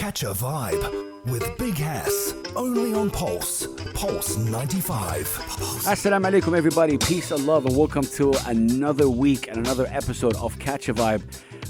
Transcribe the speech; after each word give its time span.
Catch 0.00 0.22
a 0.22 0.28
vibe 0.28 1.26
with 1.26 1.58
Big 1.58 1.74
Hass. 1.74 2.32
Only 2.56 2.94
on 2.94 3.10
Pulse. 3.10 3.66
Pulse 3.92 4.38
95. 4.38 5.26
Assalamu 5.84 6.24
alaikum, 6.30 6.56
everybody. 6.56 6.96
Peace 6.96 7.30
and 7.32 7.44
love, 7.46 7.66
and 7.66 7.76
welcome 7.76 8.04
to 8.04 8.32
another 8.46 9.10
week 9.10 9.48
and 9.48 9.58
another 9.58 9.86
episode 9.90 10.34
of 10.36 10.58
Catch 10.58 10.88
a 10.88 10.94
Vibe 10.94 11.22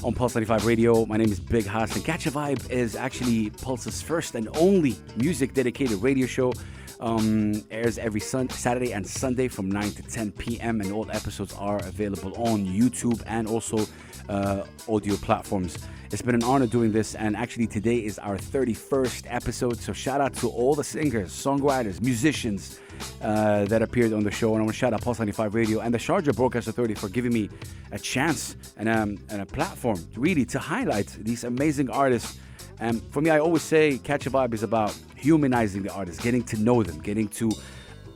on 0.05 0.15
Pulse 0.15 0.37
95 0.37 0.65
Radio. 0.65 1.05
My 1.07 1.17
name 1.17 1.33
is 1.33 1.41
Big 1.41 1.67
Hass, 1.67 1.97
and 1.97 2.05
Catch 2.05 2.27
a 2.27 2.31
Vibe 2.31 2.71
is 2.71 2.95
actually 2.95 3.51
Pulse's 3.51 4.01
first 4.01 4.37
and 4.37 4.49
only 4.59 4.95
music 5.17 5.53
dedicated 5.53 6.01
radio 6.01 6.29
show. 6.29 6.53
Um, 7.01 7.65
airs 7.73 7.99
every 7.99 8.21
sun- 8.21 8.51
Saturday 8.51 8.93
and 8.93 9.05
Sunday 9.05 9.49
from 9.49 9.71
9 9.71 9.91
to 9.93 10.03
10 10.03 10.33
p.m. 10.33 10.81
and 10.83 10.93
all 10.93 11.11
episodes 11.11 11.53
are 11.55 11.79
available 11.79 12.33
on 12.37 12.65
YouTube 12.65 13.23
and 13.27 13.49
also 13.49 13.87
uh, 14.31 14.65
audio 14.89 15.17
platforms. 15.17 15.77
It's 16.13 16.23
been 16.23 16.35
an 16.35 16.43
honor 16.43 16.67
doing 16.67 16.93
this, 16.93 17.15
and 17.15 17.37
actually 17.37 17.67
today 17.67 17.99
is 17.99 18.19
our 18.19 18.37
31st 18.37 19.27
episode. 19.29 19.79
So 19.79 19.93
shout 19.93 20.21
out 20.21 20.35
to 20.35 20.49
all 20.49 20.75
the 20.75 20.85
singers, 20.85 21.31
songwriters, 21.31 22.01
musicians 22.01 22.81
uh, 23.23 23.65
that 23.67 23.83
appeared 23.83 24.13
on 24.13 24.23
the 24.23 24.31
show, 24.31 24.53
and 24.55 24.59
I 24.59 24.65
want 24.65 24.75
to 24.75 24.79
shout 24.79 24.93
out 24.93 25.03
Pulse 25.03 25.19
95 25.19 25.55
Radio 25.55 25.81
and 25.81 25.93
the 25.93 25.99
Sharjah 25.99 26.35
Broadcast 26.35 26.69
Authority 26.69 26.95
for 26.95 27.09
giving 27.09 27.33
me 27.33 27.51
a 27.93 27.99
chance 27.99 28.57
and, 28.77 28.89
um, 28.89 29.19
and 29.29 29.43
a 29.43 29.47
platform, 29.47 29.99
really, 30.17 30.45
to 30.47 30.59
highlight 30.59 31.09
these 31.21 31.45
amazing 31.45 31.91
artists. 31.91 32.39
And 32.79 33.03
for 33.13 33.21
me, 33.21 33.31
I 33.31 33.39
always 33.39 33.63
say 33.63 33.99
Catch 33.99 34.27
a 34.27 34.31
Vibe 34.31 34.55
is 34.55 34.63
about 34.63 34.97
humanizing 35.17 35.83
the 35.83 35.93
artists, 35.93 36.23
getting 36.23 36.43
to 36.45 36.57
know 36.57 36.83
them, 36.83 36.99
getting 37.01 37.29
to 37.29 37.51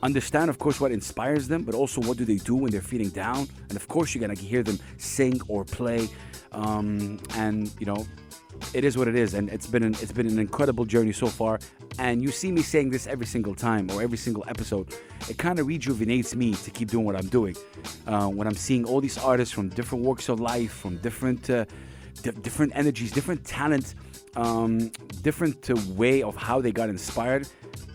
understand, 0.05 0.49
of 0.49 0.57
course, 0.59 0.79
what 0.79 0.91
inspires 0.91 1.47
them, 1.47 1.63
but 1.63 1.75
also 1.75 2.01
what 2.01 2.17
do 2.17 2.25
they 2.25 2.37
do 2.37 2.55
when 2.55 2.71
they're 2.71 2.81
feeling 2.93 3.09
down. 3.09 3.47
And 3.69 3.75
of 3.75 3.87
course, 3.87 4.13
you're 4.13 4.21
gonna 4.21 4.39
hear 4.39 4.63
them 4.63 4.79
sing 4.97 5.41
or 5.47 5.65
play. 5.65 6.07
Um, 6.51 7.19
and 7.35 7.71
you 7.79 7.85
know, 7.85 8.05
it 8.73 8.85
is 8.85 8.97
what 8.97 9.07
it 9.07 9.15
is, 9.15 9.33
and 9.33 9.49
it's 9.49 9.67
been 9.67 9.83
an, 9.83 9.95
it's 10.01 10.11
been 10.11 10.27
an 10.27 10.39
incredible 10.39 10.85
journey 10.85 11.11
so 11.11 11.27
far. 11.27 11.59
And 11.99 12.21
you 12.21 12.31
see 12.31 12.51
me 12.51 12.61
saying 12.61 12.89
this 12.89 13.07
every 13.07 13.25
single 13.25 13.55
time 13.55 13.89
or 13.91 14.01
every 14.01 14.17
single 14.17 14.43
episode. 14.47 14.93
It 15.29 15.37
kind 15.37 15.59
of 15.59 15.67
rejuvenates 15.67 16.35
me 16.35 16.53
to 16.53 16.71
keep 16.71 16.89
doing 16.89 17.05
what 17.05 17.15
I'm 17.15 17.27
doing. 17.27 17.55
Uh, 18.07 18.27
when 18.27 18.47
I'm 18.47 18.55
seeing 18.55 18.85
all 18.85 19.01
these 19.01 19.17
artists 19.17 19.53
from 19.53 19.69
different 19.69 20.03
walks 20.03 20.29
of 20.29 20.39
life, 20.39 20.71
from 20.71 20.97
different 20.97 21.49
uh, 21.49 21.65
di- 22.21 22.31
different 22.41 22.71
energies, 22.75 23.11
different 23.11 23.43
talent, 23.45 23.95
um, 24.35 24.91
different 25.21 25.69
uh, 25.69 25.75
way 25.95 26.21
of 26.21 26.35
how 26.35 26.61
they 26.61 26.71
got 26.71 26.89
inspired. 26.89 27.47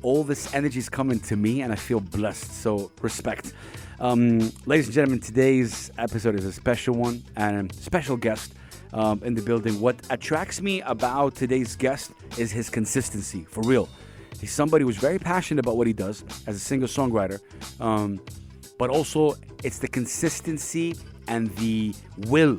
All 0.02 0.24
this 0.24 0.54
energy 0.54 0.78
is 0.78 0.88
coming 0.88 1.20
to 1.20 1.36
me, 1.36 1.62
and 1.62 1.72
I 1.72 1.76
feel 1.76 2.00
blessed. 2.00 2.52
So 2.62 2.90
respect. 3.02 3.52
Um, 4.00 4.52
ladies 4.64 4.86
and 4.86 4.94
gentlemen, 4.94 5.20
today's 5.20 5.90
episode 5.98 6.34
is 6.34 6.46
a 6.46 6.52
special 6.52 6.94
one 6.94 7.22
and 7.36 7.70
a 7.70 7.74
special 7.74 8.16
guest 8.16 8.54
um, 8.92 9.22
in 9.22 9.34
the 9.34 9.42
building. 9.42 9.80
What 9.80 9.96
attracts 10.10 10.60
me 10.60 10.80
about 10.82 11.34
today's 11.34 11.76
guest 11.76 12.12
is 12.38 12.50
his 12.50 12.70
consistency, 12.70 13.44
for 13.44 13.62
real. 13.62 13.88
He's 14.40 14.52
somebody 14.52 14.84
who's 14.84 14.96
very 14.96 15.18
passionate 15.18 15.64
about 15.64 15.76
what 15.76 15.86
he 15.86 15.92
does 15.92 16.24
as 16.46 16.56
a 16.56 16.58
singer 16.58 16.86
songwriter, 16.86 17.40
um, 17.78 18.20
but 18.78 18.88
also 18.88 19.34
it's 19.62 19.78
the 19.78 19.88
consistency 19.88 20.96
and 21.28 21.54
the 21.56 21.94
will 22.28 22.56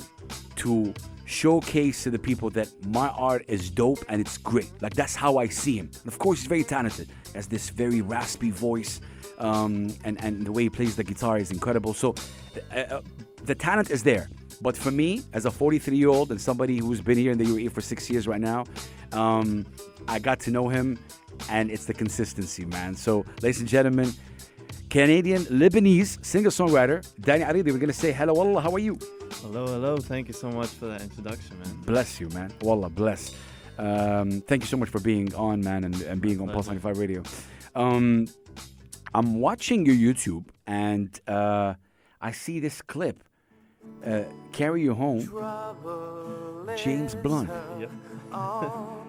to 0.57 0.93
showcase 1.31 2.03
to 2.03 2.09
the 2.09 2.19
people 2.19 2.49
that 2.51 2.67
my 2.87 3.07
art 3.09 3.45
is 3.47 3.69
dope 3.69 4.03
and 4.09 4.19
it's 4.19 4.37
great. 4.37 4.69
Like 4.81 4.93
that's 4.93 5.15
how 5.15 5.37
I 5.37 5.47
see 5.47 5.77
him. 5.77 5.89
And 6.03 6.07
of 6.07 6.19
course, 6.19 6.39
he's 6.39 6.47
very 6.47 6.63
talented. 6.63 7.07
He 7.31 7.33
has 7.33 7.47
this 7.47 7.69
very 7.69 8.01
raspy 8.01 8.51
voice, 8.51 9.01
um, 9.37 9.95
and 10.03 10.21
and 10.23 10.45
the 10.45 10.51
way 10.51 10.63
he 10.63 10.69
plays 10.69 10.95
the 10.95 11.03
guitar 11.03 11.37
is 11.37 11.49
incredible. 11.51 11.93
So 11.93 12.15
uh, 12.75 12.79
uh, 12.79 13.01
the 13.43 13.55
talent 13.55 13.89
is 13.89 14.03
there. 14.03 14.29
But 14.61 14.77
for 14.77 14.91
me, 14.91 15.23
as 15.33 15.45
a 15.45 15.51
43 15.51 15.97
year 15.97 16.09
old 16.09 16.29
and 16.29 16.39
somebody 16.39 16.77
who's 16.77 17.01
been 17.01 17.17
here 17.17 17.31
in 17.31 17.37
the 17.39 17.45
UAE 17.45 17.71
for 17.71 17.81
six 17.81 18.09
years 18.09 18.27
right 18.27 18.41
now, 18.41 18.65
um, 19.11 19.65
I 20.07 20.19
got 20.19 20.39
to 20.41 20.51
know 20.51 20.67
him, 20.69 20.99
and 21.49 21.71
it's 21.71 21.85
the 21.85 21.93
consistency, 21.93 22.65
man. 22.65 22.95
So, 22.95 23.25
ladies 23.41 23.59
and 23.59 23.67
gentlemen, 23.67 24.13
Canadian 24.91 25.45
Lebanese 25.45 26.19
singer 26.21 26.49
songwriter 26.49 27.01
Danny 27.21 27.45
Aridi, 27.45 27.71
we're 27.71 27.77
gonna 27.77 27.93
say 27.93 28.11
hello, 28.11 28.35
Allah. 28.35 28.59
How 28.59 28.73
are 28.73 28.79
you? 28.79 28.99
Hello, 29.41 29.65
hello. 29.65 29.95
Thank 29.95 30.27
you 30.27 30.33
so 30.33 30.51
much 30.51 30.67
for 30.67 30.87
that 30.87 31.01
introduction, 31.01 31.57
man. 31.59 31.77
Bless 31.85 32.19
you, 32.19 32.27
man. 32.31 32.51
Wallah, 32.61 32.89
bless. 32.89 33.33
Um, 33.77 34.41
thank 34.41 34.63
you 34.63 34.67
so 34.67 34.75
much 34.75 34.89
for 34.89 34.99
being 34.99 35.33
on, 35.33 35.61
man, 35.61 35.85
and, 35.85 35.95
and 36.01 36.19
being 36.19 36.41
on 36.41 36.49
Pulse 36.49 36.67
95 36.67 36.97
Radio. 36.97 37.23
Um, 37.73 38.27
I'm 39.13 39.39
watching 39.39 39.85
your 39.85 39.95
YouTube, 39.95 40.47
and 40.67 41.07
uh, 41.25 41.75
I 42.19 42.31
see 42.31 42.59
this 42.59 42.81
clip. 42.81 43.23
Uh, 44.05 44.23
Carry 44.51 44.81
You 44.81 44.93
Home, 44.93 45.21
James 46.75 47.15
Blunt. 47.15 47.49
Yep. 47.79 47.91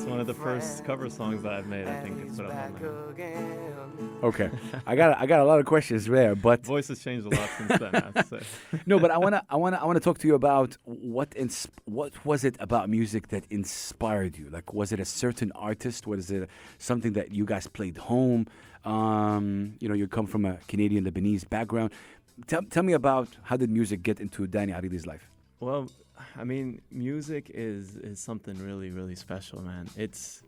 it's 0.00 0.04
one 0.04 0.20
of 0.20 0.26
the 0.26 0.34
first 0.34 0.84
cover 0.84 1.10
songs 1.10 1.42
that 1.42 1.52
I've 1.52 1.66
made. 1.66 1.86
I 1.86 2.00
think 2.00 2.20
it's 2.26 2.38
what 2.38 2.50
I've 2.50 2.80
done. 2.80 3.80
Okay, 4.22 4.50
I 4.86 4.96
got 4.96 5.18
I 5.18 5.26
got 5.26 5.40
a 5.40 5.44
lot 5.44 5.60
of 5.60 5.66
questions 5.66 6.06
there, 6.06 6.34
but 6.34 6.64
Voice 6.76 6.88
has 6.88 7.02
changed 7.02 7.26
a 7.26 7.30
lot 7.30 7.48
since 7.58 7.78
then. 7.78 7.94
I 7.94 8.00
have 8.00 8.14
to 8.14 8.24
say. 8.24 8.80
no, 8.86 8.98
but 8.98 9.10
I 9.10 9.18
wanna 9.18 9.42
I 9.48 9.56
wanna 9.56 9.78
I 9.80 9.84
wanna 9.84 10.00
talk 10.00 10.18
to 10.18 10.26
you 10.26 10.34
about 10.34 10.76
what 10.84 11.34
ins- 11.36 11.68
what 11.84 12.24
was 12.24 12.44
it 12.44 12.56
about 12.60 12.88
music 12.88 13.28
that 13.28 13.44
inspired 13.50 14.38
you? 14.38 14.48
Like, 14.50 14.72
was 14.72 14.92
it 14.92 15.00
a 15.00 15.04
certain 15.04 15.52
artist? 15.52 16.06
Was 16.06 16.30
it 16.30 16.48
something 16.78 17.12
that 17.14 17.32
you 17.32 17.44
guys 17.44 17.66
played 17.66 17.96
home? 17.98 18.46
Um, 18.84 19.74
you 19.80 19.88
know, 19.88 19.94
you 19.94 20.06
come 20.06 20.26
from 20.26 20.44
a 20.46 20.56
Canadian 20.68 21.04
Lebanese 21.04 21.48
background. 21.48 21.92
Tell, 22.46 22.62
tell 22.62 22.82
me 22.82 22.92
about 22.94 23.28
how 23.42 23.56
did 23.56 23.70
music 23.70 24.02
get 24.02 24.20
into 24.20 24.46
Danny 24.46 24.72
Aridi's 24.72 25.06
life? 25.06 25.28
Well, 25.60 25.88
I 26.36 26.44
mean, 26.44 26.80
music 26.90 27.50
is 27.52 27.96
is 27.96 28.18
something 28.18 28.56
really, 28.58 28.90
really 28.90 29.14
special, 29.14 29.60
man. 29.62 29.88
It's, 29.96 30.42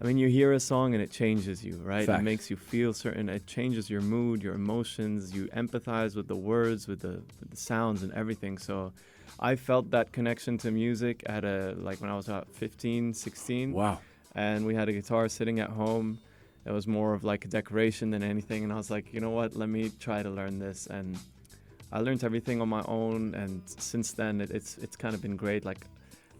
I 0.00 0.04
mean, 0.06 0.18
you 0.18 0.28
hear 0.28 0.52
a 0.52 0.60
song 0.60 0.94
and 0.94 1.02
it 1.02 1.10
changes 1.10 1.64
you, 1.64 1.76
right? 1.78 2.08
It 2.08 2.22
makes 2.22 2.50
you 2.50 2.56
feel 2.56 2.92
certain. 2.92 3.28
It 3.28 3.46
changes 3.46 3.88
your 3.90 4.02
mood, 4.02 4.42
your 4.42 4.54
emotions. 4.54 5.34
You 5.34 5.46
empathize 5.48 6.14
with 6.16 6.28
the 6.28 6.36
words, 6.36 6.86
with 6.86 7.00
the, 7.00 7.22
with 7.40 7.50
the 7.50 7.56
sounds, 7.56 8.02
and 8.02 8.12
everything. 8.12 8.58
So, 8.58 8.92
I 9.40 9.56
felt 9.56 9.90
that 9.90 10.12
connection 10.12 10.58
to 10.58 10.70
music 10.70 11.22
at 11.26 11.44
a 11.44 11.74
like 11.78 12.00
when 12.00 12.10
I 12.10 12.16
was 12.16 12.28
about 12.28 12.48
15, 12.54 13.14
16. 13.14 13.72
Wow. 13.72 13.98
and 14.34 14.64
we 14.66 14.74
had 14.74 14.88
a 14.88 14.92
guitar 14.92 15.28
sitting 15.28 15.60
at 15.60 15.70
home. 15.70 16.18
It 16.66 16.72
was 16.72 16.86
more 16.86 17.14
of 17.14 17.22
like 17.22 17.44
a 17.44 17.48
decoration 17.48 18.10
than 18.10 18.22
anything. 18.22 18.64
And 18.64 18.72
I 18.72 18.76
was 18.76 18.90
like, 18.90 19.14
you 19.14 19.20
know 19.20 19.30
what? 19.30 19.54
Let 19.54 19.68
me 19.68 19.90
try 20.00 20.22
to 20.22 20.30
learn 20.30 20.58
this. 20.58 20.88
And 20.88 21.16
I 21.92 22.00
learned 22.00 22.24
everything 22.24 22.60
on 22.60 22.68
my 22.68 22.82
own. 22.86 23.34
And 23.36 23.62
since 23.66 24.12
then, 24.12 24.40
it, 24.40 24.50
it's 24.50 24.76
it's 24.78 24.96
kind 24.96 25.14
of 25.14 25.22
been 25.22 25.36
great. 25.36 25.64
Like 25.64 25.86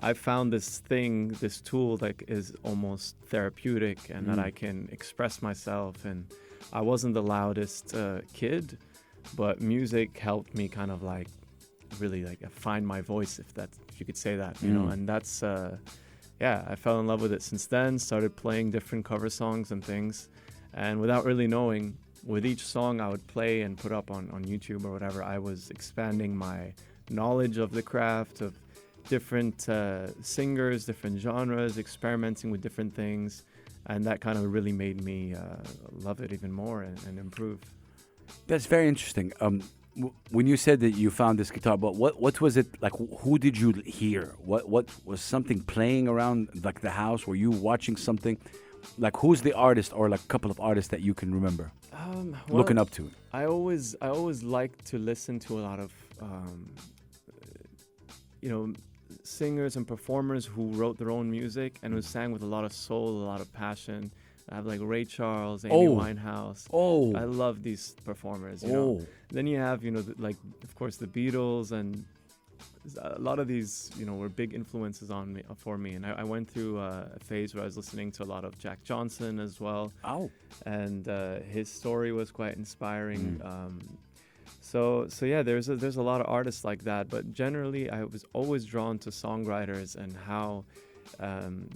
I 0.00 0.14
found 0.14 0.52
this 0.52 0.68
thing, 0.78 1.28
this 1.44 1.60
tool 1.60 1.96
that 1.98 2.16
is 2.28 2.52
almost 2.64 3.16
therapeutic, 3.30 3.98
and 4.10 4.26
that 4.28 4.38
Mm. 4.38 4.48
I 4.48 4.50
can 4.50 4.88
express 4.90 5.42
myself. 5.42 6.04
And 6.04 6.26
I 6.72 6.80
wasn't 6.80 7.14
the 7.14 7.22
loudest 7.22 7.94
uh, 7.94 8.20
kid, 8.32 8.76
but 9.36 9.60
music 9.60 10.18
helped 10.18 10.52
me 10.54 10.68
kind 10.68 10.90
of 10.90 11.02
like 11.02 11.28
really 12.00 12.24
like 12.24 12.40
find 12.50 12.84
my 12.84 13.00
voice, 13.00 13.38
if 13.38 13.54
that 13.54 13.70
if 13.88 14.00
you 14.00 14.06
could 14.06 14.18
say 14.18 14.34
that, 14.36 14.60
you 14.60 14.70
know. 14.70 14.86
Mm. 14.86 14.92
And 14.92 15.08
that's. 15.08 15.42
Uh, 15.42 15.76
yeah, 16.40 16.64
I 16.68 16.74
fell 16.74 17.00
in 17.00 17.06
love 17.06 17.22
with 17.22 17.32
it 17.32 17.42
since 17.42 17.66
then. 17.66 17.98
Started 17.98 18.36
playing 18.36 18.70
different 18.70 19.04
cover 19.04 19.30
songs 19.30 19.70
and 19.70 19.84
things, 19.84 20.28
and 20.74 21.00
without 21.00 21.24
really 21.24 21.46
knowing, 21.46 21.96
with 22.24 22.44
each 22.44 22.64
song 22.64 23.00
I 23.00 23.08
would 23.08 23.26
play 23.26 23.62
and 23.62 23.78
put 23.78 23.92
up 23.92 24.10
on 24.10 24.30
on 24.30 24.44
YouTube 24.44 24.84
or 24.84 24.92
whatever, 24.92 25.22
I 25.22 25.38
was 25.38 25.70
expanding 25.70 26.36
my 26.36 26.74
knowledge 27.08 27.58
of 27.58 27.72
the 27.72 27.82
craft 27.82 28.40
of 28.40 28.58
different 29.08 29.68
uh, 29.68 30.08
singers, 30.22 30.84
different 30.84 31.20
genres, 31.20 31.78
experimenting 31.78 32.50
with 32.50 32.60
different 32.60 32.94
things, 32.94 33.44
and 33.86 34.04
that 34.04 34.20
kind 34.20 34.36
of 34.36 34.52
really 34.52 34.72
made 34.72 35.00
me 35.02 35.34
uh, 35.34 35.40
love 35.92 36.20
it 36.20 36.32
even 36.32 36.52
more 36.52 36.82
and, 36.82 36.98
and 37.04 37.18
improve. 37.18 37.60
That's 38.46 38.66
very 38.66 38.88
interesting. 38.88 39.32
Um, 39.40 39.62
when 40.30 40.46
you 40.46 40.56
said 40.56 40.80
that 40.80 40.90
you 40.90 41.10
found 41.10 41.38
this 41.38 41.50
guitar, 41.50 41.76
but 41.78 41.94
what 41.96 42.20
what 42.20 42.40
was 42.40 42.56
it 42.56 42.66
like? 42.82 42.92
Who 43.22 43.38
did 43.38 43.56
you 43.58 43.72
hear? 44.00 44.34
What 44.50 44.68
what 44.68 44.86
was 45.04 45.20
something 45.20 45.60
playing 45.60 46.08
around 46.08 46.48
like 46.62 46.80
the 46.80 46.90
house? 46.90 47.26
Were 47.26 47.34
you 47.36 47.50
watching 47.50 47.96
something? 47.96 48.36
Like 48.98 49.16
who's 49.16 49.40
the 49.42 49.54
artist 49.54 49.92
or 49.92 50.08
like 50.08 50.20
a 50.20 50.26
couple 50.34 50.50
of 50.50 50.60
artists 50.60 50.90
that 50.90 51.00
you 51.00 51.14
can 51.14 51.34
remember 51.34 51.72
Um, 51.92 52.36
looking 52.48 52.78
up 52.78 52.90
to? 52.92 53.10
I 53.32 53.46
always 53.46 53.96
I 54.00 54.08
always 54.08 54.42
like 54.42 54.72
to 54.90 54.98
listen 54.98 55.38
to 55.46 55.58
a 55.60 55.62
lot 55.68 55.78
of 55.80 55.90
um, 56.20 56.70
you 58.42 58.48
know 58.48 58.72
singers 59.24 59.76
and 59.76 59.86
performers 59.86 60.44
who 60.46 60.64
wrote 60.72 60.98
their 60.98 61.10
own 61.10 61.30
music 61.30 61.78
and 61.82 61.92
who 61.94 62.02
sang 62.02 62.32
with 62.32 62.42
a 62.42 62.46
lot 62.46 62.64
of 62.64 62.72
soul, 62.72 63.08
a 63.22 63.26
lot 63.32 63.40
of 63.40 63.52
passion. 63.52 64.12
I 64.48 64.54
have 64.56 64.66
like 64.66 64.80
Ray 64.82 65.04
Charles, 65.04 65.64
Amy 65.64 65.74
Oh. 65.74 65.96
Winehouse. 65.96 66.66
Oh, 66.72 67.14
I 67.14 67.24
love 67.24 67.62
these 67.62 67.96
performers. 68.04 68.62
You 68.62 68.72
know. 68.72 68.98
oh, 69.00 69.06
Then 69.30 69.46
you 69.46 69.58
have 69.58 69.82
you 69.84 69.90
know 69.90 70.02
the, 70.02 70.14
like 70.22 70.36
of 70.62 70.74
course 70.76 70.96
the 70.96 71.06
Beatles 71.06 71.72
and 71.72 72.04
a 73.02 73.18
lot 73.18 73.40
of 73.40 73.48
these 73.48 73.90
you 73.98 74.06
know 74.06 74.14
were 74.14 74.28
big 74.28 74.54
influences 74.54 75.10
on 75.10 75.32
me 75.32 75.42
for 75.56 75.76
me. 75.76 75.94
And 75.94 76.06
I, 76.06 76.12
I 76.18 76.24
went 76.24 76.48
through 76.48 76.78
uh, 76.78 77.08
a 77.16 77.24
phase 77.24 77.54
where 77.54 77.62
I 77.62 77.66
was 77.66 77.76
listening 77.76 78.12
to 78.12 78.22
a 78.22 78.28
lot 78.34 78.44
of 78.44 78.56
Jack 78.58 78.84
Johnson 78.84 79.40
as 79.40 79.60
well 79.60 79.92
oh. 80.04 80.30
and 80.64 81.08
uh, 81.08 81.40
his 81.40 81.68
story 81.70 82.12
was 82.12 82.30
quite 82.30 82.56
inspiring. 82.56 83.40
Mm. 83.42 83.46
Um, 83.46 83.98
so 84.60 85.06
so 85.08 85.26
yeah, 85.26 85.42
there's 85.42 85.68
a, 85.68 85.74
there's 85.76 85.96
a 85.96 86.02
lot 86.02 86.20
of 86.20 86.28
artists 86.28 86.64
like 86.64 86.84
that, 86.84 87.08
but 87.10 87.32
generally 87.34 87.90
I 87.90 88.04
was 88.04 88.24
always 88.32 88.64
drawn 88.64 88.98
to 89.00 89.10
songwriters 89.10 89.96
and 89.96 90.14
how 90.16 90.64
um, 91.18 91.68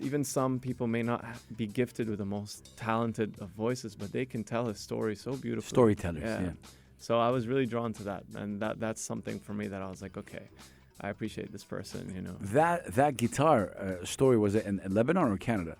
even 0.00 0.24
some 0.24 0.58
people 0.58 0.86
may 0.86 1.02
not 1.02 1.24
be 1.56 1.66
gifted 1.66 2.08
with 2.08 2.18
the 2.18 2.24
most 2.24 2.76
talented 2.76 3.34
of 3.40 3.48
voices, 3.50 3.94
but 3.94 4.12
they 4.12 4.24
can 4.24 4.44
tell 4.44 4.68
a 4.68 4.74
story 4.74 5.16
so 5.16 5.36
beautifully. 5.36 5.74
Storytellers, 5.74 6.22
yeah. 6.22 6.52
So 6.98 7.18
I 7.18 7.30
was 7.30 7.46
really 7.46 7.66
drawn 7.66 7.92
to 7.94 8.02
that, 8.04 8.24
and 8.34 8.60
that 8.60 8.78
that's 8.78 9.02
something 9.02 9.40
for 9.40 9.54
me 9.54 9.68
that 9.68 9.80
I 9.80 9.88
was 9.88 10.02
like, 10.02 10.16
okay, 10.18 10.48
I 11.00 11.08
appreciate 11.08 11.50
this 11.50 11.64
person, 11.64 12.12
you 12.14 12.20
know. 12.20 12.36
That 12.40 12.94
that 12.94 13.16
guitar 13.16 13.72
uh, 13.78 14.04
story 14.04 14.36
was 14.36 14.54
it 14.54 14.66
in, 14.66 14.80
in 14.80 14.94
Lebanon 14.94 15.32
or 15.32 15.38
Canada? 15.38 15.76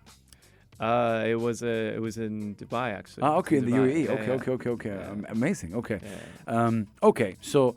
Uh, 0.79 1.25
it 1.27 1.39
was 1.39 1.63
uh, 1.63 1.93
it 1.95 2.01
was 2.01 2.17
in 2.17 2.55
Dubai 2.55 2.95
actually. 2.95 3.25
Ah, 3.25 3.37
okay, 3.37 3.59
in 3.59 3.67
the 3.67 3.73
UAE. 3.73 4.05
Yeah, 4.05 4.13
okay, 4.13 4.27
yeah. 4.27 4.33
okay, 4.33 4.51
okay, 4.53 4.71
okay. 4.71 4.97
Yeah. 4.97 5.11
Um, 5.11 5.27
amazing. 5.29 5.75
Okay. 5.75 6.01
Yeah. 6.03 6.65
Um, 6.65 6.87
okay, 7.03 7.37
so 7.43 7.77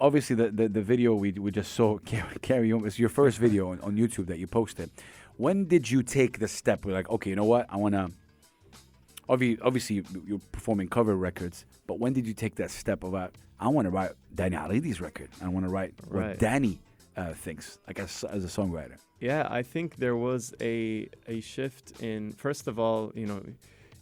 obviously 0.00 0.34
the, 0.36 0.50
the, 0.50 0.68
the 0.68 0.82
video 0.82 1.14
we, 1.14 1.32
we 1.32 1.50
just 1.50 1.72
saw 1.72 1.98
carry, 2.04 2.36
carry 2.40 2.72
on 2.72 2.82
was 2.82 2.98
your 2.98 3.08
first 3.08 3.38
video 3.38 3.70
on, 3.70 3.80
on 3.80 3.96
YouTube 3.96 4.26
that 4.26 4.38
you 4.38 4.46
posted. 4.46 4.90
When 5.36 5.66
did 5.66 5.90
you 5.90 6.02
take 6.02 6.38
the 6.38 6.48
step? 6.48 6.84
We're 6.84 6.92
like, 6.92 7.08
okay, 7.10 7.30
you 7.30 7.36
know 7.36 7.44
what? 7.44 7.66
I 7.70 7.76
want 7.76 7.94
to. 7.94 8.10
Obviously, 9.28 9.62
obviously, 9.62 9.96
you- 9.96 10.24
you're 10.26 10.40
performing 10.50 10.88
cover 10.88 11.16
records, 11.16 11.64
but 11.86 11.98
when 11.98 12.12
did 12.12 12.26
you 12.26 12.34
take 12.34 12.56
that 12.56 12.70
step 12.70 13.04
about? 13.04 13.34
I 13.60 13.68
want 13.68 13.86
to 13.86 13.90
write 13.90 14.10
Danny 14.34 14.56
Aridi's 14.56 15.00
record. 15.00 15.28
I 15.40 15.48
want 15.48 15.64
to 15.64 15.70
write 15.70 15.94
what 16.08 16.38
Danny 16.38 16.80
uh, 17.16 17.32
thinks, 17.34 17.78
like 17.86 17.98
as, 18.00 18.24
as 18.24 18.44
a 18.44 18.48
songwriter. 18.48 18.96
Yeah, 19.20 19.46
I 19.48 19.62
think 19.62 19.96
there 19.96 20.16
was 20.16 20.52
a 20.60 21.08
a 21.28 21.40
shift 21.40 22.02
in. 22.02 22.32
First 22.32 22.66
of 22.66 22.78
all, 22.80 23.12
you 23.14 23.26
know, 23.26 23.40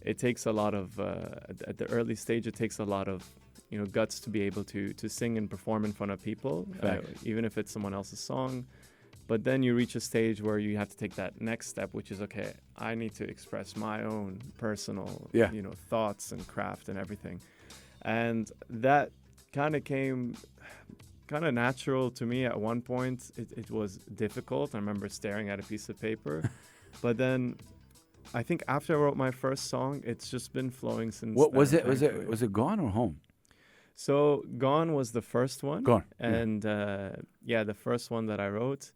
it 0.03 0.19
takes 0.19 0.47
a 0.47 0.53
lot 0.53 0.73
of 0.75 0.99
uh, 0.99 1.27
at- 1.51 1.63
at 1.69 1.79
the 1.79 1.87
early 1.91 2.15
stage. 2.17 2.47
It 2.47 2.55
takes 2.55 2.79
a 2.79 2.85
lot 2.85 3.07
of 3.07 3.23
you 3.69 3.79
know 3.79 3.85
guts 3.85 4.19
to 4.21 4.31
be 4.31 4.41
able 4.43 4.65
to 4.65 4.95
to 4.95 5.09
sing 5.09 5.37
and 5.37 5.51
perform 5.51 5.85
in 5.85 5.93
front 5.93 6.11
of 6.13 6.23
people, 6.23 6.67
uh, 6.83 6.87
even 7.25 7.45
if 7.45 7.59
it's 7.59 7.71
someone 7.71 7.93
else's 7.93 8.21
song. 8.21 8.65
But 9.31 9.45
then 9.45 9.63
you 9.63 9.77
reach 9.77 9.95
a 9.95 10.01
stage 10.01 10.39
where 10.47 10.59
you 10.59 10.77
have 10.77 10.89
to 10.95 10.97
take 10.97 11.15
that 11.23 11.41
next 11.41 11.69
step, 11.69 11.89
which 11.93 12.11
is 12.15 12.21
okay. 12.27 12.51
I 12.77 12.97
need 13.03 13.15
to 13.21 13.25
express 13.35 13.77
my 13.77 13.99
own 14.15 14.31
personal, 14.59 15.11
Yeah. 15.33 15.53
you 15.57 15.63
know, 15.67 15.75
thoughts 15.93 16.33
and 16.33 16.41
craft 16.55 16.89
and 16.91 16.99
everything, 17.05 17.37
and 18.03 18.51
that 18.89 19.07
kind 19.53 19.77
of 19.77 19.85
came 19.85 20.35
kind 21.33 21.45
of 21.49 21.55
natural 21.55 22.11
to 22.19 22.25
me 22.33 22.45
at 22.53 22.59
one 22.71 22.81
point. 22.95 23.21
It, 23.37 23.49
it 23.63 23.71
was 23.71 23.91
difficult. 24.25 24.75
I 24.75 24.79
remember 24.79 25.09
staring 25.09 25.47
at 25.53 25.59
a 25.61 25.67
piece 25.73 25.87
of 25.93 25.97
paper, 26.09 26.37
but 27.05 27.17
then 27.17 27.55
I 28.35 28.43
think 28.43 28.61
after 28.67 28.91
I 28.97 28.99
wrote 29.03 29.17
my 29.17 29.31
first 29.31 29.63
song, 29.75 30.03
it's 30.13 30.29
just 30.29 30.53
been 30.53 30.71
flowing 30.71 31.13
since. 31.13 31.37
What 31.43 31.53
was 31.53 31.71
then, 31.71 31.81
it? 31.81 31.87
Was 31.87 32.03
it 32.03 32.07
thankfully. 32.07 32.31
was 32.35 32.43
it 32.43 32.53
gone 32.53 32.81
or 32.81 32.91
home? 32.91 33.17
So 33.95 34.43
Gone 34.59 34.95
was 34.95 35.13
the 35.13 35.23
first 35.23 35.63
one. 35.63 35.83
Gone. 35.85 36.05
yeah. 36.19 36.27
And 36.41 36.61
uh, 36.67 37.11
yeah, 37.53 37.63
the 37.65 37.75
first 37.87 38.11
one 38.11 38.27
that 38.31 38.41
I 38.41 38.49
wrote 38.49 38.93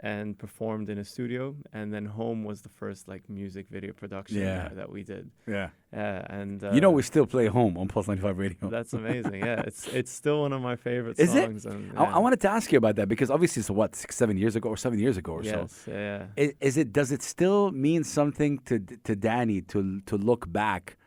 and 0.00 0.38
performed 0.38 0.90
in 0.90 0.98
a 0.98 1.04
studio, 1.04 1.56
and 1.72 1.92
then 1.92 2.04
Home 2.04 2.44
was 2.44 2.60
the 2.60 2.68
first 2.68 3.08
like 3.08 3.28
music 3.30 3.66
video 3.70 3.92
production 3.94 4.38
Yeah. 4.38 4.68
that, 4.74 4.90
we 4.90 5.02
did. 5.02 5.30
Yeah. 5.46 5.70
Yeah, 5.92 6.26
and 6.28 6.62
uh, 6.62 6.72
you 6.72 6.80
know, 6.82 6.90
we 6.90 7.02
still 7.02 7.26
play 7.26 7.46
home 7.46 7.78
on 7.78 7.88
Pulse 7.88 8.08
95 8.08 8.36
Radio. 8.36 8.68
that's 8.68 8.92
amazing. 9.02 9.36
Yeah, 9.36 9.62
it's 9.66 9.86
it's 9.88 10.12
still 10.12 10.42
one 10.42 10.52
of 10.52 10.60
my 10.60 10.76
favorite 10.76 11.18
Is 11.18 11.34
it? 11.34 11.44
songs. 11.44 11.64
And, 11.64 11.98
I, 11.98 12.04
I 12.04 12.18
wanted 12.18 12.40
to 12.42 12.50
ask 12.50 12.70
you 12.70 12.76
about 12.78 12.96
that 12.96 13.08
because 13.08 13.30
obviously 13.30 13.60
it's 13.60 13.70
what 13.70 13.96
six, 13.96 14.14
seven 14.16 14.36
years 14.36 14.56
ago 14.56 14.68
or 14.68 14.76
seven 14.76 14.98
years 14.98 15.16
ago 15.16 15.32
or 15.32 15.44
so. 15.44 15.68
Yeah, 15.86 15.94
yeah. 15.94 16.24
Is, 16.44 16.52
is 16.60 16.76
it? 16.76 16.92
Does 16.92 17.10
it 17.12 17.22
still 17.22 17.70
mean 17.70 18.04
something 18.04 18.58
to 18.66 18.78
to 19.04 19.16
Danny 19.16 19.62
to 19.72 20.00
to 20.02 20.16
look 20.16 20.50
back 20.52 20.98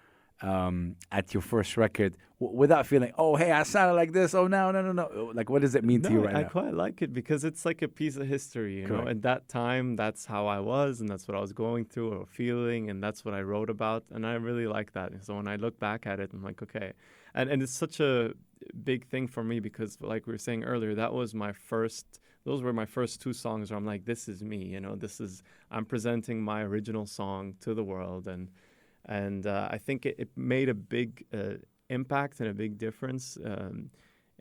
um, 0.41 0.95
at 1.11 1.33
your 1.33 1.41
first 1.41 1.77
record 1.77 2.15
w- 2.39 2.57
without 2.57 2.87
feeling, 2.87 3.11
oh, 3.17 3.35
hey, 3.35 3.51
I 3.51 3.63
sounded 3.63 3.95
like 3.95 4.13
this. 4.13 4.33
Oh, 4.33 4.47
no, 4.47 4.71
no, 4.71 4.81
no, 4.81 4.91
no. 4.91 5.31
Like, 5.33 5.49
what 5.49 5.61
does 5.61 5.75
it 5.75 5.83
mean 5.83 6.01
to 6.03 6.11
you 6.11 6.21
right 6.21 6.35
I 6.35 6.41
now? 6.41 6.47
I 6.47 6.49
quite 6.49 6.73
like 6.73 7.01
it 7.01 7.13
because 7.13 7.43
it's 7.43 7.65
like 7.65 7.81
a 7.81 7.87
piece 7.87 8.15
of 8.15 8.27
history, 8.27 8.79
you 8.79 8.87
know. 8.87 9.07
At 9.07 9.21
that 9.23 9.49
time, 9.49 9.95
that's 9.95 10.25
how 10.25 10.47
I 10.47 10.59
was, 10.59 11.01
and 11.01 11.09
that's 11.09 11.27
what 11.27 11.35
I 11.35 11.41
was 11.41 11.53
going 11.53 11.85
through 11.85 12.13
or 12.13 12.25
feeling, 12.25 12.89
and 12.89 13.03
that's 13.03 13.25
what 13.25 13.33
I 13.33 13.41
wrote 13.41 13.69
about, 13.69 14.05
and 14.11 14.25
I 14.25 14.33
really 14.33 14.67
like 14.67 14.93
that. 14.93 15.11
And 15.11 15.23
so 15.23 15.35
when 15.35 15.47
I 15.47 15.57
look 15.57 15.79
back 15.79 16.07
at 16.07 16.19
it, 16.19 16.31
I'm 16.33 16.43
like, 16.43 16.61
okay, 16.61 16.93
and 17.33 17.49
and 17.49 17.61
it's 17.61 17.73
such 17.73 17.99
a 17.99 18.33
big 18.83 19.07
thing 19.07 19.27
for 19.27 19.43
me 19.43 19.59
because, 19.59 19.97
like 20.01 20.25
we 20.27 20.33
were 20.33 20.37
saying 20.37 20.63
earlier, 20.63 20.95
that 20.95 21.13
was 21.13 21.33
my 21.33 21.51
first. 21.51 22.05
Those 22.45 22.63
were 22.63 22.71
my 22.71 22.85
first 22.85 23.21
two 23.21 23.33
songs 23.33 23.69
where 23.69 23.77
I'm 23.77 23.85
like, 23.85 24.05
this 24.05 24.29
is 24.29 24.41
me, 24.41 24.63
you 24.63 24.79
know. 24.79 24.95
This 24.95 25.19
is 25.19 25.43
I'm 25.69 25.85
presenting 25.85 26.41
my 26.41 26.63
original 26.63 27.05
song 27.05 27.55
to 27.61 27.73
the 27.73 27.83
world, 27.83 28.27
and 28.29 28.49
and 29.09 29.45
uh, 29.45 29.67
I 29.71 29.77
think 29.77 30.05
it, 30.05 30.15
it 30.17 30.29
made 30.37 30.69
a 30.69 30.73
big 30.73 31.25
uh, 31.33 31.55
impact 31.89 32.39
and 32.39 32.47
a 32.49 32.53
big 32.53 32.77
difference 32.77 33.37
um, 33.43 33.89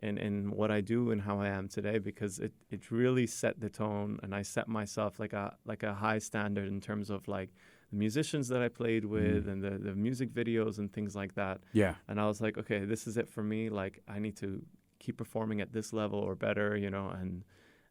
in 0.01 0.17
in 0.17 0.51
what 0.51 0.71
I 0.71 0.81
do 0.81 1.11
and 1.11 1.21
how 1.21 1.41
I 1.41 1.49
am 1.49 1.67
today 1.67 1.97
because 1.97 2.39
it, 2.39 2.53
it 2.69 2.91
really 2.91 3.27
set 3.27 3.59
the 3.59 3.69
tone 3.69 4.19
and 4.23 4.33
I 4.33 4.43
set 4.43 4.67
myself 4.67 5.19
like 5.19 5.33
a 5.33 5.55
like 5.65 5.83
a 5.83 5.93
high 5.93 6.19
standard 6.19 6.67
in 6.67 6.79
terms 6.79 7.09
of 7.09 7.27
like 7.27 7.49
the 7.91 7.97
musicians 7.97 8.47
that 8.49 8.61
I 8.61 8.69
played 8.69 9.03
with 9.03 9.47
and 9.51 9.63
the, 9.63 9.71
the 9.87 9.95
music 9.95 10.29
videos 10.41 10.77
and 10.77 10.93
things 10.93 11.15
like 11.15 11.33
that 11.35 11.57
yeah. 11.73 11.95
and 12.07 12.21
I 12.21 12.27
was 12.27 12.39
like 12.39 12.55
okay 12.61 12.85
this 12.85 13.07
is 13.07 13.17
it 13.17 13.27
for 13.27 13.43
me 13.43 13.69
like 13.69 13.95
I 14.07 14.19
need 14.19 14.37
to 14.37 14.61
keep 14.99 15.17
performing 15.17 15.59
at 15.59 15.73
this 15.73 15.91
level 15.91 16.19
or 16.19 16.35
better 16.35 16.77
you 16.77 16.91
know 16.91 17.09
and 17.09 17.43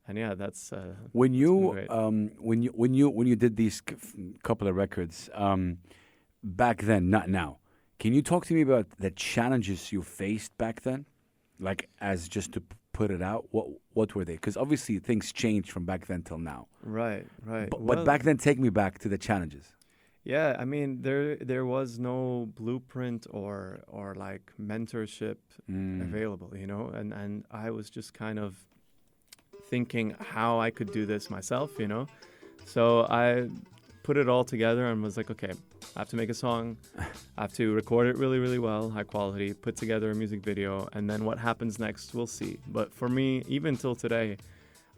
and 0.07 0.17
yeah 0.17 0.35
that's 0.35 0.73
uh, 0.73 0.95
When 1.13 1.35
you 1.35 1.73
great. 1.73 1.91
um, 1.91 2.31
when 2.49 2.63
you 2.63 2.71
when 2.83 2.95
you 2.95 3.11
when 3.11 3.27
you 3.27 3.37
did 3.37 3.57
these 3.57 3.83
c- 3.87 3.97
couple 4.49 4.67
of 4.69 4.77
records 4.77 5.29
um, 5.35 5.79
back 6.57 6.83
then, 6.83 7.11
not 7.11 7.29
now. 7.29 7.59
Can 7.99 8.13
you 8.13 8.23
talk 8.23 8.47
to 8.47 8.55
me 8.55 8.63
about 8.63 8.87
the 8.99 9.11
challenges 9.11 9.93
you 9.93 10.03
faced 10.03 10.57
back 10.57 10.83
then, 10.83 11.05
like 11.59 11.89
as 12.01 12.29
just 12.29 12.53
to 12.53 12.63
put 12.93 13.11
it 13.11 13.23
out? 13.23 13.47
What 13.51 13.67
what 13.93 14.15
were 14.15 14.25
they? 14.25 14.35
Because 14.35 14.57
obviously 14.57 14.99
things 14.99 15.33
changed 15.33 15.71
from 15.71 15.85
back 15.85 16.07
then 16.07 16.23
till 16.23 16.39
now. 16.39 16.69
right 16.83 17.27
right 17.45 17.69
But, 17.71 17.81
Well, 17.81 17.97
but 17.97 18.05
back 18.05 18.23
then, 18.23 18.37
take 18.39 18.59
me 18.59 18.71
back 18.71 18.99
to 19.01 19.09
the 19.09 19.19
challenges. 19.19 19.65
Yeah, 20.25 20.57
I 20.59 20.65
mean 20.65 21.03
there 21.03 21.37
there 21.37 21.65
was 21.67 21.99
no 21.99 22.49
blueprint 22.55 23.27
or 23.31 23.81
or 23.89 24.15
like 24.15 24.53
mentorship 24.61 25.39
Mm. 25.71 26.03
available, 26.03 26.51
you 26.57 26.67
know, 26.67 26.89
and 26.99 27.13
and 27.13 27.45
I 27.51 27.71
was 27.71 27.91
just 27.91 28.15
kind 28.15 28.39
of 28.39 28.65
thinking 29.71 30.15
how 30.35 30.61
I 30.61 30.71
could 30.71 30.93
do 30.93 31.05
this 31.07 31.31
myself, 31.31 31.71
you 31.79 31.89
know. 31.89 32.07
So 32.65 33.07
I 33.11 33.49
put 34.09 34.17
it 34.17 34.27
all 34.27 34.43
together 34.43 34.87
and 34.87 35.03
was 35.03 35.19
like, 35.19 35.31
okay, 35.31 35.53
I 35.95 35.99
have 35.99 36.09
to 36.09 36.17
make 36.17 36.31
a 36.31 36.35
song, 36.47 36.79
I 37.37 37.43
have 37.43 37.53
to 37.61 37.75
record 37.75 38.07
it 38.07 38.17
really 38.17 38.39
really 38.39 38.59
well, 38.59 38.89
high 38.89 39.03
quality, 39.03 39.53
put 39.53 39.77
together 39.77 40.11
a 40.11 40.15
music 40.15 40.41
video, 40.43 40.89
and 40.95 41.11
then 41.11 41.27
what 41.27 41.39
happens 41.39 41.79
next, 41.79 42.15
we'll 42.15 42.27
see. 42.27 42.59
But 42.69 42.91
for 42.95 43.11
me, 43.11 43.43
even 43.49 43.77
till 43.77 43.95
today, 43.95 44.39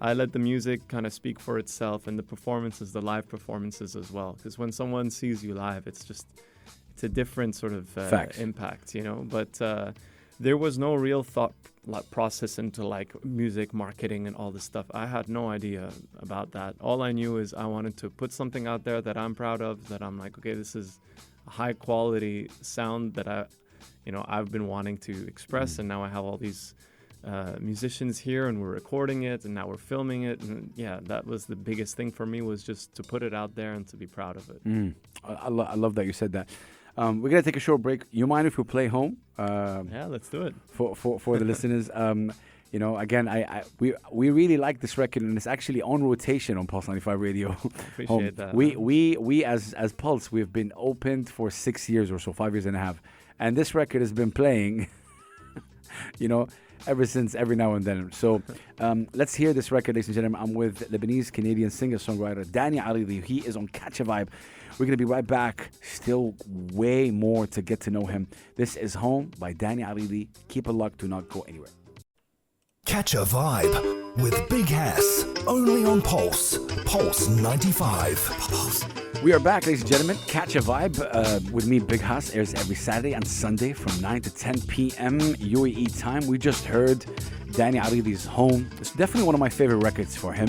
I 0.00 0.12
let 0.12 0.32
the 0.32 0.38
music 0.38 0.86
kind 0.86 1.06
of 1.06 1.12
speak 1.12 1.40
for 1.40 1.58
itself 1.58 2.06
and 2.06 2.16
the 2.16 2.22
performances, 2.22 2.92
the 2.92 3.02
live 3.02 3.28
performances 3.28 3.96
as 3.96 4.12
well. 4.12 4.34
Because 4.34 4.58
when 4.58 4.70
someone 4.70 5.10
sees 5.10 5.42
you 5.42 5.54
live, 5.54 5.88
it's 5.88 6.04
just 6.04 6.26
it's 6.94 7.02
a 7.02 7.08
different 7.08 7.56
sort 7.56 7.72
of 7.72 7.98
uh, 7.98 8.08
impact, 8.38 8.94
you 8.94 9.02
know. 9.02 9.26
But 9.28 9.60
uh, 9.60 9.90
there 10.40 10.56
was 10.56 10.78
no 10.78 10.94
real 10.94 11.22
thought 11.22 11.54
like, 11.86 12.10
process 12.10 12.58
into 12.58 12.86
like 12.86 13.12
music 13.24 13.72
marketing 13.74 14.26
and 14.26 14.34
all 14.36 14.50
this 14.50 14.64
stuff. 14.64 14.86
I 14.92 15.06
had 15.06 15.28
no 15.28 15.50
idea 15.50 15.90
about 16.18 16.52
that. 16.52 16.74
All 16.80 17.02
I 17.02 17.12
knew 17.12 17.36
is 17.36 17.52
I 17.54 17.66
wanted 17.66 17.96
to 17.98 18.10
put 18.10 18.32
something 18.32 18.66
out 18.66 18.84
there 18.84 19.00
that 19.02 19.16
I'm 19.16 19.34
proud 19.34 19.60
of. 19.60 19.88
That 19.88 20.02
I'm 20.02 20.18
like, 20.18 20.38
okay, 20.38 20.54
this 20.54 20.74
is 20.74 20.98
a 21.46 21.50
high 21.50 21.74
quality 21.74 22.50
sound 22.62 23.14
that 23.14 23.28
I, 23.28 23.44
you 24.06 24.12
know, 24.12 24.24
I've 24.28 24.50
been 24.50 24.66
wanting 24.66 24.96
to 25.08 25.26
express, 25.26 25.78
and 25.78 25.86
now 25.88 26.02
I 26.02 26.08
have 26.08 26.24
all 26.24 26.38
these 26.38 26.74
uh, 27.22 27.56
musicians 27.60 28.18
here 28.18 28.48
and 28.48 28.62
we're 28.62 28.70
recording 28.70 29.24
it 29.24 29.44
and 29.44 29.52
now 29.54 29.66
we're 29.68 29.76
filming 29.76 30.22
it 30.22 30.40
and 30.40 30.72
yeah 30.74 31.00
that 31.02 31.26
was 31.26 31.44
the 31.44 31.54
biggest 31.54 31.94
thing 31.94 32.10
for 32.10 32.24
me 32.24 32.40
was 32.40 32.62
just 32.62 32.94
to 32.94 33.02
put 33.02 33.22
it 33.22 33.34
out 33.34 33.54
there 33.54 33.74
and 33.74 33.86
to 33.86 33.94
be 33.94 34.06
proud 34.06 34.38
of 34.38 34.48
it 34.48 34.64
Mm. 34.64 34.94
I, 35.22 35.32
I, 35.34 35.48
lo- 35.48 35.68
I 35.68 35.74
love 35.74 35.96
that 35.96 36.06
you 36.06 36.14
said 36.14 36.32
that. 36.32 36.48
Um, 36.96 37.22
we're 37.22 37.30
gonna 37.30 37.42
take 37.42 37.56
a 37.56 37.60
short 37.60 37.82
break. 37.82 38.04
You 38.10 38.26
mind 38.26 38.46
if 38.46 38.58
we 38.58 38.64
play 38.64 38.88
home? 38.88 39.18
Um, 39.38 39.88
yeah 39.90 40.06
let's 40.06 40.28
do 40.28 40.42
it 40.42 40.54
for 40.72 40.94
for, 40.94 41.18
for 41.18 41.38
the 41.38 41.44
listeners. 41.52 41.90
Um, 41.92 42.32
you 42.72 42.78
know, 42.78 42.98
again, 42.98 43.26
I, 43.26 43.42
I 43.42 43.64
we 43.80 43.94
we 44.12 44.30
really 44.30 44.56
like 44.56 44.80
this 44.80 44.96
record, 44.96 45.22
and 45.22 45.36
it's 45.36 45.46
actually 45.46 45.82
on 45.82 46.04
rotation 46.04 46.56
on 46.56 46.66
Pulse 46.66 46.86
95 46.86 47.20
Radio. 47.20 47.50
appreciate 47.64 48.08
Home. 48.08 48.30
that 48.36 48.54
We 48.54 48.76
we 48.76 49.16
we 49.16 49.44
as 49.44 49.72
as 49.72 49.92
Pulse, 49.92 50.30
we've 50.30 50.52
been 50.52 50.72
opened 50.76 51.28
for 51.28 51.50
six 51.50 51.88
years 51.88 52.10
or 52.10 52.18
so, 52.18 52.32
five 52.32 52.54
years 52.54 52.66
and 52.66 52.76
a 52.76 52.78
half, 52.78 53.02
and 53.38 53.56
this 53.56 53.74
record 53.74 54.02
has 54.02 54.12
been 54.12 54.30
playing. 54.30 54.88
you 56.18 56.28
know, 56.28 56.48
ever 56.86 57.06
since 57.06 57.34
every 57.34 57.56
now 57.56 57.74
and 57.74 57.84
then. 57.84 58.10
So 58.12 58.42
um, 58.78 59.08
let's 59.14 59.34
hear 59.34 59.52
this 59.52 59.70
record, 59.70 59.96
ladies 59.96 60.08
and 60.08 60.14
gentlemen. 60.14 60.40
I'm 60.40 60.54
with 60.54 60.90
Lebanese 60.90 61.32
Canadian 61.32 61.70
singer 61.70 61.98
songwriter 61.98 62.50
Danny 62.50 62.80
Ali. 62.80 63.20
He 63.20 63.38
is 63.38 63.56
on 63.56 63.68
Catch 63.68 64.00
a 64.00 64.04
Vibe. 64.04 64.28
We're 64.78 64.86
gonna 64.86 64.96
be 64.96 65.04
right 65.04 65.26
back. 65.26 65.70
Still 65.82 66.34
way 66.72 67.10
more 67.10 67.46
to 67.48 67.62
get 67.62 67.80
to 67.80 67.90
know 67.90 68.06
him. 68.06 68.28
This 68.56 68.76
is 68.76 68.94
Home 68.94 69.30
by 69.38 69.52
Danny 69.52 69.84
Ali. 69.84 70.28
Keep 70.48 70.68
a 70.68 70.72
locked. 70.72 70.98
Do 70.98 71.08
not 71.08 71.28
go 71.28 71.42
anywhere. 71.42 71.70
Catch 72.86 73.14
a 73.14 73.18
vibe 73.18 74.16
with 74.16 74.48
Big 74.48 74.66
Hass. 74.66 75.24
Only 75.46 75.84
on 75.84 76.02
Pulse. 76.02 76.58
Pulse 76.84 77.28
95. 77.28 78.24
Pulse. 78.40 78.99
We 79.22 79.34
are 79.34 79.38
back, 79.38 79.66
ladies 79.66 79.82
and 79.82 79.90
gentlemen. 79.90 80.16
Catch 80.28 80.56
a 80.56 80.60
Vibe 80.60 81.06
uh, 81.12 81.40
with 81.52 81.66
me, 81.66 81.78
Big 81.78 82.00
Hass, 82.00 82.34
airs 82.34 82.54
every 82.54 82.74
Saturday 82.74 83.12
and 83.12 83.26
Sunday 83.26 83.74
from 83.74 84.00
9 84.00 84.22
to 84.22 84.34
10 84.34 84.62
p.m. 84.62 85.20
UAE 85.20 86.00
time. 86.00 86.26
We 86.26 86.38
just 86.38 86.64
heard 86.64 87.04
Danny 87.52 87.78
Aridi's 87.78 88.24
Home. 88.24 88.70
It's 88.78 88.92
definitely 88.92 89.24
one 89.24 89.34
of 89.34 89.38
my 89.38 89.50
favorite 89.50 89.84
records 89.84 90.16
for 90.16 90.32
him. 90.32 90.48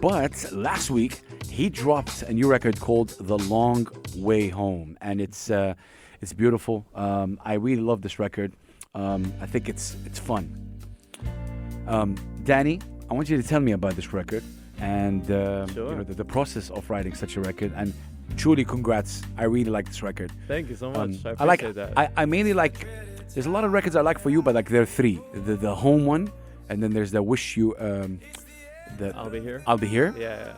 But 0.00 0.50
last 0.50 0.88
week, 0.88 1.20
he 1.50 1.68
dropped 1.68 2.22
a 2.22 2.32
new 2.32 2.48
record 2.48 2.80
called 2.80 3.10
"The 3.20 3.36
Long 3.36 3.86
Way 4.16 4.48
Home," 4.48 4.96
and 5.02 5.20
it's 5.20 5.50
uh, 5.50 5.74
it's 6.22 6.32
beautiful. 6.32 6.86
Um, 6.94 7.38
I 7.44 7.54
really 7.54 7.82
love 7.82 8.00
this 8.00 8.18
record. 8.18 8.54
Um, 8.94 9.30
I 9.42 9.46
think 9.46 9.68
it's 9.68 9.94
it's 10.06 10.18
fun. 10.18 10.56
Um, 11.86 12.14
Danny, 12.44 12.80
I 13.10 13.14
want 13.14 13.28
you 13.28 13.36
to 13.36 13.46
tell 13.46 13.60
me 13.60 13.72
about 13.72 13.94
this 13.94 14.14
record 14.14 14.42
and 14.80 15.30
uh, 15.30 15.66
Sure. 15.68 15.90
you 15.90 15.96
know, 15.96 16.02
the, 16.04 16.14
the 16.14 16.24
process 16.24 16.70
of 16.70 16.88
writing 16.90 17.14
such 17.14 17.36
a 17.36 17.40
record. 17.40 17.72
And 17.76 17.92
truly, 18.36 18.64
congrats! 18.64 19.22
I 19.36 19.44
really 19.44 19.70
like 19.70 19.86
this 19.86 20.02
record. 20.02 20.30
Thank 20.48 20.68
you 20.68 20.76
so 20.76 20.90
much. 20.90 20.98
Um, 20.98 21.20
I 21.24 21.30
appreciate 21.30 21.40
I 21.40 21.44
like. 21.44 21.60
that. 21.74 21.92
I, 21.98 22.08
I 22.22 22.24
mainly 22.26 22.52
like. 22.54 22.86
There's 23.34 23.46
a 23.46 23.50
lot 23.50 23.64
of 23.64 23.72
records 23.72 23.96
I 23.96 24.00
like 24.00 24.18
for 24.18 24.30
you, 24.30 24.40
but 24.42 24.54
like 24.54 24.68
there 24.68 24.82
are 24.82 24.86
three: 24.86 25.20
the 25.34 25.56
the 25.56 25.74
home 25.74 26.06
one, 26.06 26.30
and 26.68 26.82
then 26.82 26.92
there's 26.92 27.10
the 27.10 27.22
wish 27.22 27.56
you. 27.56 27.76
Um, 27.78 28.18
the 28.98 29.14
I'll 29.16 29.30
be 29.30 29.40
here. 29.40 29.62
I'll 29.66 29.76
be 29.78 29.86
here, 29.88 30.14
yeah, 30.16 30.46
yeah. 30.46 30.52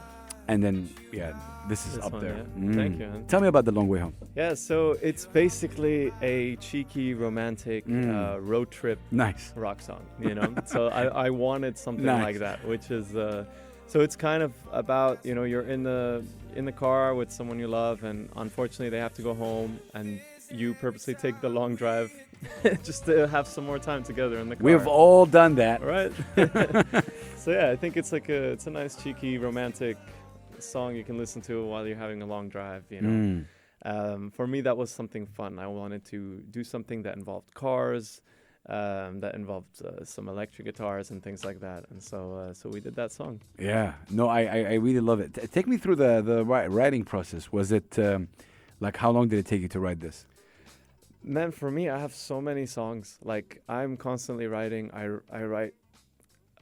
and 0.46 0.62
then 0.62 0.88
yeah, 1.12 1.32
this 1.68 1.86
is 1.86 1.96
This 1.96 2.04
up 2.04 2.12
one, 2.12 2.22
there. 2.22 2.36
yeah. 2.36 2.74
Thank 2.74 2.96
Mm. 2.96 3.00
you, 3.00 3.06
man. 3.08 3.24
Tell 3.26 3.40
me 3.40 3.48
about 3.48 3.64
the 3.64 3.72
long 3.72 3.88
way 3.88 3.98
home. 3.98 4.14
Yeah, 4.36 4.54
so 4.54 4.96
it's 5.02 5.26
basically 5.26 6.12
a 6.22 6.54
cheeky, 6.56 7.14
romantic 7.14 7.86
Mm. 7.86 8.14
uh, 8.14 8.38
road 8.40 8.70
trip 8.70 8.98
Nice. 9.10 9.52
rock 9.56 9.80
song, 9.80 10.04
you 10.20 10.34
know? 10.36 10.54
so 10.66 10.88
I, 10.88 11.26
I 11.26 11.30
wanted 11.30 11.76
something 11.78 12.04
Nice. 12.04 12.22
like 12.22 12.38
that, 12.38 12.64
which 12.68 12.90
is, 12.92 13.16
uh, 13.16 13.44
so 13.88 14.00
it's 14.00 14.16
kind 14.16 14.42
of 14.42 14.52
about, 14.72 15.24
you 15.24 15.34
know, 15.34 15.44
you're 15.44 15.62
in 15.68 15.82
the 15.82 16.24
in 16.54 16.64
the 16.64 16.72
car 16.72 17.14
with 17.14 17.30
someone 17.30 17.58
you 17.58 17.68
love, 17.68 18.04
and 18.04 18.28
unfortunately 18.36 18.90
they 18.90 18.98
have 18.98 19.14
to 19.14 19.22
go 19.22 19.34
home, 19.34 19.80
and 19.94 20.20
you 20.50 20.74
purposely 20.74 21.14
take 21.14 21.40
the 21.40 21.48
long 21.48 21.74
drive 21.76 22.10
just 22.84 23.04
to 23.06 23.26
have 23.28 23.46
some 23.46 23.64
more 23.66 23.78
time 23.78 24.02
together 24.02 24.38
in 24.38 24.48
the 24.48 24.56
car. 24.56 24.64
We've 24.64 24.86
all 24.86 25.26
done 25.26 25.56
that. 25.56 25.82
Right. 25.82 26.12
so 27.36 27.50
yeah, 27.52 27.70
I 27.70 27.76
think 27.76 27.96
it's 27.96 28.12
like 28.12 28.28
a 28.28 28.52
it's 28.52 28.66
a 28.66 28.70
nice 28.70 28.94
cheeky 29.02 29.38
romantic 29.38 29.96
song 30.58 30.96
you 30.96 31.04
can 31.04 31.16
listen 31.18 31.40
to 31.42 31.64
while 31.66 31.86
you're 31.86 31.96
having 31.96 32.22
a 32.22 32.26
long 32.26 32.48
drive. 32.48 32.84
You 32.90 33.00
know, 33.02 33.08
Mm. 33.08 33.44
um, 33.84 34.30
for 34.30 34.46
me 34.46 34.60
that 34.62 34.76
was 34.76 34.90
something 34.90 35.26
fun. 35.26 35.58
I 35.58 35.66
wanted 35.68 36.04
to 36.06 36.38
do 36.50 36.64
something 36.64 37.02
that 37.04 37.16
involved 37.16 37.54
cars, 37.54 38.20
um, 38.68 39.20
that 39.20 39.34
involved 39.34 39.82
uh, 39.84 40.04
some 40.04 40.28
electric 40.28 40.66
guitars 40.66 41.10
and 41.10 41.22
things 41.22 41.44
like 41.44 41.60
that. 41.60 41.84
And 41.90 42.02
so 42.02 42.34
uh, 42.34 42.54
so 42.54 42.68
we 42.68 42.80
did 42.80 42.94
that 42.96 43.12
song. 43.12 43.40
Yeah. 43.58 43.94
No, 44.10 44.28
I, 44.28 44.40
I, 44.42 44.58
I 44.58 44.74
really 44.74 45.00
love 45.00 45.20
it. 45.20 45.34
T- 45.34 45.46
take 45.46 45.66
me 45.66 45.76
through 45.76 45.96
the 45.96 46.22
the 46.22 46.44
writing 46.44 47.04
process. 47.04 47.50
Was 47.52 47.72
it 47.72 47.98
um, 47.98 48.28
like 48.80 48.96
how 48.96 49.10
long 49.10 49.28
did 49.28 49.38
it 49.38 49.46
take 49.46 49.62
you 49.62 49.68
to 49.68 49.80
write 49.80 50.00
this? 50.00 50.26
Man, 51.22 51.50
for 51.50 51.70
me, 51.70 51.88
I 51.88 51.98
have 51.98 52.14
so 52.14 52.40
many 52.40 52.66
songs. 52.66 53.18
Like 53.22 53.62
I'm 53.68 53.96
constantly 53.96 54.46
writing. 54.46 54.90
I 54.92 55.04
I 55.34 55.42
write 55.44 55.74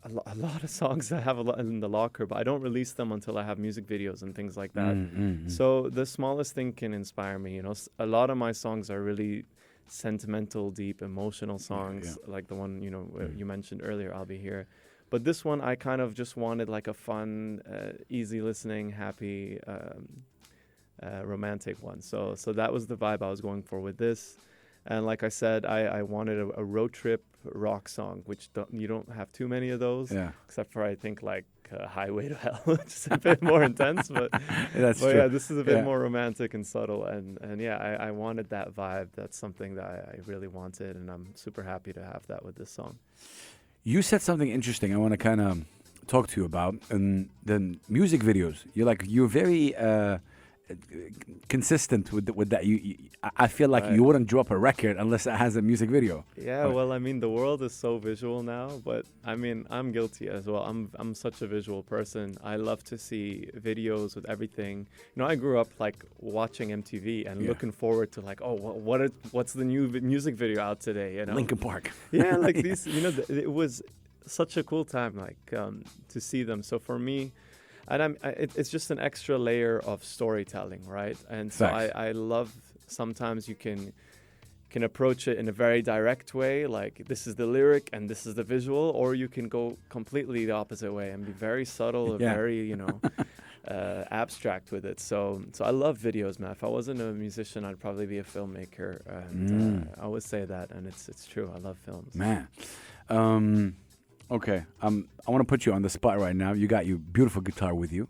a, 0.04 0.08
lo- 0.08 0.22
a 0.26 0.34
lot 0.36 0.62
of 0.62 0.70
songs. 0.70 1.12
I 1.12 1.20
have 1.20 1.38
a 1.38 1.42
lot 1.42 1.58
in 1.58 1.80
the 1.80 1.88
locker, 1.88 2.26
but 2.26 2.38
I 2.38 2.44
don't 2.44 2.62
release 2.62 2.92
them 2.92 3.12
until 3.12 3.36
I 3.36 3.42
have 3.42 3.58
music 3.58 3.86
videos 3.86 4.22
and 4.22 4.34
things 4.34 4.56
like 4.56 4.72
that. 4.74 4.94
Mm, 4.94 5.10
mm, 5.10 5.44
mm. 5.46 5.50
So 5.50 5.88
the 5.88 6.06
smallest 6.06 6.54
thing 6.54 6.72
can 6.72 6.94
inspire 6.94 7.38
me. 7.38 7.54
You 7.56 7.62
know, 7.62 7.74
a 7.98 8.06
lot 8.06 8.30
of 8.30 8.36
my 8.36 8.52
songs 8.52 8.90
are 8.90 9.02
really 9.02 9.44
sentimental, 9.88 10.70
deep, 10.70 11.02
emotional 11.02 11.58
songs, 11.58 12.18
like 12.26 12.46
the 12.48 12.54
one 12.54 12.82
you 12.82 12.90
know 12.90 13.04
Mm. 13.14 13.38
you 13.38 13.44
mentioned 13.46 13.80
earlier. 13.84 14.12
I'll 14.14 14.24
be 14.24 14.38
here, 14.38 14.66
but 15.10 15.24
this 15.24 15.44
one 15.44 15.60
I 15.60 15.74
kind 15.76 16.00
of 16.00 16.14
just 16.14 16.36
wanted 16.36 16.68
like 16.68 16.88
a 16.88 16.94
fun, 16.94 17.62
uh, 17.70 17.92
easy 18.08 18.40
listening, 18.40 18.90
happy, 18.90 19.58
um, 19.66 20.24
uh, 21.02 21.24
romantic 21.24 21.82
one. 21.82 22.00
So 22.00 22.34
so 22.34 22.52
that 22.52 22.72
was 22.72 22.86
the 22.86 22.96
vibe 22.96 23.22
I 23.22 23.30
was 23.30 23.40
going 23.40 23.62
for 23.62 23.80
with 23.80 23.96
this. 23.98 24.36
And 24.86 25.04
like 25.06 25.22
I 25.22 25.28
said, 25.28 25.64
I, 25.66 25.80
I 25.98 26.02
wanted 26.02 26.38
a, 26.38 26.60
a 26.60 26.64
road 26.64 26.92
trip 26.92 27.24
rock 27.44 27.88
song, 27.88 28.22
which 28.26 28.52
don't, 28.52 28.72
you 28.72 28.86
don't 28.86 29.10
have 29.12 29.30
too 29.32 29.48
many 29.48 29.70
of 29.70 29.80
those, 29.80 30.12
yeah, 30.12 30.30
except 30.46 30.72
for 30.72 30.82
I 30.82 30.94
think 30.94 31.22
like 31.22 31.44
uh, 31.76 31.86
Highway 31.88 32.28
to 32.28 32.34
Hell, 32.36 32.60
which 32.64 32.86
is 32.86 33.08
a 33.10 33.18
bit 33.18 33.42
more 33.50 33.62
intense, 33.64 34.08
but 34.08 34.30
that's 34.74 35.00
but 35.00 35.10
true. 35.10 35.20
yeah, 35.20 35.26
this 35.28 35.50
is 35.50 35.58
a 35.58 35.64
bit 35.64 35.76
Yeah. 35.76 35.82
more 35.84 35.98
romantic 36.00 36.54
and 36.54 36.64
subtle, 36.66 37.04
and 37.04 37.38
and 37.40 37.60
yeah, 37.60 37.76
I, 37.78 38.08
I 38.08 38.10
wanted 38.12 38.50
that 38.50 38.74
vibe. 38.74 39.08
That's 39.16 39.36
something 39.36 39.74
that 39.76 39.84
I, 39.84 39.96
I 40.14 40.18
really 40.26 40.48
wanted, 40.48 40.96
and 40.96 41.10
I'm 41.10 41.26
super 41.34 41.62
happy 41.62 41.92
to 41.92 42.02
have 42.04 42.26
that 42.28 42.44
with 42.44 42.54
this 42.56 42.70
song. 42.70 42.98
You 43.84 44.02
said 44.02 44.22
something 44.22 44.48
interesting. 44.50 44.92
I 44.94 44.96
want 44.98 45.12
to 45.12 45.16
kind 45.18 45.40
of 45.40 45.64
talk 46.06 46.28
to 46.28 46.40
you 46.40 46.44
about, 46.46 46.74
and 46.90 47.28
the 47.44 47.76
music 47.88 48.20
videos. 48.22 48.64
You're 48.74 48.86
like 48.86 49.02
you're 49.06 49.28
very 49.28 49.74
uh, 49.76 50.18
consistent 51.48 52.12
with 52.12 52.28
with 52.30 52.50
that. 52.50 52.64
You, 52.64 52.76
you 52.76 52.96
I 53.36 53.48
feel 53.48 53.68
like 53.68 53.84
Right. 53.84 53.94
you 53.94 54.02
wouldn't 54.04 54.26
drop 54.28 54.50
a 54.50 54.58
record 54.58 54.96
unless 54.96 55.26
it 55.26 55.32
has 55.34 55.56
a 55.56 55.62
music 55.62 55.90
video. 55.90 56.24
Yeah, 56.36 56.62
Right. 56.62 56.74
well, 56.74 56.92
I 56.92 56.98
mean, 56.98 57.20
the 57.20 57.28
world 57.28 57.62
is 57.62 57.72
so 57.72 57.98
visual 57.98 58.42
now, 58.42 58.80
but 58.84 59.04
I 59.24 59.34
mean, 59.36 59.66
I'm 59.70 59.92
guilty 59.92 60.28
as 60.28 60.46
well. 60.46 60.62
I'm 60.62 60.90
I'm 61.00 61.14
such 61.14 61.42
a 61.42 61.46
visual 61.46 61.82
person. 61.82 62.36
I 62.42 62.56
love 62.56 62.82
to 62.84 62.98
see 62.98 63.48
videos 63.56 64.14
with 64.16 64.28
everything. 64.28 64.86
You 65.14 65.16
know, 65.22 65.26
I 65.26 65.34
grew 65.34 65.58
up 65.58 65.68
like 65.78 66.04
watching 66.20 66.68
MTV 66.70 67.26
and 67.30 67.40
Yeah. 67.40 67.48
looking 67.48 67.72
forward 67.72 68.12
to 68.12 68.20
like, 68.20 68.40
oh, 68.42 68.54
what 68.54 68.76
what 68.88 69.00
are, 69.00 69.10
what's 69.32 69.52
the 69.52 69.64
new 69.64 69.86
vi- 69.88 70.00
music 70.00 70.34
video 70.34 70.62
out 70.62 70.80
today? 70.80 71.16
You 71.16 71.26
know, 71.26 71.34
Linkin 71.34 71.58
Park. 71.58 71.90
yeah 72.12 72.36
like 72.36 72.56
these 72.66 72.86
you 72.86 73.00
know 73.00 73.10
th- 73.10 73.30
it 73.30 73.52
was 73.52 73.82
such 74.26 74.56
a 74.56 74.62
cool 74.64 74.84
time 74.84 75.14
like 75.26 75.52
um, 75.62 75.84
to 76.08 76.20
see 76.20 76.42
them 76.42 76.60
so 76.62 76.78
for 76.80 76.98
me 76.98 77.32
and 77.88 78.02
I'm, 78.02 78.16
it, 78.22 78.50
it's 78.56 78.70
just 78.70 78.90
an 78.90 78.98
extra 78.98 79.36
layer 79.38 79.78
of 79.80 80.04
storytelling 80.04 80.82
right? 80.86 81.18
And 81.30 81.52
so 81.52 81.66
I, 81.66 82.08
I 82.08 82.12
love 82.12 82.52
sometimes 82.86 83.48
you 83.48 83.54
can 83.54 83.92
can 84.68 84.82
approach 84.82 85.28
it 85.28 85.38
in 85.38 85.48
a 85.48 85.52
very 85.52 85.80
direct 85.80 86.34
way 86.34 86.66
like 86.66 87.02
this 87.06 87.26
is 87.26 87.34
the 87.36 87.46
lyric 87.46 87.88
and 87.92 88.10
this 88.10 88.26
is 88.26 88.34
the 88.34 88.42
visual 88.44 88.90
or 88.96 89.14
you 89.14 89.28
can 89.28 89.48
go 89.48 89.76
completely 89.88 90.44
the 90.44 90.52
opposite 90.52 90.92
way 90.92 91.10
and 91.12 91.24
be 91.24 91.32
very 91.32 91.64
subtle 91.64 92.16
Yeah. 92.20 92.34
very 92.34 92.66
you 92.68 92.76
know 92.76 93.00
uh, 93.68 94.04
abstract 94.10 94.70
with 94.72 94.84
it. 94.84 94.98
So 95.00 95.42
so 95.52 95.64
i 95.64 95.70
love 95.70 95.98
videos 95.98 96.38
man. 96.38 96.50
If 96.50 96.62
i 96.64 96.68
wasn't 96.68 97.00
a 97.00 97.12
musician 97.12 97.64
i'd 97.64 97.80
probably 97.80 98.06
be 98.06 98.18
a 98.18 98.24
filmmaker. 98.24 98.90
And 99.06 99.50
Mm. 99.50 99.86
uh, 99.88 100.00
i 100.00 100.04
always 100.04 100.24
say 100.26 100.44
that 100.44 100.70
and 100.70 100.86
it's 100.86 101.08
it's 101.08 101.26
true. 101.26 101.48
I 101.54 101.58
love 101.58 101.78
films. 101.78 102.14
Man. 102.14 102.48
Um, 103.08 103.76
okay. 104.30 104.64
Um, 104.82 105.08
I 105.26 105.30
want 105.30 105.42
to 105.42 105.46
put 105.46 105.66
you 105.66 105.72
on 105.72 105.82
the 105.82 105.90
spot 105.90 106.18
right 106.18 106.34
now. 106.36 106.52
You 106.52 106.66
got 106.66 106.86
your 106.86 106.98
beautiful 106.98 107.42
guitar 107.42 107.74
with 107.74 107.92
you. 107.92 108.08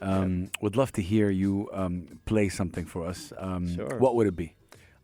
Um, 0.00 0.50
Would 0.60 0.76
love 0.76 0.92
to 0.92 1.02
hear 1.02 1.30
you 1.30 1.70
um, 1.72 2.20
play 2.26 2.48
something 2.48 2.84
for 2.84 3.06
us. 3.06 3.32
Um, 3.38 3.74
Sure. 3.74 3.98
What 3.98 4.14
would 4.16 4.26
it 4.26 4.36
be? 4.36 4.54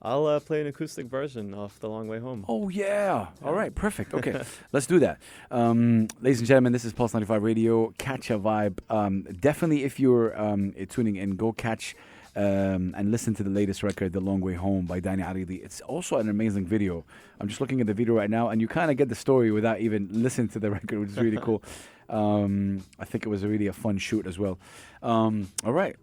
I'll 0.03 0.27
uh, 0.27 0.41
play 0.41 0.63
an 0.63 0.67
acoustic 0.67 1.07
version 1.07 1.53
of 1.53 1.79
The 1.81 1.89
Long 1.89 2.09
Way 2.09 2.21
Home. 2.21 2.47
Oh 2.49 2.71
yeah! 2.71 3.27
All 3.45 3.53
right, 3.53 3.75
perfect. 3.75 4.15
Okay, 4.15 4.43
let's 4.73 4.87
do 4.87 4.99
that, 5.01 5.21
um, 5.51 6.09
ladies 6.23 6.39
and 6.39 6.49
gentlemen. 6.49 6.73
This 6.73 6.87
is 6.87 6.95
Pulse 6.95 7.13
ninety 7.13 7.27
five 7.27 7.43
Radio. 7.43 7.93
Catch 7.99 8.31
a 8.31 8.39
vibe. 8.39 8.79
Um, 8.89 9.25
definitely, 9.25 9.85
if 9.85 10.01
you're 10.01 10.39
um, 10.41 10.73
tuning 10.89 11.17
in, 11.17 11.37
go 11.37 11.53
catch 11.53 11.95
um, 12.37 12.95
and 12.97 13.11
listen 13.11 13.35
to 13.35 13.43
the 13.43 13.51
latest 13.51 13.83
record, 13.83 14.13
"The 14.13 14.21
Long 14.21 14.41
Way 14.41 14.55
Home" 14.55 14.87
by 14.87 15.01
Danny 15.01 15.23
Aridi. 15.23 15.63
It's 15.65 15.81
also 15.83 16.19
an 16.19 16.29
amazing 16.29 16.67
video. 16.67 17.05
I'm 17.41 17.49
just 17.49 17.61
looking 17.61 17.81
at 17.81 17.87
the 17.87 17.95
video 17.95 18.15
right 18.15 18.31
now, 18.31 18.49
and 18.49 18.61
you 18.61 18.69
kind 18.69 18.91
of 18.91 18.97
get 18.97 19.09
the 19.09 19.15
story 19.15 19.51
without 19.51 19.81
even 19.81 20.09
listening 20.23 20.49
to 20.49 20.59
the 20.59 20.71
record, 20.71 20.99
which 21.01 21.11
is 21.11 21.19
really 21.19 21.39
cool. 21.39 21.63
Um, 22.09 22.83
I 22.99 23.05
think 23.05 23.25
it 23.25 23.29
was 23.29 23.45
really 23.45 23.67
a 23.67 23.73
fun 23.73 23.99
shoot 23.99 24.27
as 24.27 24.39
well. 24.39 24.59
Um, 25.03 25.49
all 25.65 25.73
right, 25.73 25.97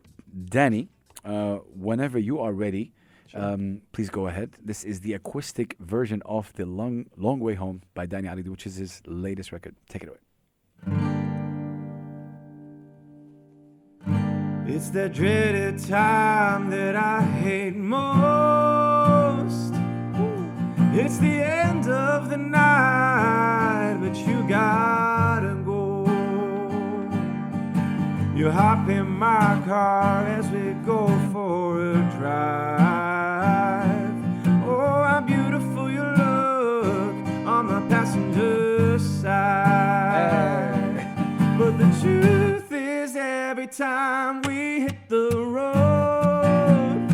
Danny. 0.50 0.90
Uh, 1.26 1.58
whenever 1.76 2.18
you 2.18 2.40
are 2.40 2.54
ready, 2.54 2.94
um, 3.34 3.82
please 3.92 4.10
go 4.10 4.28
ahead. 4.28 4.52
This 4.64 4.84
is 4.84 5.02
the 5.02 5.14
acoustic 5.14 5.76
version 5.80 6.22
of 6.26 6.54
the 6.54 6.66
Long 6.66 7.08
Long 7.18 7.40
Way 7.40 7.56
Home 7.56 7.82
by 7.94 8.06
Danny 8.06 8.28
Ali, 8.28 8.44
which 8.44 8.66
is 8.66 8.76
his 8.76 9.02
latest 9.06 9.52
record. 9.52 9.76
Take 9.90 10.04
it 10.04 10.10
away. 10.10 11.17
It's 14.70 14.90
that 14.90 15.14
dreaded 15.14 15.80
time 15.88 16.70
that 16.72 16.98
I 16.98 17.22
hate 17.22 17.78
most. 17.78 19.74
It's 20.94 21.18
the 21.20 21.42
end 21.42 21.88
of 21.88 22.30
the 22.30 22.36
night, 22.36 23.98
but 24.02 24.14
you 24.28 24.46
gotta 24.46 25.56
go. 25.64 26.04
You 28.36 28.52
hop 28.52 28.90
in 28.90 29.08
my 29.08 29.62
car 29.66 30.26
as 30.26 30.50
we 30.50 30.74
go 30.86 31.08
for 31.32 31.82
a 31.82 32.12
drive. 32.18 32.87
Every 43.68 43.86
time 43.86 44.42
we 44.44 44.82
hit 44.82 45.10
the 45.10 45.30
road, 45.36 47.08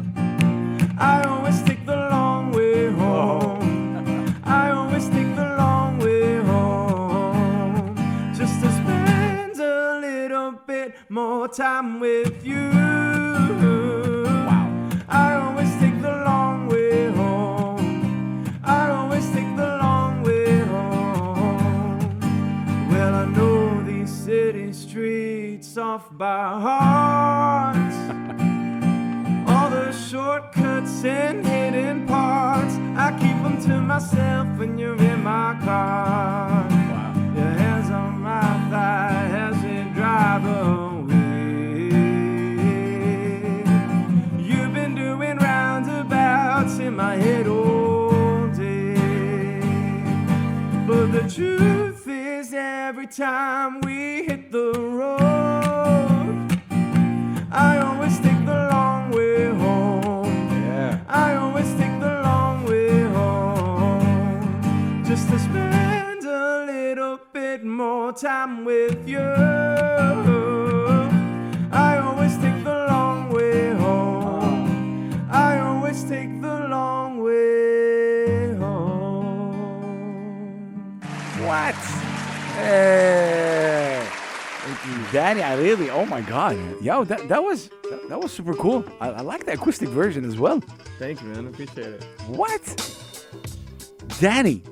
I 0.99 1.23
always 1.27 1.61
take 1.63 1.85
the 1.85 1.95
long 1.95 2.51
way 2.51 2.91
home. 2.91 4.35
I 4.43 4.69
always 4.71 5.09
take 5.09 5.35
the 5.35 5.55
long 5.57 5.99
way 5.99 6.37
home. 6.37 7.95
Just 8.37 8.61
to 8.61 8.71
spend 8.71 9.59
a 9.59 9.99
little 9.99 10.51
bit 10.67 10.95
more 11.09 11.47
time 11.47 11.99
with 11.99 12.45
you. 12.45 12.62
When 34.63 34.77
you're 34.77 34.95
in 34.95 35.21
my 35.23 35.59
car. 35.65 36.65
Your 37.35 37.53
hands 37.61 37.89
on 37.91 38.21
my 38.21 38.69
thigh 38.69 39.27
as 39.45 39.55
we 39.61 39.93
drive 39.93 40.45
away. 40.45 41.89
You've 44.37 44.73
been 44.73 44.95
doing 44.95 45.37
roundabouts 45.37 46.79
in 46.79 46.95
my 46.95 47.15
head 47.17 47.45
all 47.47 48.47
day. 48.55 49.59
But 50.87 51.07
the 51.11 51.29
truth 51.29 52.07
is, 52.07 52.53
every 52.53 53.07
time 53.07 53.81
more 68.13 68.19
time 68.31 68.65
with 68.65 69.07
you. 69.07 69.19
I 71.71 71.97
always 71.99 72.37
take 72.37 72.63
the 72.63 72.85
long 72.89 73.29
way 73.29 73.71
home. 73.73 75.27
I 75.31 75.59
always 75.59 76.03
take 76.03 76.41
the 76.41 76.67
long 76.69 77.23
way 77.23 78.53
home. 78.55 79.51
What? 81.45 81.75
Hey. 82.55 84.07
Danny, 85.11 85.41
I 85.41 85.55
really, 85.55 85.89
oh 85.89 86.05
my 86.05 86.21
God. 86.21 86.57
Yo, 86.81 87.03
that, 87.05 87.27
that 87.29 87.43
was 87.43 87.69
that, 87.89 88.09
that 88.09 88.19
was 88.19 88.31
super 88.31 88.53
cool. 88.53 88.85
I, 88.99 89.09
I 89.09 89.21
like 89.21 89.45
the 89.45 89.53
acoustic 89.53 89.89
version 89.89 90.25
as 90.25 90.37
well. 90.37 90.59
Thank 90.99 91.21
you, 91.21 91.29
man. 91.29 91.45
I 91.45 91.49
appreciate 91.49 91.87
it. 91.87 92.03
What? 92.27 92.61
Danny, 94.19 94.63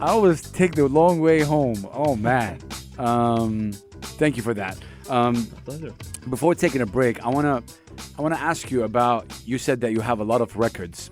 I 0.00 0.08
always 0.10 0.42
take 0.42 0.74
the 0.74 0.86
long 0.88 1.20
way 1.20 1.40
home. 1.40 1.86
Oh 1.92 2.16
man. 2.16 2.58
Um, 2.98 3.72
thank 4.18 4.36
you 4.36 4.42
for 4.42 4.54
that. 4.54 4.76
Um, 5.08 5.46
Pleasure. 5.64 5.92
before 6.28 6.54
taking 6.54 6.80
a 6.82 6.86
break, 6.86 7.24
I 7.24 7.28
wanna 7.28 7.62
I 8.18 8.22
wanna 8.22 8.36
ask 8.36 8.70
you 8.70 8.82
about. 8.84 9.24
You 9.46 9.58
said 9.58 9.80
that 9.82 9.92
you 9.92 10.00
have 10.00 10.20
a 10.20 10.24
lot 10.24 10.40
of 10.40 10.56
records 10.56 11.10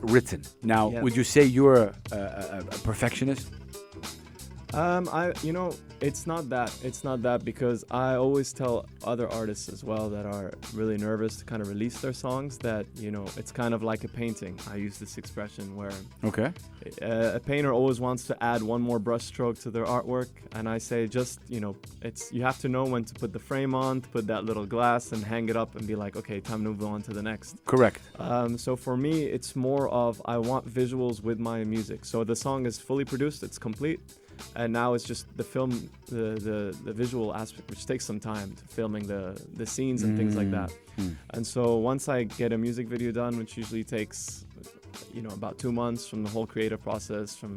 written. 0.00 0.42
Now, 0.62 0.90
Yes. 0.90 1.02
would 1.02 1.16
you 1.16 1.24
say 1.24 1.44
you're 1.44 1.74
a, 1.84 1.94
a, 2.12 2.58
a 2.60 2.78
perfectionist? 2.82 3.50
Um, 4.74 5.08
I, 5.12 5.32
you 5.42 5.52
know, 5.52 5.74
it's 6.00 6.26
not 6.26 6.48
that. 6.48 6.74
It's 6.82 7.04
not 7.04 7.22
that 7.22 7.44
because 7.44 7.84
I 7.90 8.14
always 8.14 8.52
tell 8.54 8.86
other 9.04 9.28
artists 9.30 9.68
as 9.68 9.84
well 9.84 10.08
that 10.08 10.24
are 10.24 10.52
really 10.74 10.96
nervous 10.96 11.36
to 11.36 11.44
kind 11.44 11.60
of 11.60 11.68
release 11.68 12.00
their 12.00 12.14
songs 12.14 12.56
that 12.58 12.86
you 12.96 13.10
know 13.10 13.26
it's 13.36 13.52
kind 13.52 13.74
of 13.74 13.82
like 13.82 14.02
a 14.04 14.08
painting. 14.08 14.58
I 14.70 14.76
use 14.76 14.98
this 14.98 15.18
expression 15.18 15.76
where 15.76 15.92
Okay. 16.24 16.50
uh, 17.02 17.32
a 17.34 17.40
painter 17.40 17.72
always 17.72 18.00
wants 18.00 18.26
to 18.28 18.42
add 18.42 18.62
one 18.62 18.80
more 18.80 18.98
brushstroke 18.98 19.60
to 19.62 19.70
their 19.70 19.84
artwork, 19.84 20.28
and 20.52 20.66
I 20.68 20.78
say 20.78 21.06
just 21.06 21.38
you 21.48 21.60
know, 21.60 21.76
it's 22.00 22.32
you 22.32 22.42
have 22.42 22.58
to 22.60 22.68
know 22.68 22.84
when 22.84 23.04
to 23.04 23.14
put 23.14 23.32
the 23.34 23.38
frame 23.38 23.74
on, 23.74 24.00
to 24.00 24.08
put 24.08 24.26
that 24.28 24.44
little 24.46 24.64
glass, 24.66 25.12
and 25.12 25.22
hang 25.22 25.50
it 25.50 25.56
up, 25.56 25.76
and 25.76 25.86
be 25.86 25.96
like, 25.96 26.16
okay, 26.16 26.40
time 26.40 26.64
to 26.64 26.70
move 26.70 26.82
on 26.84 27.02
to 27.02 27.12
the 27.12 27.22
next. 27.22 27.56
Correct. 27.66 28.00
Um, 28.18 28.56
so 28.56 28.74
for 28.76 28.96
me, 28.96 29.24
it's 29.24 29.54
more 29.54 29.88
of 29.90 30.22
I 30.24 30.38
want 30.38 30.66
visuals 30.66 31.22
with 31.22 31.38
my 31.38 31.62
music. 31.64 32.06
So 32.06 32.24
the 32.24 32.34
song 32.36 32.64
is 32.64 32.78
fully 32.78 33.04
produced, 33.04 33.42
it's 33.42 33.58
complete, 33.58 34.00
and 34.56 34.72
now 34.72 34.94
it's 34.94 35.04
just 35.04 35.26
the 35.36 35.44
film, 35.44 35.70
the 36.08 36.24
the, 36.48 36.76
the 36.84 36.92
visual 36.92 37.34
aspect, 37.34 37.68
which 37.70 37.86
takes 37.86 38.04
some 38.04 38.20
time 38.20 38.54
to 38.56 38.64
filming 38.74 39.06
the 39.06 39.40
the 39.56 39.66
scenes 39.66 40.02
and 40.02 40.16
things 40.16 40.34
like 40.36 40.50
that. 40.50 40.70
And 41.30 41.46
so 41.46 41.76
once 41.76 42.08
I 42.08 42.24
get 42.24 42.52
a 42.52 42.58
music 42.58 42.86
video 42.88 43.10
done, 43.12 43.38
which 43.38 43.56
usually 43.56 43.84
takes, 43.84 44.44
you 45.14 45.22
know, 45.22 45.30
about 45.30 45.58
two 45.58 45.72
months 45.72 46.06
from 46.06 46.22
the 46.22 46.28
whole 46.30 46.46
creative 46.46 46.82
process, 46.82 47.34
from 47.34 47.56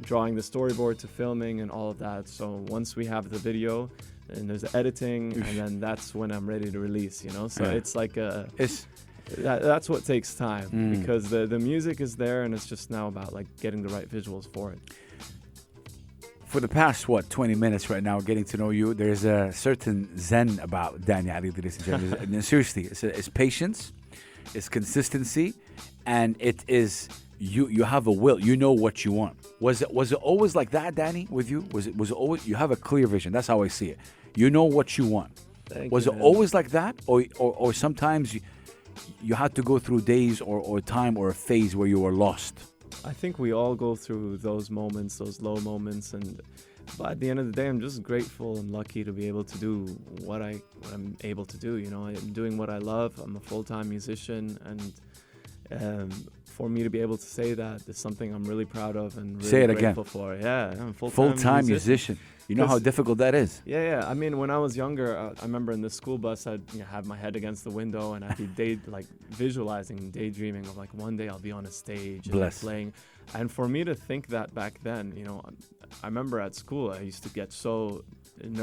drawing 0.00 0.34
the 0.34 0.42
storyboard 0.42 0.98
to 0.98 1.06
filming 1.08 1.60
and 1.60 1.70
all 1.70 1.90
of 1.90 1.98
that. 1.98 2.28
So 2.28 2.64
once 2.68 2.96
we 2.96 3.06
have 3.06 3.30
the 3.30 3.38
video. 3.38 3.90
And 4.34 4.48
there's 4.48 4.62
the 4.62 4.74
editing, 4.74 5.34
and 5.34 5.58
then 5.58 5.78
that's 5.80 6.14
when 6.14 6.30
I'm 6.32 6.48
ready 6.48 6.70
to 6.70 6.78
release. 6.80 7.22
You 7.22 7.32
know, 7.32 7.48
so 7.48 7.64
Yeah. 7.64 7.72
it's 7.78 7.94
like 7.94 8.16
a 8.16 8.48
It's 8.56 8.86
that, 9.38 9.60
that's 9.60 9.88
what 9.90 10.06
takes 10.06 10.34
time 10.34 10.68
Mm. 10.70 10.98
because 10.98 11.28
the 11.28 11.46
the 11.46 11.58
music 11.58 12.00
is 12.00 12.16
there 12.16 12.44
and 12.44 12.54
it's 12.54 12.66
just 12.66 12.90
now 12.90 13.08
about 13.08 13.34
like 13.34 13.46
getting 13.60 13.82
the 13.82 13.90
right 13.96 14.08
visuals 14.08 14.46
for 14.54 14.72
it. 14.72 14.78
For 16.52 16.60
the 16.60 16.68
past 16.68 17.08
what 17.08 17.30
20 17.30 17.54
minutes 17.54 17.88
right 17.88 18.02
now 18.02 18.20
getting 18.20 18.44
to 18.44 18.58
know 18.58 18.68
you 18.68 18.92
there's 18.92 19.24
a 19.24 19.50
certain 19.54 20.06
zen 20.18 20.60
about 20.62 21.00
Danny 21.00 21.30
Ali 21.30 21.50
ladies 21.50 21.78
and 21.78 21.86
gentlemen. 21.86 22.42
Seriously 22.52 22.84
it's, 22.84 23.02
it's 23.02 23.30
patience 23.30 23.94
it's 24.54 24.68
consistency 24.68 25.54
and 26.04 26.36
it 26.40 26.62
is 26.68 27.08
you 27.38 27.68
you 27.68 27.84
have 27.84 28.06
a 28.06 28.12
will. 28.12 28.38
You 28.38 28.54
know 28.58 28.72
what 28.72 29.02
you 29.02 29.12
want. 29.12 29.36
Was 29.60 29.80
it 29.80 29.90
was 29.94 30.12
it 30.12 30.18
always 30.20 30.54
like 30.54 30.70
that 30.72 30.94
Danny 30.94 31.26
with 31.30 31.50
you? 31.50 31.66
Was 31.72 31.86
it 31.86 31.96
was 31.96 32.10
it 32.10 32.14
always 32.14 32.46
you 32.46 32.54
have 32.54 32.70
a 32.70 32.76
clear 32.76 33.06
vision. 33.06 33.32
That's 33.32 33.46
how 33.46 33.62
I 33.62 33.68
see 33.68 33.88
it. 33.88 33.98
You 34.36 34.50
know 34.50 34.64
what 34.64 34.98
you 34.98 35.06
want. 35.06 35.32
Thank 35.66 35.90
was 35.90 36.04
you, 36.04 36.12
it 36.12 36.16
man. 36.16 36.22
always 36.22 36.52
like 36.52 36.68
that? 36.70 36.96
Or 37.06 37.24
or, 37.38 37.54
or 37.54 37.72
sometimes 37.72 38.34
you, 38.34 38.42
you 39.22 39.34
had 39.34 39.54
to 39.54 39.62
go 39.62 39.78
through 39.78 40.02
days 40.02 40.42
or, 40.42 40.58
or 40.60 40.82
time 40.82 41.16
or 41.16 41.30
a 41.30 41.34
phase 41.34 41.74
where 41.74 41.88
you 41.88 42.00
were 42.00 42.12
lost 42.12 42.54
I 43.04 43.12
think 43.12 43.38
we 43.38 43.52
all 43.52 43.74
go 43.74 43.96
through 43.96 44.38
those 44.38 44.70
moments, 44.70 45.16
those 45.18 45.40
low 45.40 45.56
moments, 45.56 46.14
and 46.14 46.40
but 46.98 47.12
at 47.12 47.20
the 47.20 47.30
end 47.30 47.38
of 47.38 47.46
the 47.46 47.52
day, 47.52 47.68
I'm 47.68 47.80
just 47.80 48.02
grateful 48.02 48.58
and 48.58 48.70
lucky 48.70 49.04
to 49.04 49.12
be 49.12 49.26
able 49.28 49.44
to 49.44 49.58
do 49.58 49.86
what 50.24 50.42
I 50.42 50.60
what 50.80 50.92
I'm 50.92 51.16
able 51.22 51.44
to 51.46 51.56
do. 51.56 51.76
You 51.76 51.90
know, 51.90 52.06
I'm 52.06 52.32
doing 52.32 52.56
what 52.56 52.70
I 52.70 52.78
love. 52.78 53.18
I'm 53.18 53.36
a 53.36 53.40
full-time 53.40 53.88
musician, 53.88 54.58
and 54.64 54.92
um, 55.80 56.10
for 56.44 56.68
me 56.68 56.82
to 56.82 56.90
be 56.90 57.00
able 57.00 57.16
to 57.16 57.24
say 57.24 57.54
that 57.54 57.88
is 57.88 57.98
something 57.98 58.34
I'm 58.34 58.44
really 58.44 58.64
proud 58.66 58.96
of 58.96 59.16
and 59.16 59.36
really 59.36 59.48
Say 59.48 59.62
it 59.62 59.70
again. 59.70 59.94
grateful 59.94 60.04
for. 60.04 60.34
Yeah, 60.34 60.70
I'm 60.70 60.88
a 60.88 60.92
full-time, 60.92 61.14
full-time 61.32 61.66
musician 61.66 62.18
you 62.52 62.56
know 62.60 62.66
how 62.74 62.78
difficult 62.90 63.16
that 63.24 63.34
is 63.44 63.50
Yeah, 63.74 63.82
yeah. 63.92 64.12
I 64.12 64.14
mean, 64.22 64.32
when 64.42 64.50
I 64.56 64.58
was 64.64 64.72
younger, 64.84 65.08
uh, 65.22 65.40
I 65.40 65.44
remember 65.50 65.70
in 65.78 65.82
the 65.88 65.92
school 66.00 66.18
bus, 66.26 66.40
I'd 66.46 66.62
you 66.74 66.80
know, 66.80 66.88
have 66.96 67.04
my 67.12 67.18
head 67.24 67.34
against 67.40 67.60
the 67.68 67.74
window 67.80 68.04
and 68.14 68.20
I'd 68.24 68.36
be 68.44 68.48
day 68.64 68.72
like 68.96 69.06
visualizing, 69.42 70.00
daydreaming 70.20 70.64
of 70.70 70.76
like 70.82 70.92
one 71.06 71.14
day 71.20 71.26
I'll 71.30 71.46
be 71.50 71.54
on 71.60 71.64
a 71.72 71.74
stage 71.84 72.24
and 72.28 72.36
Bless. 72.38 72.60
playing. 72.64 72.88
And 73.38 73.46
for 73.58 73.66
me 73.74 73.80
to 73.90 73.94
think 74.08 74.22
that 74.36 74.46
back 74.60 74.74
then, 74.88 75.04
you 75.20 75.24
know, 75.28 75.38
I 76.02 76.06
remember 76.12 76.36
at 76.46 76.54
school 76.64 76.84
I 76.92 77.02
used 77.10 77.22
to 77.26 77.30
get 77.40 77.48
so 77.52 77.72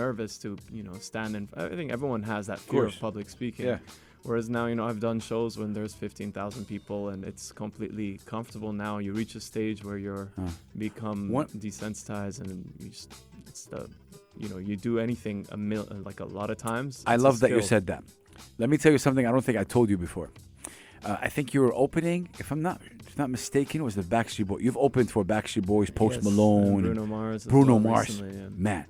nervous 0.01 0.37
to 0.43 0.57
you 0.77 0.83
know 0.87 0.95
stand 1.11 1.31
in. 1.37 1.43
I 1.55 1.69
think 1.79 1.89
everyone 1.97 2.23
has 2.23 2.43
that 2.51 2.59
fear 2.59 2.83
of, 2.85 2.91
course. 2.91 2.95
public 3.07 3.27
speaking. 3.37 3.65
Yeah. 3.71 3.79
Whereas 4.23 4.47
now, 4.49 4.65
you 4.71 4.75
know, 4.75 4.85
I've 4.89 4.99
done 5.09 5.19
shows 5.21 5.57
when 5.57 5.71
there's 5.73 5.93
15,000 5.93 6.65
people 6.65 7.07
and 7.11 7.23
it's 7.23 7.45
completely 7.53 8.19
comfortable 8.25 8.73
now. 8.73 8.97
You 9.05 9.13
reach 9.13 9.33
a 9.35 9.39
stage 9.51 9.79
where 9.87 9.97
you're 10.05 10.27
Huh. 10.35 10.49
become 10.77 11.29
desensitized 11.67 12.41
and 12.43 12.49
you 12.79 12.89
just, 12.89 13.13
it's 13.49 13.65
the, 13.65 13.89
you 14.37 14.47
know, 14.49 14.57
you 14.57 14.75
do 14.75 14.99
anything 14.99 15.47
a 15.51 15.57
mil, 15.57 15.87
like 16.05 16.19
a 16.19 16.25
lot 16.25 16.49
of 16.49 16.57
times. 16.57 17.03
I 17.05 17.17
love 17.17 17.39
that 17.41 17.51
you 17.51 17.61
said 17.61 17.87
that. 17.87 18.03
Let 18.57 18.69
me 18.69 18.77
tell 18.77 18.91
you 18.91 18.97
something 18.97 19.25
I 19.25 19.31
don't 19.31 19.43
think 19.43 19.57
I 19.57 19.63
told 19.63 19.89
you 19.89 19.97
before. 19.97 20.29
Uh, 21.03 21.17
I 21.21 21.29
think 21.29 21.53
you 21.53 21.61
were 21.61 21.73
opening, 21.73 22.29
if 22.39 22.51
I'm 22.51 22.61
not 22.61 22.81
if 23.07 23.17
not 23.17 23.29
mistaken, 23.29 23.83
was 23.83 23.95
the 23.95 24.03
Backstreet 24.03 24.47
Boys. 24.47 24.61
You've 24.61 24.77
opened 24.77 25.09
for 25.11 25.23
Backstreet 25.23 25.65
Boys, 25.65 25.89
Post 25.89 26.17
Yes, 26.17 26.23
Malone, 26.23 26.81
Bruno 26.81 27.05
Mars. 27.05 27.45
Bruno 27.45 27.79
Mars. 27.79 28.09
recently, 28.09 28.37
yeah. 28.37 28.49
Man, 28.55 28.85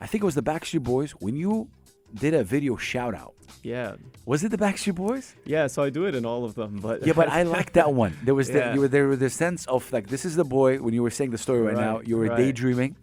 I 0.00 0.06
think 0.06 0.22
it 0.22 0.26
was 0.26 0.34
the 0.34 0.42
Backstreet 0.42 0.82
Boys 0.82 1.12
when 1.12 1.34
you 1.34 1.68
did 2.14 2.34
a 2.34 2.44
video 2.44 2.76
shout 2.76 3.14
out. 3.14 3.34
Yeah. 3.62 3.96
Was 4.26 4.44
it 4.44 4.50
the 4.50 4.58
Backstreet 4.58 4.94
Boys? 4.94 5.34
Yeah. 5.44 5.66
So 5.66 5.82
I 5.82 5.90
do 5.90 6.04
it 6.04 6.14
in 6.14 6.24
all 6.24 6.44
of 6.44 6.54
them, 6.54 6.78
but 6.80 7.06
Yeah, 7.06 7.14
but 7.14 7.28
I 7.28 7.42
like 7.58 7.72
that 7.72 7.92
one. 7.92 8.16
There 8.22 8.34
was 8.34 8.48
the, 8.50 8.72
you 8.74 8.80
were 8.80 8.88
there 8.88 9.08
with 9.08 9.20
the 9.20 9.30
sense 9.30 9.66
of 9.66 9.90
like 9.92 10.08
this 10.08 10.24
is 10.24 10.36
the 10.36 10.44
boy 10.44 10.78
when 10.78 10.94
you 10.94 11.02
were 11.02 11.10
saying 11.10 11.30
the 11.30 11.38
story 11.38 11.62
right, 11.62 11.74
now. 11.74 12.00
You 12.04 12.16
were 12.18 12.26
right. 12.26 12.36
daydreaming, 12.36 12.96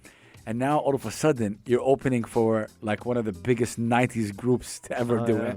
and 0.45 0.59
now 0.59 0.77
all 0.79 0.95
of 0.95 1.05
a 1.05 1.11
sudden 1.11 1.59
you're 1.65 1.81
opening 1.81 2.23
for 2.23 2.67
like 2.81 3.05
one 3.05 3.17
of 3.17 3.25
the 3.25 3.31
biggest 3.33 3.79
'90s 3.79 4.35
groups 4.35 4.79
to 4.81 4.97
ever 4.97 5.19
Oh, 5.19 5.25
do 5.25 5.37
yeah. 5.37 5.55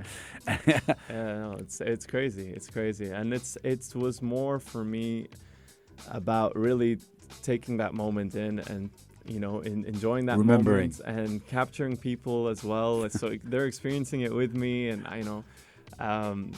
it. 0.66 0.82
yeah, 1.10 1.32
no, 1.42 1.56
it's 1.58 1.80
it's 1.80 2.06
crazy. 2.06 2.48
It's 2.50 2.68
crazy, 2.68 3.10
and 3.10 3.32
it's 3.34 3.56
it 3.64 3.84
was 3.94 4.22
more 4.22 4.58
for 4.58 4.84
me 4.84 5.28
about 6.10 6.54
really 6.56 6.98
taking 7.42 7.78
that 7.78 7.94
moment 7.94 8.34
in 8.34 8.58
and 8.60 8.90
you 9.26 9.40
know 9.40 9.60
in, 9.60 9.84
enjoying 9.86 10.26
that 10.26 10.38
moment 10.38 11.00
and 11.04 11.44
capturing 11.48 11.96
people 11.96 12.48
as 12.48 12.62
well. 12.62 13.08
so 13.10 13.34
they're 13.44 13.66
experiencing 13.66 14.20
it 14.20 14.32
with 14.32 14.54
me, 14.54 14.88
and 14.88 15.06
I 15.08 15.22
know. 15.22 15.44
Um, 15.98 16.52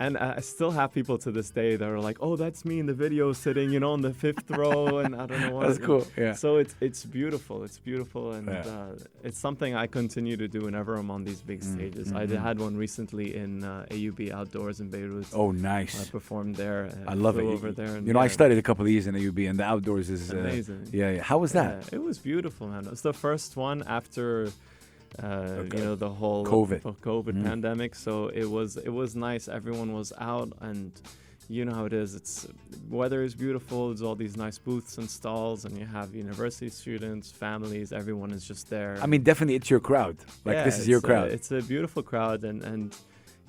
and 0.00 0.12
I 0.18 0.28
I 0.38 0.42
still 0.54 0.72
have 0.80 0.88
people 0.98 1.16
to 1.24 1.30
this 1.38 1.50
day 1.60 1.70
that 1.80 1.88
are 1.94 2.00
like, 2.08 2.18
"Oh, 2.26 2.34
that's 2.42 2.60
me 2.70 2.76
in 2.82 2.86
the 2.92 2.98
video, 3.04 3.24
sitting, 3.46 3.68
you 3.74 3.80
know, 3.84 3.92
on 3.98 4.02
the 4.08 4.14
fifth 4.24 4.48
row," 4.62 4.98
and 5.02 5.10
I 5.22 5.24
don't 5.28 5.40
know 5.46 5.54
what. 5.56 5.66
That's 5.66 5.78
cool. 5.88 6.04
Yeah. 6.24 6.34
So 6.44 6.48
it's 6.62 6.74
it's 6.80 7.02
beautiful. 7.20 7.56
It's 7.66 7.78
beautiful, 7.90 8.24
and 8.38 8.46
Yeah. 8.48 8.74
uh, 8.74 9.26
it's 9.28 9.38
something 9.46 9.70
I 9.84 9.86
continue 10.00 10.36
to 10.44 10.48
do 10.56 10.60
whenever 10.66 10.92
I'm 11.00 11.10
on 11.16 11.22
these 11.28 11.40
big 11.52 11.60
Mm, 11.60 11.72
stages. 11.74 12.06
I 12.12 12.24
mhm. 12.24 12.28
did- 12.30 12.40
had 12.50 12.56
one 12.66 12.74
recently 12.86 13.26
in 13.42 13.50
uh, 13.72 13.94
AUB 13.96 14.20
Outdoors 14.38 14.76
in 14.82 14.88
Beirut. 14.94 15.26
Oh, 15.42 15.50
nice! 15.76 15.94
I 16.02 16.04
performed 16.18 16.54
there. 16.64 16.80
uh, 17.06 17.12
I 17.12 17.14
love 17.26 17.36
it. 17.40 17.44
You- 17.44 17.56
over 17.58 17.70
there. 17.80 17.94
You 18.06 18.12
know, 18.14 18.24
I 18.28 18.30
studied 18.38 18.58
a 18.64 18.66
couple 18.68 18.84
of 18.86 18.90
years 18.94 19.06
in 19.08 19.14
AUB, 19.22 19.40
and 19.50 19.56
the 19.60 19.64
outdoors 19.72 20.08
is 20.16 20.22
uh, 20.32 20.38
Amazing. 20.38 20.82
Yeah, 21.00 21.10
yeah. 21.16 21.22
How 21.30 21.38
was 21.44 21.52
that? 21.58 21.70
Yeah, 21.92 21.98
it 21.98 22.02
was 22.10 22.16
beautiful, 22.32 22.64
man. 22.72 22.82
It 22.88 22.92
was 22.96 23.02
the 23.12 23.16
first 23.26 23.50
one 23.68 23.78
after, 23.98 24.28
uh, 25.18 25.26
Okay. 25.66 25.78
you 25.78 25.84
know, 25.84 25.94
the 25.96 26.10
whole 26.10 26.44
COVID. 26.46 26.80
COVID 27.02 27.34
Mm. 27.36 27.44
pandemic. 27.44 27.94
So 27.94 28.28
it 28.28 28.48
was 28.56 28.76
it 28.76 28.90
was 29.00 29.14
nice. 29.16 29.48
Everyone 29.48 29.92
was 29.92 30.12
out, 30.18 30.52
and 30.60 30.92
you 31.48 31.64
know 31.64 31.74
how 31.74 31.84
it 31.84 31.92
is. 31.92 32.14
It's 32.14 32.46
weather 32.88 33.22
is 33.22 33.34
beautiful. 33.34 33.88
There's 33.88 34.02
all 34.02 34.14
these 34.14 34.36
nice 34.36 34.58
booths 34.58 34.98
and 34.98 35.08
stalls, 35.10 35.64
and 35.64 35.76
you 35.76 35.86
have 35.86 36.14
university 36.14 36.70
students, 36.70 37.30
families. 37.32 37.92
Everyone 37.92 38.30
is 38.30 38.44
just 38.46 38.70
there. 38.70 38.96
I 39.02 39.06
mean, 39.06 39.22
definitely, 39.22 39.56
it's 39.56 39.68
your 39.70 39.80
crowd. 39.80 40.16
Like 40.44 40.54
Yeah, 40.56 40.64
this 40.64 40.78
is 40.78 40.86
your 40.86 40.98
it's 40.98 41.04
a- 41.04 41.08
crowd. 41.08 41.28
it's 41.32 41.50
a 41.50 41.60
beautiful 41.62 42.02
crowd, 42.02 42.44
and 42.44 42.62
and 42.62 42.96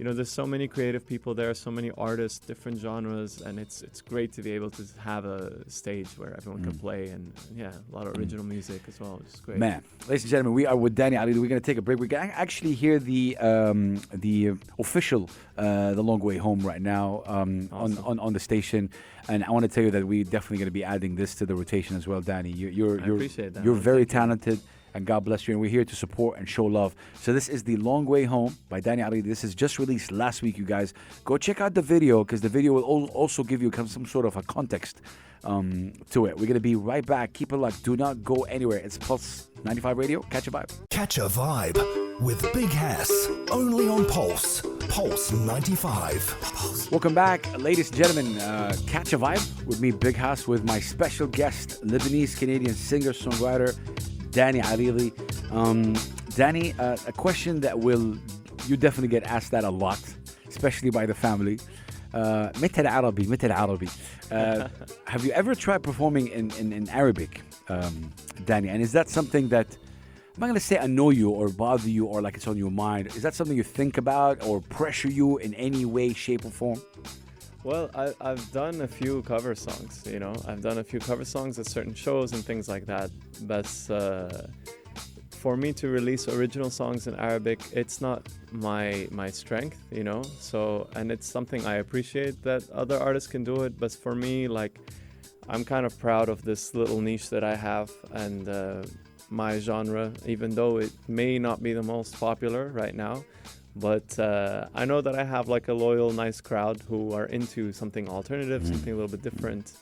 you 0.02 0.06
know, 0.06 0.14
there's 0.14 0.32
so 0.32 0.48
many 0.48 0.68
creative 0.68 1.06
people 1.08 1.36
there, 1.36 1.54
so 1.54 1.70
many 1.70 1.92
artists, 1.96 2.40
different 2.40 2.80
genres, 2.80 3.40
and 3.40 3.60
it's 3.60 3.84
it's 3.84 4.02
great 4.02 4.34
to 4.34 4.42
be 4.42 4.52
able 4.54 4.72
to 4.72 4.84
have 4.98 5.26
a 5.26 5.70
stage 5.70 6.08
where 6.18 6.34
everyone 6.36 6.64
can 6.64 6.72
Mm. 6.74 6.80
play, 6.80 7.10
and 7.10 7.32
yeah, 7.56 7.72
a 7.92 7.96
lot 7.96 8.08
of 8.08 8.18
original 8.18 8.44
music 8.44 8.82
as 8.88 9.00
well, 9.00 9.18
which 9.20 9.32
is 9.36 9.40
great. 9.46 9.60
Man, 9.60 9.84
ladies 10.08 10.24
and 10.24 10.32
gentlemen, 10.32 10.54
we 10.56 10.66
are 10.66 10.76
with 10.76 10.96
Danny 10.96 11.18
Ali. 11.18 11.34
We're 11.38 11.48
going 11.56 11.62
to 11.62 11.70
take 11.72 11.78
a 11.78 11.84
break. 11.84 12.00
We're 12.00 12.08
going 12.18 12.30
to 12.30 12.36
actually 12.46 12.74
hear 12.74 12.98
the 12.98 13.38
um, 13.38 14.02
the 14.12 14.54
official 14.80 15.30
uh, 15.56 15.94
the 15.94 16.02
long 16.02 16.20
way 16.20 16.38
home 16.38 16.62
right 16.72 16.82
now 16.82 17.22
um, 17.28 17.70
on, 17.72 17.92
Awesome. 17.92 18.06
on 18.10 18.16
on 18.26 18.34
the 18.34 18.40
station, 18.40 18.90
and 19.30 19.44
I 19.44 19.52
want 19.52 19.66
to 19.68 19.72
tell 19.76 19.84
you 19.84 19.92
that 19.92 20.04
we're 20.08 20.24
definitely 20.24 20.58
going 20.64 20.74
to 20.74 20.80
be 20.82 20.84
adding 20.96 21.14
this 21.22 21.36
to 21.36 21.46
the 21.46 21.54
rotation 21.54 21.96
as 21.96 22.08
well, 22.08 22.22
Danny. 22.22 22.50
You, 22.50 22.70
you're 22.70 23.00
I 23.00 23.06
you're 23.06 23.18
appreciate 23.18 23.54
that, 23.54 23.64
you're 23.64 23.76
man. 23.76 23.84
very 23.92 24.06
Thank 24.06 24.14
you. 24.48 24.52
And 24.94 25.06
God 25.06 25.24
bless 25.26 25.48
you. 25.48 25.54
And 25.54 25.62
we're 25.62 25.70
here 25.70 25.86
to 25.86 25.96
support 25.96 26.38
and 26.38 26.48
show 26.48 26.66
love. 26.66 26.96
So 27.16 27.34
this 27.34 27.50
is 27.50 27.64
the 27.64 27.78
Long 27.78 28.06
Way 28.06 28.26
Home 28.26 28.58
by 28.70 28.80
Danny 28.80 29.02
Ali. 29.02 29.22
This 29.22 29.44
is 29.44 29.56
just 29.56 29.80
released 29.80 30.12
last 30.12 30.42
week, 30.42 30.58
you 30.58 30.66
guys. 30.66 30.94
Go 31.24 31.38
check 31.38 31.62
out 31.62 31.74
the 31.74 31.82
video 31.82 32.24
because 32.24 32.42
the 32.42 32.50
video 32.50 32.74
will 32.74 33.06
also 33.10 33.44
give 33.44 33.62
you 33.62 33.72
some- 33.88 34.06
sort 34.06 34.26
of 34.26 34.36
a 34.36 34.42
context 34.44 35.02
um, 35.44 35.94
to 36.12 36.26
it. 36.26 36.38
We're 36.38 36.46
gonna 36.48 36.60
be 36.60 36.76
right 36.76 37.06
back. 37.06 37.34
Keep 37.34 37.54
it 37.54 37.58
locked. 37.58 37.84
Do 37.84 37.96
not 37.96 38.24
go 38.24 38.44
anywhere. 38.44 38.78
It's 38.78 38.98
Pulse 38.98 39.48
95 39.64 39.98
Radio. 39.98 40.22
Catch 40.24 40.48
a 40.48 40.52
vibe. 40.52 40.72
Catch 40.90 41.18
a 41.18 41.22
vibe 41.28 42.22
with 42.22 42.42
Big 42.54 42.70
Hass. 42.70 43.10
Only 43.50 43.88
on 43.88 44.06
Pulse. 44.06 44.62
Pulse 44.90 45.32
95. 45.32 46.88
Welcome 46.92 47.16
back, 47.16 47.58
ladies 47.58 47.88
and 47.90 47.98
gentlemen. 47.98 48.38
Uh, 48.40 48.76
catch 48.88 49.14
a 49.14 49.18
vibe 49.18 49.66
with 49.66 49.80
me, 49.80 49.92
Big 49.92 50.16
Hass, 50.16 50.48
with 50.48 50.64
my 50.66 50.80
special 50.80 51.28
guest, 51.28 51.82
Lebanese 51.86 52.38
Canadian 52.38 52.74
singer 52.76 53.12
songwriter 53.14 53.76
Danny 54.32 54.62
Aridi. 54.62 55.12
Um, 55.52 55.94
Danny, 56.36 56.74
uh, 56.80 56.98
a 57.08 57.12
question 57.12 57.60
that 57.62 57.80
will 57.80 58.18
you 58.68 58.78
definitely 58.78 59.10
get 59.10 59.24
asked 59.24 59.52
that 59.52 59.64
a 59.64 59.70
lot, 59.70 60.00
especially 60.48 60.90
by 60.90 61.06
the 61.06 61.14
family. 61.14 61.60
متى 62.14 62.82
العربي 62.82 63.28
متى 63.28 63.48
العربي 63.48 63.88
have 65.08 65.26
you 65.26 65.32
ever 65.32 65.56
tried 65.56 65.82
performing 65.82 66.28
in, 66.28 66.52
in, 66.60 66.74
in 66.74 66.90
Arabic 66.90 67.42
um, 67.70 68.12
Danny 68.46 68.68
and 68.68 68.82
is 68.82 68.92
that 68.92 69.08
something 69.08 69.48
that 69.48 69.78
I'm 70.36 70.42
not 70.42 70.48
going 70.48 70.56
to 70.56 70.60
say 70.60 70.76
annoy 70.76 71.12
you 71.12 71.30
or 71.30 71.48
bother 71.48 71.90
you 71.90 72.06
or 72.06 72.22
like 72.22 72.36
it's 72.36 72.48
on 72.48 72.58
your 72.58 72.72
mind 72.72 73.08
is 73.08 73.22
that 73.22 73.34
something 73.34 73.56
you 73.56 73.64
think 73.64 73.98
about 73.98 74.44
or 74.44 74.60
pressure 74.60 75.10
you 75.10 75.38
in 75.38 75.54
any 75.54 75.86
way 75.86 76.12
shape 76.12 76.44
or 76.44 76.52
form 76.52 76.82
well, 77.64 77.92
I, 77.94 78.12
I've 78.20 78.52
done 78.52 78.82
a 78.82 78.88
few 78.88 79.22
cover 79.22 79.54
songs. 79.54 80.04
You 80.08 80.20
know, 80.20 80.34
I've 80.48 80.62
done 80.62 80.80
a 80.80 80.84
few 80.84 81.00
cover 81.00 81.24
songs 81.24 81.60
at 81.60 81.68
certain 81.68 81.94
shows 81.94 82.34
and 82.34 82.44
things 82.44 82.68
like 82.68 82.88
that. 82.88 83.12
But 83.44 83.70
uh, 83.90 84.48
for 85.30 85.56
me 85.56 85.72
to 85.74 85.88
release 85.88 86.28
original 86.28 86.72
songs 86.72 87.06
in 87.06 87.16
Arabic, 87.16 87.60
it's 87.72 88.02
not 88.02 88.28
my 88.52 89.08
my 89.12 89.30
strength. 89.30 89.78
You 89.92 90.04
know, 90.04 90.24
so 90.40 90.90
and 90.96 91.12
it's 91.12 91.28
something 91.28 91.64
I 91.68 91.76
appreciate 91.76 92.42
that 92.42 92.68
other 92.72 93.00
artists 93.00 93.30
can 93.30 93.44
do 93.44 93.62
it. 93.62 93.80
But 93.80 93.92
for 93.92 94.16
me, 94.16 94.48
like, 94.48 94.80
I'm 95.48 95.64
kind 95.64 95.86
of 95.86 95.98
proud 96.00 96.30
of 96.30 96.42
this 96.42 96.74
little 96.74 97.00
niche 97.00 97.30
that 97.30 97.44
I 97.44 97.56
have 97.56 97.92
and 98.12 98.50
uh, 98.50 98.82
my 99.30 99.60
genre, 99.60 100.12
even 100.26 100.56
though 100.56 100.78
it 100.78 100.92
may 101.08 101.38
not 101.38 101.62
be 101.62 101.74
the 101.74 101.84
most 101.84 102.20
popular 102.20 102.70
right 102.70 102.96
now. 102.96 103.24
But 103.76 104.20
uh, 104.20 104.68
I 104.76 104.86
know 104.86 105.02
that 105.02 105.16
I 105.16 105.24
have 105.24 105.48
like 105.48 105.68
a 105.70 105.74
loyal, 105.74 106.12
nice 106.12 106.42
crowd 106.42 106.82
who 106.90 107.14
are 107.14 107.26
into 107.26 107.72
something 107.72 108.10
alternative, 108.10 108.68
something 108.68 108.92
a 108.92 108.96
little 108.96 109.10
bit 109.10 109.22
different, 109.22 109.74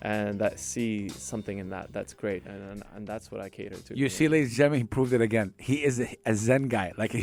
and 0.00 0.38
that 0.38 0.58
see 0.58 1.10
something 1.10 1.58
in 1.58 1.68
that. 1.70 1.92
That's 1.92 2.14
great, 2.14 2.46
and 2.46 2.62
and, 2.70 2.82
and 2.94 3.06
that's 3.06 3.30
what 3.30 3.42
I 3.42 3.50
cater 3.50 3.76
to. 3.76 3.98
You 3.98 4.08
see, 4.08 4.28
ladies 4.28 4.48
and 4.48 4.56
gentlemen, 4.56 4.80
he 4.80 4.84
proved 4.84 5.12
it 5.12 5.20
again. 5.20 5.52
He 5.58 5.84
is 5.84 6.00
a, 6.00 6.08
a 6.24 6.34
Zen 6.34 6.68
guy. 6.68 6.92
Like, 6.96 7.14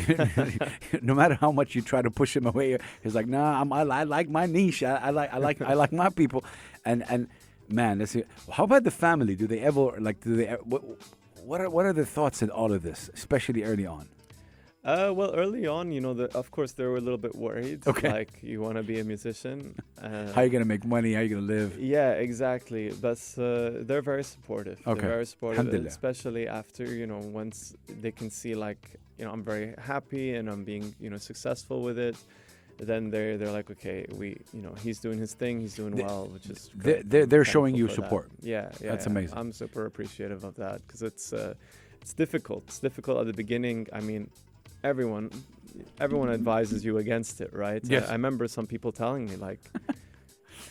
no 1.02 1.16
matter 1.16 1.36
how 1.36 1.52
much 1.52 1.74
you 1.74 1.82
try 1.82 2.04
to 2.04 2.12
push 2.12 2.36
him 2.36 2.46
away, 2.46 2.78
he's 3.02 3.16
like, 3.16 3.28
"Nah, 3.28 3.60
I'm, 3.60 3.74
I, 3.74 3.82
I 3.82 4.04
like 4.04 4.30
my 4.30 4.46
niche. 4.46 4.84
I, 4.84 4.98
I 4.98 5.10
like, 5.10 5.34
I 5.34 5.38
like, 5.38 5.62
I 5.62 5.74
like 5.74 5.92
my 5.92 6.10
people." 6.10 6.44
And 6.86 7.04
and 7.10 7.30
man, 7.68 7.98
that's 7.98 8.16
it. 8.16 8.28
How 8.52 8.66
about 8.66 8.84
the 8.84 8.92
family? 8.92 9.36
Do 9.36 9.48
they 9.48 9.60
ever 9.60 9.96
like? 10.00 10.22
Do 10.22 10.36
they? 10.36 10.46
What, 10.64 10.84
what 11.44 11.62
are 11.62 11.70
what 11.70 11.88
are 11.88 11.94
the 11.94 12.06
thoughts 12.06 12.44
in 12.44 12.52
all 12.52 12.72
of 12.74 12.84
this, 12.84 13.10
especially 13.16 13.64
early 13.64 13.88
on? 13.88 14.08
Uh, 14.84 15.12
well, 15.16 15.32
early 15.36 15.68
on, 15.68 15.92
you 15.92 16.02
know, 16.02 16.14
the, 16.16 16.26
of 16.36 16.50
course, 16.50 16.72
they 16.72 16.84
were 16.86 16.98
a 16.98 17.02
little 17.02 17.20
bit 17.20 17.36
worried. 17.36 17.86
Okay. 17.86 18.10
Like, 18.12 18.40
you 18.42 18.62
want 18.62 18.78
to 18.78 18.84
be 18.84 19.00
a 19.00 19.04
musician. 19.04 19.76
Uh, 20.02 20.34
How 20.34 20.42
are 20.42 20.46
you 20.46 20.50
gonna 20.50 20.66
make 20.66 20.84
money? 20.84 21.14
How 21.14 21.20
are 21.20 21.24
you 21.24 21.36
gonna 21.36 21.46
live? 21.46 21.78
Yeah, 21.80 22.14
exactly. 22.14 22.90
But 22.90 23.20
uh, 23.38 23.84
they're 23.88 24.02
very 24.02 24.24
supportive. 24.24 24.80
Okay. 24.88 25.00
They're 25.00 25.10
very 25.12 25.26
supportive, 25.28 25.86
especially 25.86 26.48
after 26.48 26.86
you 26.86 27.06
know 27.06 27.20
once 27.20 27.76
they 28.02 28.12
can 28.12 28.32
see 28.32 28.56
like 28.56 28.84
you 29.20 29.26
know 29.26 29.32
I'm 29.32 29.44
very 29.44 29.76
happy 29.78 30.34
and 30.34 30.50
I'm 30.50 30.64
being 30.64 30.96
you 31.00 31.12
know 31.12 31.20
successful 31.20 31.84
with 31.84 32.00
it. 32.00 32.16
Then 32.80 33.12
they're 33.12 33.38
they're 33.38 33.52
like, 33.52 33.70
okay, 33.70 34.08
we 34.18 34.42
you 34.56 34.64
know 34.64 34.74
he's 34.84 34.98
doing 34.98 35.20
his 35.20 35.36
thing, 35.36 35.62
he's 35.62 35.76
doing 35.76 35.94
They- 35.96 36.02
well, 36.04 36.26
which 36.34 36.48
is 36.50 36.72
great. 36.76 37.08
they're- 37.08 37.28
they're 37.28 37.46
showing 37.46 37.76
you 37.76 37.88
for 37.88 37.94
that. 37.94 38.02
support. 38.02 38.28
Yeah, 38.42 38.72
yeah, 38.82 38.90
That's 38.90 39.06
yeah. 39.06 39.12
amazing. 39.12 39.38
I'm 39.38 39.52
super 39.54 39.86
appreciative 39.86 40.44
of 40.44 40.56
that 40.56 40.82
because 40.88 41.04
it's 41.04 41.32
uh, 41.32 41.54
it's 42.02 42.14
difficult. 42.16 42.64
It's 42.70 42.80
difficult 42.80 43.20
at 43.20 43.28
the 43.28 43.34
beginning. 43.44 43.86
I 43.94 44.00
mean, 44.02 44.32
everyone 44.84 45.30
everyone 46.00 46.30
advises 46.30 46.84
you 46.84 46.98
against 46.98 47.40
it, 47.42 47.54
right? 47.54 47.82
Yes. 47.84 48.08
I, 48.08 48.10
I 48.10 48.12
remember 48.14 48.48
some 48.48 48.68
people 48.68 48.92
telling 48.92 49.26
me 49.28 49.36
like. 49.36 49.60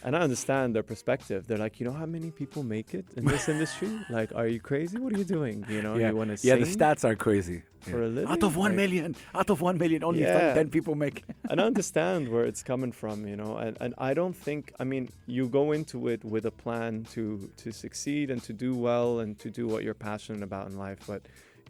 And 0.02 0.16
I 0.16 0.20
understand 0.20 0.74
their 0.74 0.82
perspective. 0.82 1.46
They're 1.46 1.58
like, 1.58 1.78
you 1.78 1.84
know 1.84 1.92
how 1.92 2.06
many 2.06 2.30
people 2.30 2.62
make 2.62 2.94
it 2.94 3.04
in 3.18 3.24
this 3.26 3.48
industry? 3.54 3.90
Like, 4.08 4.30
are 4.34 4.46
you 4.46 4.58
crazy? 4.58 4.96
What 4.98 5.12
are 5.12 5.18
you 5.18 5.24
doing? 5.24 5.66
You 5.68 5.82
know, 5.82 5.96
yeah, 5.96 6.08
you 6.10 6.16
want 6.16 6.34
to 6.38 6.46
yeah. 6.46 6.56
The 6.56 6.64
stats 6.64 7.04
are 7.04 7.14
crazy. 7.16 7.62
for 7.80 7.98
a 8.02 8.06
Yeah. 8.06 8.14
living? 8.14 8.30
Out 8.30 8.42
of 8.42 8.56
one 8.56 8.70
Like- 8.70 8.76
million, 8.76 9.14
out 9.34 9.50
of 9.50 9.60
one 9.60 9.76
million, 9.76 10.02
only 10.02 10.20
Yeah. 10.20 10.54
ten 10.54 10.70
people 10.70 10.94
make. 10.94 11.16
it. 11.28 11.36
and 11.50 11.60
I 11.60 11.64
understand 11.72 12.28
where 12.30 12.46
it's 12.46 12.62
coming 12.62 12.92
from, 12.92 13.26
you 13.26 13.36
know, 13.36 13.56
and, 13.58 13.76
and 13.82 13.92
I 13.98 14.14
don't 14.14 14.36
think 14.46 14.72
I 14.82 14.84
mean 14.84 15.10
you 15.26 15.48
go 15.48 15.72
into 15.72 16.08
it 16.08 16.24
with 16.24 16.46
a 16.46 16.54
plan 16.64 17.04
to 17.14 17.50
to 17.62 17.70
succeed 17.70 18.30
and 18.30 18.40
to 18.48 18.52
do 18.54 18.70
well 18.88 19.20
and 19.22 19.38
to 19.44 19.50
do 19.50 19.66
what 19.72 19.80
you're 19.84 20.00
passionate 20.10 20.42
about 20.50 20.64
in 20.70 20.78
life, 20.78 21.00
but 21.06 21.20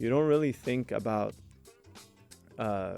you 0.01 0.07
don't 0.13 0.27
really 0.35 0.53
think 0.53 0.91
about 1.01 1.33
uh, 2.65 2.97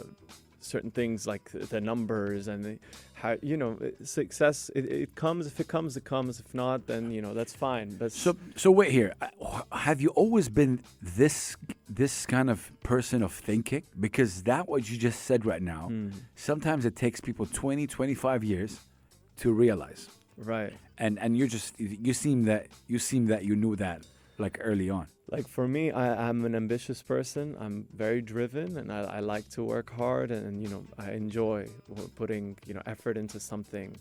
certain 0.73 0.91
things 0.91 1.28
like 1.34 1.45
the- 1.71 1.82
numbers 1.82 2.47
and 2.47 2.60
the, 2.65 2.73
how 3.21 3.32
you 3.52 3.58
know 3.62 3.71
success. 4.04 4.69
It, 4.78 4.86
it 5.04 5.10
comes 5.23 5.41
if 5.52 5.60
it 5.60 5.67
comes, 5.76 5.91
it 5.97 6.06
comes. 6.15 6.39
If 6.43 6.49
not, 6.54 6.78
then 6.91 7.04
you 7.15 7.21
know 7.26 7.34
that's 7.39 7.56
fine. 7.67 7.88
That's 7.99 8.17
So, 8.26 8.32
so 8.63 8.69
wait 8.80 8.91
here. 8.99 9.12
Uh, 9.21 9.62
Have 9.88 9.99
you 10.06 10.10
always 10.23 10.47
been 10.60 10.73
this 11.17 11.56
this 12.02 12.26
kind 12.26 12.49
of 12.49 12.58
person 12.84 13.23
of 13.23 13.32
thinking? 13.49 13.84
Because 14.08 14.32
that 14.43 14.63
what 14.71 14.82
you 14.89 14.95
just 15.08 15.19
said 15.30 15.41
right 15.52 15.62
now. 15.76 15.84
Hmm. 15.88 16.10
Sometimes 16.36 16.86
it 16.86 16.95
takes 16.95 17.19
people 17.21 17.45
20, 17.45 17.88
25 17.88 18.43
years 18.43 18.71
to 19.41 19.47
realize. 19.63 20.02
right. 20.38 20.73
And 20.97 21.17
and 21.23 21.32
you 21.38 21.45
just 21.47 21.80
you 21.80 22.13
seem 22.13 22.39
that 22.45 22.67
you 22.91 22.99
seem 22.99 23.23
that 23.28 23.41
you 23.49 23.56
knew 23.56 23.76
that 23.86 23.99
like 24.38 24.58
early 24.62 24.89
on. 24.89 25.08
Like 25.32 25.48
for 25.48 25.67
me, 25.67 25.89
I, 25.91 26.28
I'm 26.30 26.43
an 26.46 26.54
ambitious 26.56 27.02
person. 27.02 27.56
I'm 27.60 27.88
very 27.96 28.22
driven, 28.22 28.78
and 28.78 28.91
I, 28.91 29.04
I 29.04 29.19
like 29.22 29.50
to 29.52 29.63
work 29.63 29.91
hard, 29.91 30.32
and, 30.32 30.46
and 30.46 30.62
you 30.62 30.67
know 30.69 30.84
I 30.98 31.12
enjoy 31.12 31.69
putting 32.15 32.58
you 32.67 32.74
know 32.74 32.82
effort 32.86 33.17
into 33.17 33.39
something. 33.39 33.96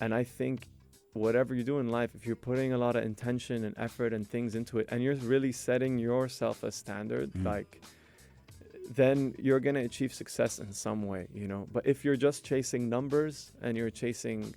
And 0.00 0.14
I 0.14 0.24
think 0.24 0.68
whatever 1.12 1.54
you 1.54 1.62
do 1.64 1.78
in 1.78 1.88
life, 1.88 2.10
if 2.14 2.26
you're 2.26 2.34
putting 2.36 2.72
a 2.72 2.78
lot 2.78 2.96
of 2.96 3.04
intention 3.04 3.64
and 3.64 3.74
effort 3.78 4.12
and 4.12 4.26
things 4.28 4.54
into 4.54 4.78
it, 4.78 4.88
and 4.90 5.02
you're 5.02 5.14
really 5.16 5.52
setting 5.52 5.98
yourself 5.98 6.62
a 6.62 6.72
standard, 6.72 7.32
Mhm. 7.34 7.44
like 7.44 7.80
then 8.90 9.34
you're 9.38 9.60
gonna 9.60 9.80
achieve 9.80 10.12
success 10.12 10.58
in 10.58 10.72
some 10.72 11.02
way, 11.02 11.26
you 11.34 11.48
know. 11.48 11.66
But 11.72 11.86
if 11.86 12.04
you're 12.04 12.16
just 12.16 12.44
chasing 12.44 12.88
numbers 12.88 13.50
and 13.62 13.76
you're 13.76 13.90
chasing 13.90 14.54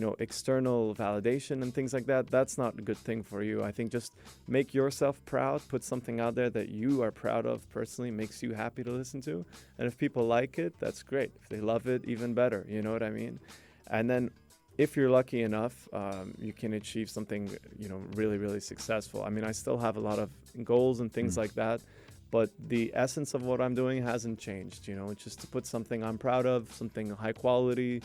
you 0.00 0.06
know 0.06 0.16
external 0.18 0.94
validation 0.94 1.60
and 1.60 1.74
things 1.74 1.92
like 1.92 2.06
that 2.06 2.26
that's 2.30 2.56
not 2.56 2.72
a 2.78 2.80
good 2.80 2.96
thing 2.96 3.22
for 3.22 3.42
you. 3.42 3.62
I 3.62 3.70
think 3.70 3.92
just 3.92 4.14
make 4.48 4.72
yourself 4.72 5.22
proud 5.26 5.60
put 5.68 5.84
something 5.84 6.20
out 6.20 6.34
there 6.34 6.48
that 6.58 6.70
you 6.70 7.02
are 7.02 7.10
proud 7.10 7.44
of 7.44 7.68
personally 7.70 8.10
makes 8.10 8.42
you 8.42 8.54
happy 8.54 8.82
to 8.82 8.90
listen 8.90 9.20
to. 9.28 9.44
And 9.76 9.86
if 9.86 9.98
people 9.98 10.26
like 10.26 10.58
it 10.58 10.72
that's 10.80 11.02
great. 11.02 11.32
If 11.42 11.50
they 11.50 11.60
love 11.60 11.86
it 11.86 12.00
even 12.06 12.32
better. 12.32 12.64
You 12.66 12.80
know 12.80 12.92
what 12.96 13.02
i 13.02 13.10
mean? 13.10 13.40
And 13.88 14.08
then 14.08 14.30
if 14.78 14.96
you're 14.96 15.10
lucky 15.10 15.42
enough 15.42 15.76
um, 15.92 16.32
you 16.46 16.54
can 16.54 16.72
achieve 16.72 17.10
something 17.10 17.42
you 17.78 17.88
know 17.90 18.00
really 18.20 18.38
really 18.38 18.60
successful. 18.72 19.22
I 19.22 19.28
mean 19.34 19.44
i 19.44 19.52
still 19.52 19.76
have 19.86 19.96
a 19.98 20.04
lot 20.10 20.18
of 20.24 20.30
goals 20.72 21.00
and 21.00 21.12
things 21.12 21.34
Mm. 21.34 21.42
like 21.42 21.54
that 21.64 21.78
but 22.30 22.50
the 22.68 22.90
essence 22.94 23.34
of 23.34 23.42
what 23.42 23.60
i'm 23.60 23.74
doing 23.74 24.02
hasn't 24.02 24.38
changed 24.38 24.86
you 24.88 24.94
know 24.94 25.10
it's 25.10 25.24
just 25.24 25.40
to 25.40 25.46
put 25.46 25.66
something 25.66 26.02
i'm 26.04 26.18
proud 26.18 26.46
of 26.46 26.72
something 26.72 27.10
high 27.10 27.32
quality 27.32 28.02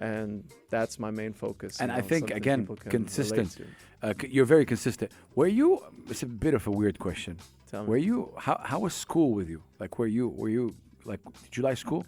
and 0.00 0.44
that's 0.70 0.98
my 0.98 1.10
main 1.10 1.32
focus. 1.32 1.80
And 1.80 1.90
you 1.90 1.98
I 1.98 2.00
think, 2.00 2.30
again, 2.30 2.60
people 2.60 2.76
can 2.76 2.90
relate 2.90 3.06
consistent. 3.06 3.58
Uh, 4.02 4.14
you're 4.28 4.44
very 4.44 4.64
consistent. 4.64 5.12
Were 5.34 5.46
you? 5.46 5.82
It's 6.08 6.22
a 6.22 6.26
bit 6.26 6.54
of 6.54 6.66
a 6.66 6.70
weird 6.70 6.98
question. 6.98 7.38
Tell 7.70 7.82
me. 7.82 7.88
Were 7.88 7.96
you? 7.96 8.32
How 8.38 8.60
how 8.62 8.80
was 8.80 8.94
school 8.94 9.32
with 9.32 9.48
you? 9.48 9.62
Like, 9.78 9.98
were 9.98 10.06
you? 10.06 10.28
Were 10.28 10.48
you 10.48 10.74
like? 11.04 11.20
Did 11.44 11.56
you 11.56 11.62
like 11.62 11.78
school? 11.78 12.04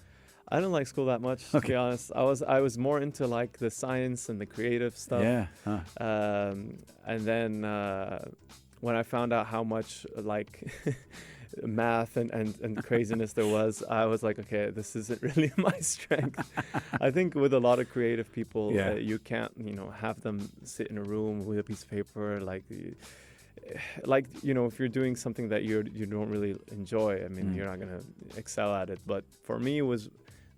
I 0.51 0.57
didn't 0.57 0.73
like 0.73 0.87
school 0.87 1.07
that 1.07 1.21
much, 1.21 1.51
to 1.51 1.61
be 1.61 1.75
honest. 1.75 2.13
I 2.15 2.23
was 2.23 2.43
I 2.43 2.61
was 2.61 2.79
more 2.79 3.01
into 3.01 3.27
like 3.27 3.59
the 3.59 3.71
science 3.71 4.29
and 4.29 4.41
the 4.41 4.47
creative 4.47 4.97
stuff. 4.97 5.23
Yeah. 5.23 5.47
Huh. 5.65 5.81
Um, 6.01 6.79
and 7.07 7.21
then 7.21 7.65
uh, 7.65 8.25
when 8.81 8.97
I 8.97 9.03
found 9.03 9.33
out 9.33 9.47
how 9.47 9.63
much 9.63 10.07
like 10.17 10.73
math 11.67 12.17
and, 12.17 12.31
and, 12.31 12.59
and 12.61 12.83
craziness 12.85 13.33
there 13.33 13.47
was, 13.47 13.83
I 13.89 14.05
was 14.07 14.23
like, 14.23 14.39
okay, 14.39 14.71
this 14.71 14.95
isn't 14.97 15.23
really 15.29 15.53
my 15.57 15.79
strength. 15.81 16.41
I 17.01 17.11
think 17.11 17.35
with 17.35 17.53
a 17.55 17.61
lot 17.61 17.79
of 17.79 17.89
creative 17.91 18.31
people, 18.33 18.73
Yeah. 18.75 18.91
uh, 18.91 18.95
you 18.95 19.19
can't, 19.19 19.53
you 19.57 19.75
know, 19.75 19.91
have 19.91 20.21
them 20.21 20.49
sit 20.65 20.89
in 20.89 20.99
a 20.99 21.03
room 21.03 21.45
with 21.47 21.59
a 21.59 21.63
piece 21.63 21.83
of 21.83 21.91
paper, 21.91 22.41
like, 22.41 22.65
like 24.05 24.27
you 24.43 24.55
know, 24.55 24.67
if 24.67 24.79
you're 24.79 24.89
doing 24.89 25.17
something 25.17 25.49
that 25.49 25.63
you 25.65 25.85
you 25.95 26.07
don't 26.07 26.31
really 26.31 26.57
enjoy, 26.71 27.25
I 27.25 27.29
mean, 27.29 27.47
Mm. 27.47 27.57
you're 27.57 27.67
not 27.67 27.79
gonna 27.81 28.01
excel 28.37 28.75
at 28.75 28.89
it. 28.91 29.01
But 29.07 29.25
for 29.43 29.59
me, 29.59 29.79
it 29.79 29.83
was 29.95 30.09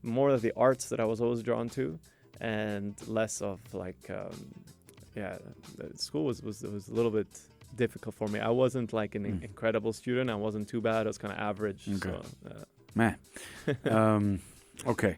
more 0.02 0.30
of 0.30 0.42
the 0.42 0.52
arts 0.56 0.88
that 0.90 1.00
I 1.00 1.04
was 1.04 1.20
always 1.20 1.42
drawn 1.42 1.68
to, 1.70 1.98
and 2.40 2.94
less 3.08 3.40
of 3.42 3.58
like, 3.74 4.08
um, 4.10 4.34
yeah, 5.16 5.38
uh, 5.82 5.86
school 5.96 6.24
was 6.24 6.42
was 6.42 6.62
was 6.62 6.88
a 6.88 6.94
little 6.94 7.10
bit 7.10 7.26
difficult 7.76 8.14
for 8.14 8.28
me. 8.28 8.38
I 8.40 8.50
wasn't 8.50 8.92
like 8.92 9.14
an 9.14 9.24
Mm. 9.24 9.44
incredible 9.44 9.92
student. 9.92 10.30
I 10.30 10.34
wasn't 10.34 10.68
too 10.68 10.80
bad. 10.80 11.06
I 11.06 11.08
was 11.08 11.18
kind 11.18 11.32
of 11.32 11.38
average. 11.40 11.88
Okay. 11.88 11.98
So, 12.10 12.22
uh, 12.50 12.64
Man. 12.94 13.16
um, 13.84 14.40
okay. 14.86 15.16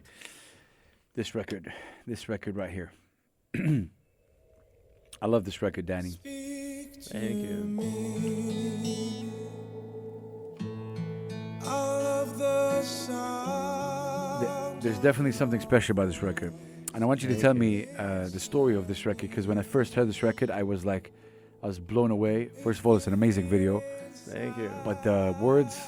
This 1.15 1.35
record, 1.35 1.71
this 2.07 2.27
record 2.29 2.55
right 2.55 2.71
here. 2.71 2.91
I 5.21 5.25
love 5.27 5.45
this 5.45 5.61
record, 5.61 5.85
Danny. 5.85 6.11
thank 7.11 7.35
you. 7.35 7.79
Th- 14.39 14.81
There's 14.81 14.99
definitely 14.99 15.31
something 15.31 15.59
special 15.59 15.93
about 15.93 16.07
this 16.07 16.21
record. 16.21 16.53
And 16.93 17.03
I 17.03 17.07
want 17.07 17.23
you 17.23 17.29
to 17.29 17.39
tell 17.39 17.53
you. 17.53 17.59
me 17.59 17.87
uh, 17.97 18.27
the 18.27 18.39
story 18.39 18.75
of 18.75 18.87
this 18.87 19.05
record 19.05 19.29
because 19.29 19.47
when 19.47 19.57
I 19.57 19.61
first 19.63 19.93
heard 19.93 20.07
this 20.07 20.21
record, 20.23 20.51
I 20.51 20.63
was 20.63 20.85
like, 20.85 21.11
I 21.63 21.67
was 21.67 21.79
blown 21.79 22.11
away. 22.11 22.49
First 22.61 22.79
of 22.79 22.85
all, 22.85 22.97
it's 22.97 23.07
an 23.07 23.13
amazing 23.13 23.47
video, 23.47 23.81
Thank 24.25 24.57
you. 24.57 24.69
but 24.83 25.01
the 25.01 25.33
words, 25.39 25.79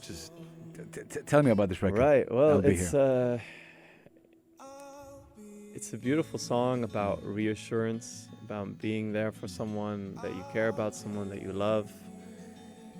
just 0.00 0.32
t- 0.92 1.00
t- 1.10 1.20
tell 1.26 1.42
me 1.42 1.50
about 1.50 1.68
this 1.68 1.82
record. 1.82 1.98
Right. 1.98 2.30
Well, 2.30 2.58
I'll 2.58 2.64
it's 2.64 2.94
uh, 2.94 3.40
it's 5.74 5.92
a 5.92 5.96
beautiful 5.98 6.38
song 6.38 6.84
about 6.84 7.24
reassurance, 7.24 8.28
about 8.44 8.78
being 8.78 9.12
there 9.12 9.32
for 9.32 9.48
someone 9.48 10.14
that 10.22 10.32
you 10.32 10.44
care 10.52 10.68
about, 10.68 10.94
someone 10.94 11.28
that 11.30 11.42
you 11.42 11.52
love. 11.52 11.92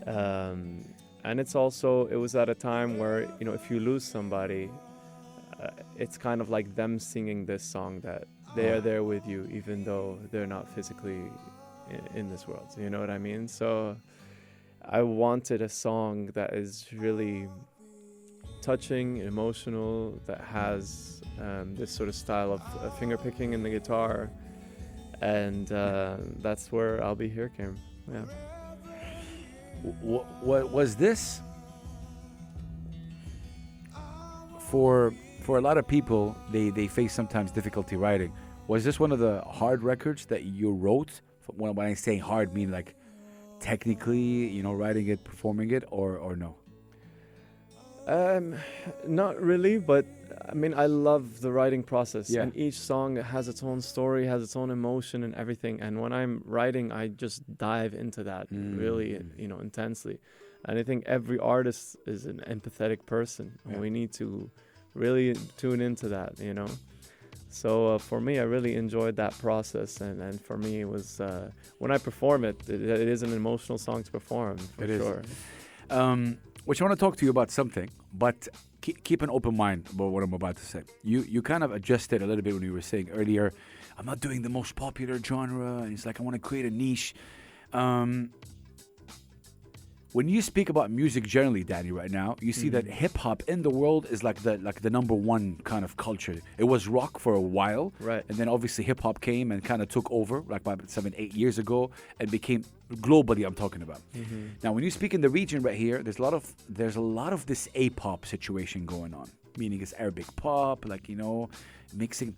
Um, 0.04 0.85
and 1.22 1.38
it's 1.38 1.54
also 1.54 2.06
it 2.06 2.16
was 2.16 2.35
at 2.35 2.48
a 2.48 2.56
time 2.56 2.98
where 2.98 3.20
you 3.38 3.46
know 3.46 3.52
if 3.52 3.70
you 3.70 3.78
lose 3.78 4.02
somebody, 4.02 4.68
uh, 5.62 5.68
it's 5.96 6.18
kind 6.18 6.40
of 6.40 6.50
like 6.50 6.74
them 6.74 6.98
singing 6.98 7.46
this 7.46 7.62
song 7.62 8.00
that 8.00 8.24
they 8.57 8.71
are 8.71 8.81
there 8.81 9.05
with 9.05 9.25
you, 9.27 9.49
even 9.53 9.85
though 9.85 10.19
they're 10.31 10.53
not 10.57 10.69
physically 10.75 11.23
in, 11.90 12.03
in 12.19 12.31
this 12.31 12.49
world. 12.49 12.69
You 12.77 12.90
know 12.90 13.01
what 13.01 13.11
I 13.11 13.19
mean? 13.19 13.47
So. 13.47 13.97
I 14.88 15.03
wanted 15.03 15.62
a 15.62 15.69
song 15.69 16.31
that 16.35 16.55
is 16.55 16.87
really 16.92 17.49
touching, 18.62 19.16
emotional, 19.16 20.23
that 20.27 20.40
has 20.42 21.21
um, 21.40 21.75
this 21.75 21.90
sort 21.90 22.09
of 22.09 22.14
style 22.14 22.53
of 22.53 22.61
uh, 22.61 22.90
finger 22.90 23.19
picking 23.19 23.53
in 23.53 23.64
the 23.64 23.71
guitar, 23.71 24.31
and 25.21 25.73
uh, 25.73 26.19
that's 26.38 26.71
where 26.71 27.03
"I'll 27.03 27.16
Be 27.16 27.29
Here" 27.29 27.49
came. 27.49 27.77
Yeah. 28.12 28.27
What, 30.03 30.27
what 30.45 30.71
was 30.71 30.95
this 30.95 31.40
for? 34.71 35.12
For 35.40 35.59
a 35.59 35.61
lot 35.61 35.79
of 35.79 35.87
people, 35.88 36.37
they 36.53 36.71
they 36.71 36.87
face 36.87 37.12
sometimes 37.12 37.51
difficulty 37.51 37.97
writing. 37.97 38.33
Was 38.68 38.85
this 38.85 38.98
one 38.98 39.12
of 39.12 39.18
the 39.18 39.40
hard 39.42 39.83
records 39.83 40.26
that 40.26 40.44
you 40.44 40.72
wrote? 40.72 41.20
When, 41.57 41.74
when 41.74 41.87
I 41.87 41.94
say 41.94 42.18
hard, 42.18 42.52
mean 42.52 42.70
like 42.70 42.94
technically, 43.61 44.48
you 44.48 44.62
know, 44.62 44.72
writing 44.72 45.07
it, 45.09 45.22
performing 45.24 45.70
it, 45.70 45.85
or 45.90 46.16
or 46.18 46.37
no? 46.37 46.57
Um, 48.07 48.55
not 49.07 49.40
really, 49.40 49.79
but 49.79 50.07
I 50.48 50.55
mean, 50.55 50.74
I 50.74 50.87
love 50.87 51.40
the 51.40 51.50
writing 51.50 51.83
process, 51.83 52.31
Yeah. 52.31 52.42
and 52.42 52.57
each 52.57 52.79
song 52.79 53.16
has 53.16 53.48
its 53.48 53.62
own 53.64 53.81
story, 53.81 54.26
has 54.26 54.42
its 54.44 54.55
own 54.55 54.70
emotion 54.70 55.24
and 55.24 55.35
everything. 55.35 55.81
And 55.81 56.00
when 56.00 56.12
I'm 56.12 56.42
writing, 56.44 56.92
I 56.92 57.09
just 57.09 57.42
dive 57.59 57.94
into 57.94 58.22
that 58.24 58.46
really, 58.50 59.11
Mm. 59.14 59.38
you 59.38 59.48
know, 59.48 59.59
intensely. 59.59 60.20
And 60.64 60.79
I 60.79 60.85
think 60.85 61.05
every 61.07 61.38
artist 61.40 61.96
is 62.07 62.26
an 62.26 62.42
empathetic 62.46 63.07
person, 63.07 63.59
Yeah. 63.66 63.72
and 63.72 63.81
we 63.81 63.90
need 63.90 64.12
to 64.14 64.50
really 64.94 65.35
tune 65.57 65.81
into 65.81 66.09
that, 66.09 66.38
you 66.38 66.55
know. 66.55 66.68
So 67.48 67.94
uh, 67.94 67.98
for 67.98 68.20
me, 68.20 68.38
I 68.38 68.42
really 68.42 68.74
enjoyed 68.76 69.16
that 69.16 69.37
process, 69.38 70.00
and, 70.00 70.20
and 70.20 70.40
for 70.40 70.59
me, 70.59 70.80
it 70.80 70.88
was 70.88 71.20
uh, 71.20 71.50
when 71.78 71.90
I 71.90 71.98
perform 71.98 72.44
it, 72.44 72.61
it, 72.68 72.82
it 72.82 73.09
is 73.09 73.22
an 73.22 73.32
emotional 73.32 73.78
song 73.78 74.02
to 74.02 74.11
perform 74.11 74.59
for 74.59 74.85
It 74.85 74.90
is. 74.90 75.02
sure. 75.02 75.22
Um, 75.90 76.38
which 76.64 76.80
I 76.82 76.85
want 76.85 76.98
to 76.98 77.00
talk 77.04 77.16
to 77.18 77.24
you 77.24 77.30
about 77.30 77.50
something, 77.52 77.88
but 78.12 78.48
keep, 78.80 79.04
keep 79.04 79.22
an 79.22 79.30
open 79.30 79.56
mind 79.56 79.87
about 79.94 80.11
what 80.11 80.22
I'm 80.24 80.32
about 80.35 80.56
to 80.56 80.66
say. 80.66 80.82
You 81.04 81.22
you 81.22 81.40
kind 81.40 81.62
of 81.62 81.70
adjusted 81.72 82.22
a 82.22 82.26
little 82.26 82.42
bit 82.42 82.54
when 82.54 82.62
you 82.64 82.72
were 82.72 82.82
saying 82.82 83.09
earlier, 83.11 83.52
I'm 83.96 84.04
not 84.04 84.18
doing 84.20 84.42
the 84.42 84.48
most 84.48 84.74
popular 84.74 85.18
genre, 85.18 85.82
and 85.82 85.92
it's 85.92 86.04
like 86.04 86.18
I 86.20 86.24
want 86.24 86.35
to 86.35 86.40
create 86.40 86.66
a 86.66 86.70
niche. 86.70 87.14
Um, 87.72 88.30
when 90.16 90.31
you 90.31 90.40
speak 90.40 90.70
about 90.70 90.90
music 90.90 91.24
generally, 91.26 91.62
Danny, 91.62 91.92
right 91.92 92.11
now, 92.11 92.37
you 92.40 92.50
see 92.50 92.70
that 92.70 92.87
mm-hmm. 92.87 93.00
hip 93.02 93.18
hop 93.18 93.42
in 93.48 93.61
the 93.61 93.68
world 93.68 94.07
is 94.09 94.24
like 94.24 94.38
the 94.42 94.57
like 94.68 94.81
the 94.81 94.88
number 94.88 95.12
one 95.12 95.57
kind 95.64 95.85
of 95.85 95.98
culture. 95.98 96.37
It 96.57 96.64
was 96.64 96.88
rock 96.88 97.18
for 97.18 97.35
a 97.35 97.40
while, 97.59 97.92
Right. 98.00 98.24
and 98.26 98.38
then 98.38 98.48
obviously 98.48 98.83
hip 98.83 99.00
hop 99.00 99.20
came 99.20 99.52
and 99.52 99.62
kind 99.62 99.83
of 99.83 99.88
took 99.88 100.11
over, 100.11 100.42
like 100.48 100.62
about 100.62 100.88
seven, 100.88 101.12
eight 101.18 101.35
years 101.35 101.59
ago, 101.59 101.90
and 102.18 102.31
became 102.31 102.64
globally. 103.09 103.46
I'm 103.46 103.55
talking 103.55 103.83
about. 103.83 104.00
Mm-hmm. 104.14 104.64
Now, 104.64 104.72
when 104.72 104.85
you 104.85 104.90
speak 104.90 105.12
in 105.12 105.20
the 105.20 105.29
region 105.29 105.61
right 105.61 105.76
here, 105.76 106.02
there's 106.02 106.18
a 106.18 106.22
lot 106.22 106.33
of 106.33 106.50
there's 106.66 106.96
a 106.96 107.07
lot 107.20 107.35
of 107.35 107.44
this 107.44 107.68
A-pop 107.74 108.24
situation 108.24 108.87
going 108.87 109.12
on, 109.12 109.29
meaning 109.59 109.83
it's 109.83 109.92
Arabic 109.98 110.35
pop, 110.37 110.87
like 110.87 111.11
you 111.11 111.16
know, 111.16 111.50
mixing. 111.92 112.35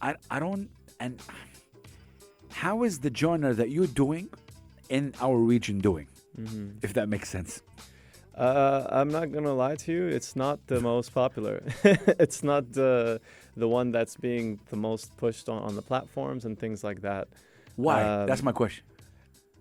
I 0.00 0.14
I 0.30 0.38
don't 0.38 0.70
and 1.00 1.20
how 2.62 2.84
is 2.84 3.00
the 3.00 3.10
genre 3.12 3.54
that 3.54 3.70
you're 3.70 3.94
doing 4.04 4.28
in 4.88 5.14
our 5.20 5.36
region 5.36 5.80
doing? 5.80 6.06
If 6.82 6.94
that 6.94 7.08
makes 7.08 7.28
sense. 7.28 7.62
Uh, 8.34 8.86
I'm 8.90 9.10
not 9.10 9.32
gonna 9.32 9.54
lie 9.54 9.74
to 9.74 9.92
you. 9.92 10.06
It's 10.06 10.36
not 10.36 10.64
the 10.68 10.80
most 10.80 11.12
popular. 11.12 11.62
it's 11.84 12.44
not 12.44 12.72
the 12.72 13.20
the 13.56 13.68
one 13.68 13.90
that's 13.90 14.16
being 14.16 14.60
the 14.70 14.76
most 14.76 15.16
pushed 15.16 15.48
on, 15.48 15.60
on 15.62 15.74
the 15.74 15.82
platforms 15.82 16.44
and 16.44 16.56
things 16.56 16.84
like 16.84 17.00
that. 17.02 17.28
Why? 17.74 18.02
Um, 18.02 18.26
That's 18.26 18.42
my 18.42 18.52
question. 18.52 18.84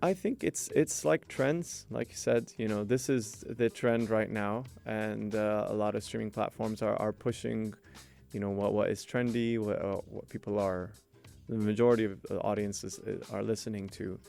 I 0.01 0.13
think 0.13 0.43
it's 0.43 0.69
it's 0.75 1.03
like 1.05 1.27
trends, 1.27 1.87
like 1.89 2.09
you 2.09 2.17
said. 2.17 2.51
You 2.57 2.67
know, 2.67 2.83
this 2.83 3.09
is 3.09 3.43
the 3.47 3.69
trend 3.69 4.09
right 4.09 4.29
now, 4.29 4.65
and 4.85 5.33
uh, 5.33 5.67
a 5.69 5.73
lot 5.73 5.95
of 5.95 6.03
streaming 6.03 6.29
platforms 6.29 6.81
are, 6.83 6.95
are 6.97 7.11
pushing, 7.11 7.73
you 8.31 8.39
know, 8.39 8.51
what 8.51 8.73
what 8.73 8.89
is 8.89 9.05
trendy, 9.05 9.57
what 9.57 9.81
uh, 9.83 10.01
what 10.05 10.29
people 10.29 10.59
are, 10.59 10.91
the 11.49 11.55
majority 11.55 12.05
of 12.05 12.21
the 12.23 12.39
audiences 12.41 12.99
uh, 12.99 13.35
are 13.35 13.41
listening 13.41 13.89
to. 13.89 14.19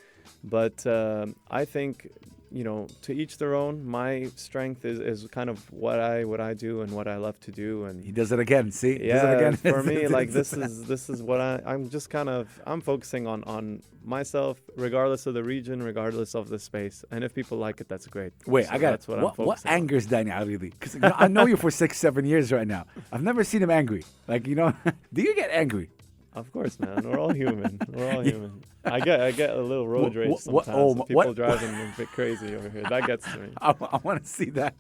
But 0.43 0.87
um, 0.87 1.37
I 1.51 1.65
think, 1.67 2.11
you 2.51 2.65
know, 2.65 2.89
to 3.03 3.13
each 3.13 3.39
their 3.39 3.55
own. 3.55 3.85
My 3.85 4.31
strength 4.37 4.85
is, 4.85 4.99
is 4.99 5.27
kind 5.31 5.51
of 5.51 5.71
what 5.73 5.99
I 6.01 6.25
what 6.25 6.41
I 6.41 6.55
do 6.55 6.83
and 6.83 6.93
what 6.93 7.09
I 7.09 7.17
love 7.17 7.39
to 7.41 7.51
do, 7.51 7.85
and 7.85 8.05
He 8.05 8.13
does 8.13 8.33
it 8.33 8.39
again. 8.39 8.71
See? 8.71 8.93
He 8.93 9.09
does 9.09 9.23
it 9.23 9.27
yeah, 9.27 9.33
again. 9.33 9.57
for 9.57 9.83
me, 9.83 10.07
like 10.19 10.31
this 10.31 10.53
is 10.53 10.85
this 10.85 11.09
is 11.11 11.23
what 11.23 11.41
I 11.41 11.61
I'm 11.67 11.89
just 11.89 12.11
kind 12.11 12.29
of 12.29 12.49
I'm 12.67 12.81
focusing 12.81 13.27
on 13.27 13.45
on 13.45 13.83
myself, 14.05 14.61
regardless 14.77 15.27
of 15.27 15.35
the 15.35 15.45
region, 15.45 15.83
regardless 15.83 16.35
of 16.35 16.49
the 16.49 16.59
space, 16.59 17.05
and 17.11 17.23
if 17.23 17.35
people 17.35 17.59
like 17.59 17.81
it, 17.81 17.89
that's 17.89 18.07
great. 18.07 18.33
Wait, 18.47 18.67
So 18.67 18.73
I 18.73 18.79
got 18.79 18.91
that's 18.93 19.09
what, 19.09 19.21
What, 19.21 19.39
what 19.39 19.67
angers 19.67 20.07
Danny 20.07 20.31
really? 20.31 20.71
Because 20.71 20.97
I 21.03 21.29
know 21.29 21.47
you 21.47 21.57
for 21.57 21.71
six, 21.83 21.99
seven 21.99 22.25
years 22.25 22.53
right 22.53 22.67
now. 22.67 22.87
I've 23.13 23.23
never 23.23 23.45
seen 23.45 23.63
him 23.63 23.71
angry. 23.71 24.05
Like 24.27 24.47
you 24.47 24.55
know, 24.55 24.75
do 25.13 25.23
you 25.23 25.35
get 25.35 25.51
angry? 25.51 25.91
Of 26.39 26.53
course, 26.53 26.79
man. 26.79 27.03
We're 27.05 27.19
all 27.19 27.33
human. 27.33 27.79
We're 27.89 28.13
all 28.13 28.23
human. 28.33 28.63
I 28.85 29.01
get 29.01 29.21
I 29.21 29.33
get 29.33 29.51
a 29.51 29.61
little 29.61 29.87
road 29.89 30.15
rage 30.15 30.31
wha- 30.31 30.53
what- 30.53 30.65
sometimes. 30.65 30.83
oh, 30.83 30.87
with 30.89 30.99
what- 30.99 31.09
people 31.09 31.35
driving 31.35 31.69
a 31.75 31.95
bit 31.97 32.09
crazy 32.09 32.55
over 32.55 32.71
here. 32.71 32.85
That 32.89 33.07
gets 33.07 33.25
to 33.33 33.39
me. 33.39 33.49
I, 33.61 33.75
want 34.03 34.23
to 34.23 34.29
see 34.29 34.51
that. 34.51 34.75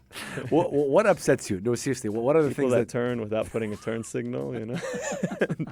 what, 0.50 0.72
what, 0.72 0.88
what 0.88 1.06
upsets 1.06 1.50
you? 1.50 1.60
No, 1.60 1.74
seriously. 1.74 2.08
What, 2.08 2.22
what 2.22 2.36
are 2.36 2.42
the 2.42 2.48
People 2.50 2.70
things 2.70 2.74
that 2.74 2.88
turn 2.88 3.20
without 3.20 3.50
putting 3.50 3.72
a 3.72 3.76
turn 3.76 4.04
signal, 4.04 4.54
you 4.58 4.66
know, 4.66 4.76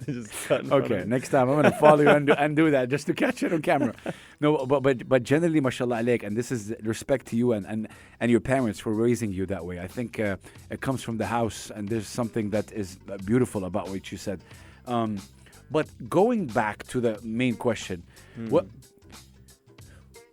just 0.05 0.33
cut 0.49 0.61
in 0.61 0.67
front 0.69 0.73
of 0.73 0.73
Okay, 0.91 1.05
next 1.07 1.29
time 1.31 1.49
I'm 1.49 1.57
gonna 1.57 1.71
follow 1.79 2.03
you 2.03 2.09
and 2.11 2.27
do, 2.27 2.33
and 2.35 2.57
do 2.57 2.71
that 2.73 2.89
just 2.89 3.07
to 3.07 3.15
catch 3.15 3.43
it 3.43 3.53
on 3.53 3.63
camera. 3.63 3.95
No, 4.41 4.67
but 4.67 4.81
but 4.83 5.09
but 5.09 5.23
generally, 5.23 5.61
mashallah 5.61 5.99
alaik, 6.03 6.23
and 6.23 6.37
this 6.37 6.51
is 6.53 6.75
respect 6.83 7.27
to 7.29 7.37
you 7.37 7.53
and 7.53 7.65
and 7.67 7.89
and 8.21 8.31
your 8.31 8.41
parents 8.41 8.81
for 8.81 8.93
raising 8.93 9.33
you 9.33 9.47
that 9.47 9.65
way. 9.65 9.79
I 9.81 9.87
think 9.87 10.19
uh, 10.21 10.37
it 10.71 10.81
comes 10.81 11.03
from 11.03 11.17
the 11.19 11.27
house, 11.27 11.71
and 11.75 11.89
there's 11.89 12.09
something 12.09 12.51
that 12.51 12.73
is 12.73 12.99
beautiful 13.25 13.65
about 13.65 13.89
what 13.89 14.11
you 14.13 14.19
said. 14.19 14.41
Um, 14.87 15.19
but 15.71 15.87
going 16.09 16.47
back 16.47 16.85
to 16.89 17.01
the 17.01 17.19
main 17.23 17.55
question, 17.57 18.03
what 18.49 18.67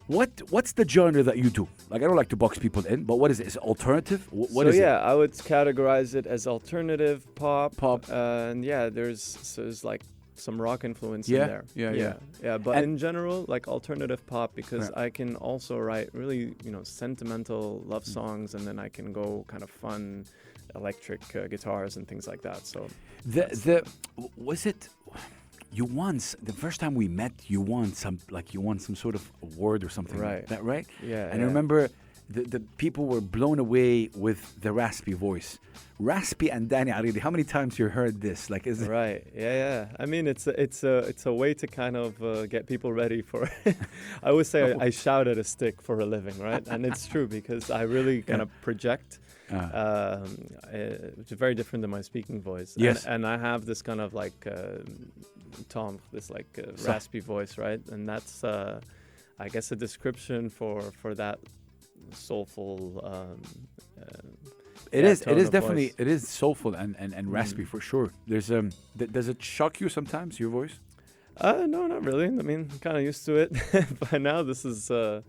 What 0.07 0.41
what's 0.49 0.73
the 0.73 0.87
genre 0.87 1.23
that 1.23 1.37
you 1.37 1.49
do? 1.49 1.67
Like 1.89 2.01
I 2.01 2.05
don't 2.07 2.17
like 2.17 2.27
to 2.29 2.35
box 2.35 2.57
people 2.59 2.85
in, 2.85 3.05
but 3.05 3.15
what 3.21 3.31
is 3.31 3.39
it? 3.39 3.47
Is 3.47 3.55
it 3.55 3.61
alternative? 3.63 4.25
Wh- 4.31 4.51
What 4.55 4.65
so 4.65 4.67
is 4.71 4.77
yeah, 4.77 4.99
I 4.99 5.13
would 5.15 5.31
categorize 5.31 6.13
it 6.13 6.25
as 6.27 6.45
alternative 6.45 7.25
pop. 7.35 7.77
Pop. 7.77 8.09
uh, 8.09 8.49
and 8.51 8.65
yeah, 8.65 8.89
there's 8.89 9.23
so 9.23 9.61
there's 9.63 9.85
like 9.85 10.01
some 10.35 10.61
rock 10.61 10.83
influence 10.83 11.29
Yeah, 11.29 11.43
in 11.43 11.47
there. 11.47 11.65
yeah, 11.73 11.91
yeah. 11.91 11.97
yeah, 12.01 12.13
yeah. 12.43 12.57
But 12.57 12.75
And- 12.77 12.83
in 12.83 12.97
general, 12.97 13.45
like 13.47 13.69
alternative 13.69 14.21
pop, 14.27 14.53
because 14.55 14.89
Yeah. 14.89 15.03
I 15.05 15.09
can 15.09 15.37
also 15.37 15.77
write 15.79 16.09
really 16.13 16.53
you 16.65 16.71
know 16.71 16.83
sentimental 16.83 17.81
love 17.87 18.03
Mm. 18.03 18.13
songs, 18.13 18.55
and 18.55 18.67
then 18.67 18.79
I 18.79 18.89
can 18.89 19.13
go 19.13 19.45
kind 19.47 19.63
of 19.63 19.69
fun, 19.69 20.25
electric 20.75 21.21
uh, 21.35 21.47
guitars 21.47 21.97
and 21.97 22.07
things 22.07 22.27
like 22.27 22.41
that. 22.41 22.65
So? 22.65 22.87
The 23.25 23.45
the 23.65 23.77
was 24.37 24.65
it? 24.65 24.89
You 25.71 25.85
won 25.85 26.19
the 26.43 26.53
first 26.53 26.79
time 26.79 26.93
we 26.93 27.07
met. 27.07 27.33
You 27.47 27.59
won 27.61 27.93
some 27.93 28.19
like 28.29 28.53
you 28.53 28.61
won 28.61 28.77
some 28.79 28.95
sort 28.95 29.15
of 29.15 29.31
award 29.41 29.83
or 29.83 29.89
something. 29.89 30.19
like 30.19 30.29
Right. 30.29 30.47
That 30.47 30.63
right? 30.63 30.85
yeah, 31.01 31.31
And 31.31 31.41
I 31.41 31.45
remember 31.45 31.89
the, 32.33 32.41
the 32.43 32.59
people 32.77 33.05
were 33.05 33.21
blown 33.21 33.59
away 33.59 34.09
with 34.15 34.41
the 34.61 34.71
raspy 34.71 35.13
voice. 35.13 35.59
Raspy 35.99 36.49
and 36.51 36.67
Danny 36.67 36.91
Aridi. 36.91 37.19
How 37.19 37.29
many 37.29 37.43
times 37.43 37.77
you 37.79 37.87
heard 37.87 38.19
this? 38.19 38.49
Like, 38.49 38.65
is 38.67 38.81
it? 38.81 38.89
Right. 38.89 39.23
Yeah, 39.35 39.53
yeah. 39.63 39.87
I 39.99 40.05
mean, 40.05 40.27
it's 40.27 40.47
a, 40.47 40.61
it's 40.61 40.83
a 40.83 40.97
it's 41.11 41.25
a 41.25 41.33
way 41.33 41.53
to 41.53 41.67
kind 41.67 41.95
of 41.95 42.21
uh, 42.21 42.45
get 42.47 42.65
people 42.67 42.91
ready 42.91 43.21
for. 43.21 43.49
I 44.23 44.29
always 44.31 44.49
say 44.49 44.73
I, 44.73 44.85
I 44.85 44.89
shout 44.89 45.27
at 45.27 45.37
a 45.37 45.43
stick 45.43 45.81
for 45.81 45.99
a 45.99 46.05
living, 46.05 46.37
right? 46.39 46.65
And 46.67 46.85
it's 46.85 47.07
true 47.07 47.27
because 47.27 47.69
I 47.69 47.83
really 47.83 48.21
kind 48.23 48.39
Yeah. 48.39 48.43
of 48.43 48.61
project. 48.61 49.19
Uh, 49.51 49.55
Um, 49.55 50.23
uh, 50.73 50.77
which 51.17 51.31
is 51.31 51.37
very 51.37 51.53
different 51.59 51.81
than 51.83 51.91
my 51.91 52.01
speaking 52.01 52.41
voice. 52.41 52.71
Yes. 52.75 53.05
And, 53.05 53.23
and 53.23 53.27
I 53.27 53.37
have 53.49 53.65
this 53.65 53.81
kind 53.83 54.01
of 54.01 54.13
like 54.23 54.47
uh, 54.47 54.79
tom, 55.69 55.99
this 56.11 56.29
like 56.29 56.51
uh, 56.57 56.71
raspy 56.87 57.19
voice, 57.19 57.57
right? 57.57 57.81
And 57.91 58.09
that's, 58.09 58.43
uh, 58.43 58.79
I 59.39 59.49
guess, 59.49 59.71
a 59.71 59.75
description 59.75 60.49
for 60.49 60.81
for 61.01 61.13
that 61.15 61.37
soulful. 62.11 63.01
Um, 63.03 63.41
uh, 64.01 64.05
It 64.91 65.05
is. 65.05 65.21
It 65.23 65.37
is 65.37 65.49
definitely. 65.49 65.87
voice. 65.89 65.95
It 66.03 66.07
is 66.07 66.27
soulful 66.27 66.75
and, 66.75 66.95
and, 66.99 67.13
and 67.13 67.31
raspy 67.31 67.63
Mm. 67.63 67.67
for 67.67 67.79
sure. 67.81 68.11
There's 68.27 68.49
um. 68.51 68.71
Th- 68.97 69.11
does 69.11 69.27
it 69.27 69.41
shock 69.41 69.79
you 69.81 69.89
sometimes? 69.89 70.39
Your 70.39 70.49
voice? 70.49 70.75
Uh, 71.37 71.65
no, 71.67 71.87
not 71.87 72.03
really. 72.05 72.25
I 72.25 72.43
mean, 72.49 72.69
kind 72.81 72.95
of 72.97 73.03
used 73.03 73.25
to 73.25 73.33
it. 73.37 73.51
By 74.11 74.17
now, 74.19 74.43
this 74.43 74.65
is. 74.65 74.91
Uh, 74.91 75.21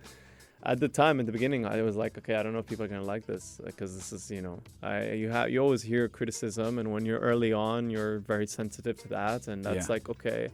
at 0.66 0.80
the 0.80 0.88
time, 0.88 1.20
at 1.20 1.26
the 1.26 1.32
beginning, 1.32 1.66
I 1.66 1.82
was 1.82 1.94
like, 1.94 2.16
okay, 2.18 2.34
I 2.36 2.42
don't 2.42 2.52
know 2.54 2.58
if 2.60 2.66
people 2.66 2.84
are 2.86 2.88
gonna 2.88 3.02
like 3.14 3.26
this 3.26 3.60
because 3.64 3.94
this 3.94 4.12
is, 4.16 4.30
you 4.30 4.40
know, 4.40 4.60
I 4.82 5.12
you 5.12 5.28
have 5.30 5.50
you 5.50 5.60
always 5.60 5.82
hear 5.82 6.08
criticism, 6.08 6.78
and 6.78 6.90
when 6.92 7.04
you're 7.06 7.20
early 7.20 7.52
on, 7.52 7.90
you're 7.90 8.18
very 8.20 8.46
sensitive 8.46 8.96
to 9.02 9.08
that, 9.08 9.46
and 9.48 9.62
that's 9.64 9.88
Yeah. 9.88 9.94
like 9.94 10.08
okay. 10.14 10.48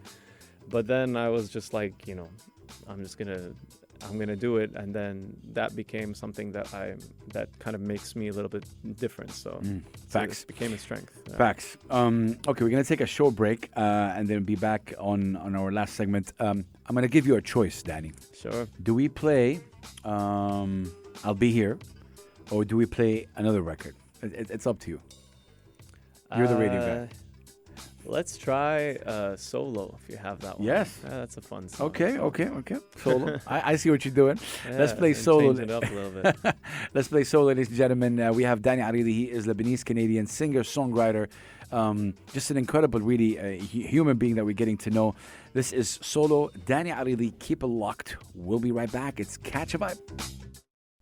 But 0.69 0.87
then 0.89 1.17
I 1.17 1.29
was 1.29 1.49
just 1.49 1.73
like, 1.73 1.95
you 2.09 2.15
know, 2.17 2.29
I'm 2.89 3.01
just 3.03 3.19
gonna. 3.19 3.53
I'm 4.09 4.19
gonna 4.19 4.37
do 4.37 4.57
it, 4.57 4.71
and 4.75 4.95
then 4.95 5.37
that 5.53 5.75
became 5.77 6.15
something 6.15 6.53
that 6.53 6.73
I 6.75 6.95
that 7.35 7.49
kind 7.59 7.75
of 7.75 7.81
makes 7.83 8.17
me 8.17 8.29
a 8.29 8.33
little 8.33 8.49
bit 8.49 8.65
different. 8.99 9.31
So, 9.33 9.51
Mm. 9.63 9.83
so 10.09 10.19
Facts. 10.19 10.43
it 10.43 10.47
became 10.49 10.73
a 10.73 10.79
strength. 10.79 11.13
yeah. 11.29 11.37
Facts. 11.37 11.77
Um, 11.91 12.37
okay, 12.49 12.65
we're 12.65 12.71
gonna 12.71 12.85
take 12.85 13.01
a 13.03 13.07
short 13.07 13.35
break 13.37 13.71
uh, 13.77 14.17
and 14.17 14.27
then 14.29 14.43
be 14.45 14.57
back 14.57 14.95
on 14.99 15.37
on 15.37 15.55
our 15.55 15.71
last 15.73 15.95
segment. 15.95 16.33
Um, 16.41 16.65
I'm 16.87 16.95
gonna 16.95 17.09
give 17.09 17.27
you 17.27 17.37
a 17.37 17.43
choice, 17.43 17.83
Danny. 17.83 18.13
Sure. 18.35 18.67
Do 18.83 18.95
we 18.95 19.09
play 19.09 19.61
um, 20.05 20.91
"I'll 21.25 21.35
Be 21.47 21.51
Here" 21.53 21.79
or 22.51 22.65
do 22.65 22.77
we 22.77 22.87
play 22.87 23.27
another 23.37 23.63
record? 23.63 23.95
It, 24.23 24.33
it- 24.35 24.51
it's 24.51 24.67
up 24.67 24.79
to 24.81 24.91
you. 24.91 25.01
You're 26.37 26.49
the 26.49 26.57
radio 26.57 26.81
guy. 26.81 27.09
Let's 28.11 28.37
try 28.37 28.97
uh, 28.97 29.37
solo 29.37 29.97
if 30.03 30.11
you 30.11 30.17
have 30.17 30.41
that 30.41 30.59
one. 30.59 30.67
Yes. 30.67 30.99
Yeah, 31.05 31.11
that's 31.11 31.37
a 31.37 31.41
fun 31.41 31.69
song. 31.69 31.87
Okay, 31.87 32.19
okay, 32.19 32.49
okay. 32.49 32.77
Solo. 32.97 33.39
I, 33.47 33.73
I 33.73 33.77
see 33.77 33.89
what 33.89 34.05
you're 34.05 34.13
doing. 34.13 34.37
Let's 34.69 34.93
play 34.93 35.15
solo. 35.15 35.55
Change 35.55 35.61
it 35.61 35.71
up 35.71 35.85
a 35.85 35.95
little 35.95 36.11
bit. 36.11 36.57
Let's 36.93 37.07
play 37.07 37.23
solo, 37.23 37.47
ladies 37.47 37.69
and 37.69 37.77
gentlemen. 37.77 38.19
Uh, 38.19 38.33
we 38.33 38.43
have 38.43 38.63
Danny 38.63 38.83
Aridi. 38.83 39.13
He 39.13 39.31
is 39.31 39.47
Lebanese 39.47 39.85
Canadian 39.85 40.27
singer, 40.27 40.65
songwriter, 40.65 41.29
um, 41.71 42.15
just 42.33 42.51
an 42.51 42.57
incredible, 42.57 42.99
really 42.99 43.39
uh, 43.39 43.63
human 43.63 44.17
being 44.17 44.35
that 44.35 44.45
we're 44.45 44.55
getting 44.55 44.79
to 44.79 44.91
know. 44.91 45.15
This 45.53 45.73
is 45.73 46.01
solo. 46.03 46.51
Danny 46.67 46.91
Aridi. 46.91 47.39
Keep 47.39 47.63
it 47.63 47.69
locked. 47.69 48.17
We'll 48.35 48.59
be 48.59 48.73
right 48.73 48.91
back. 48.91 49.21
It's 49.21 49.37
Catch 49.37 49.75
a 49.75 49.79
Vibe. 49.79 49.99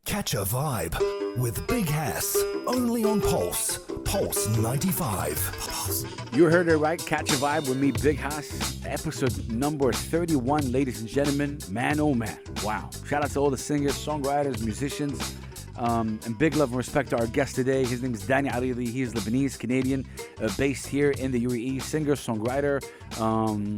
Catch 0.08 0.32
a 0.32 0.38
vibe 0.38 1.36
with 1.36 1.66
Big 1.66 1.86
Hass. 1.86 2.34
Only 2.66 3.04
on 3.04 3.20
Pulse. 3.20 3.80
Pulse 4.06 4.48
95. 4.56 5.58
Pulse. 5.60 6.06
You 6.32 6.44
heard 6.44 6.68
it 6.68 6.78
right. 6.78 6.98
Catch 6.98 7.28
a 7.28 7.34
Vibe 7.34 7.68
with 7.68 7.76
me, 7.76 7.92
Big 7.92 8.16
Hass. 8.16 8.80
Episode 8.86 9.50
number 9.50 9.92
31, 9.92 10.72
ladies 10.72 11.00
and 11.00 11.08
gentlemen. 11.10 11.58
Man, 11.68 12.00
oh 12.00 12.14
man. 12.14 12.38
Wow. 12.64 12.88
Shout 13.06 13.22
out 13.22 13.30
to 13.32 13.38
all 13.38 13.50
the 13.50 13.58
singers, 13.58 14.02
songwriters, 14.02 14.62
musicians. 14.64 15.36
Um, 15.76 16.18
and 16.24 16.38
big 16.38 16.56
love 16.56 16.70
and 16.70 16.78
respect 16.78 17.10
to 17.10 17.18
our 17.18 17.26
guest 17.26 17.54
today. 17.54 17.84
His 17.84 18.02
name 18.02 18.14
is 18.14 18.26
Danny 18.26 18.48
Aridi. 18.48 18.88
He 18.88 19.02
is 19.02 19.12
Lebanese 19.12 19.58
Canadian, 19.58 20.06
uh, 20.40 20.48
based 20.56 20.86
here 20.86 21.10
in 21.10 21.32
the 21.32 21.44
UAE. 21.44 21.82
Singer, 21.82 22.14
songwriter, 22.14 22.82
um, 23.20 23.76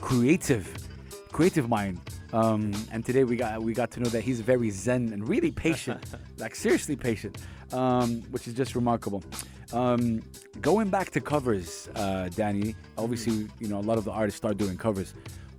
creative, 0.00 0.72
creative 1.34 1.68
mind. 1.68 1.98
Um, 2.32 2.72
and 2.92 3.04
today 3.04 3.24
we 3.24 3.36
got 3.36 3.60
we 3.60 3.72
got 3.74 3.90
to 3.94 4.00
know 4.00 4.10
that 4.16 4.22
he's 4.22 4.40
very 4.40 4.70
zen 4.70 5.12
and 5.12 5.28
really 5.28 5.50
patient, 5.50 6.02
like 6.38 6.54
seriously 6.54 6.96
patient, 6.96 7.34
um, 7.72 8.22
which 8.30 8.46
is 8.48 8.54
just 8.54 8.74
remarkable. 8.74 9.22
Um, 9.72 10.22
going 10.60 10.88
back 10.96 11.10
to 11.10 11.20
covers, 11.20 11.88
uh, 11.96 12.28
Danny. 12.40 12.74
Obviously, 12.96 13.48
you 13.60 13.68
know 13.68 13.78
a 13.84 13.86
lot 13.90 13.98
of 13.98 14.04
the 14.04 14.12
artists 14.12 14.38
start 14.38 14.56
doing 14.56 14.76
covers. 14.76 15.12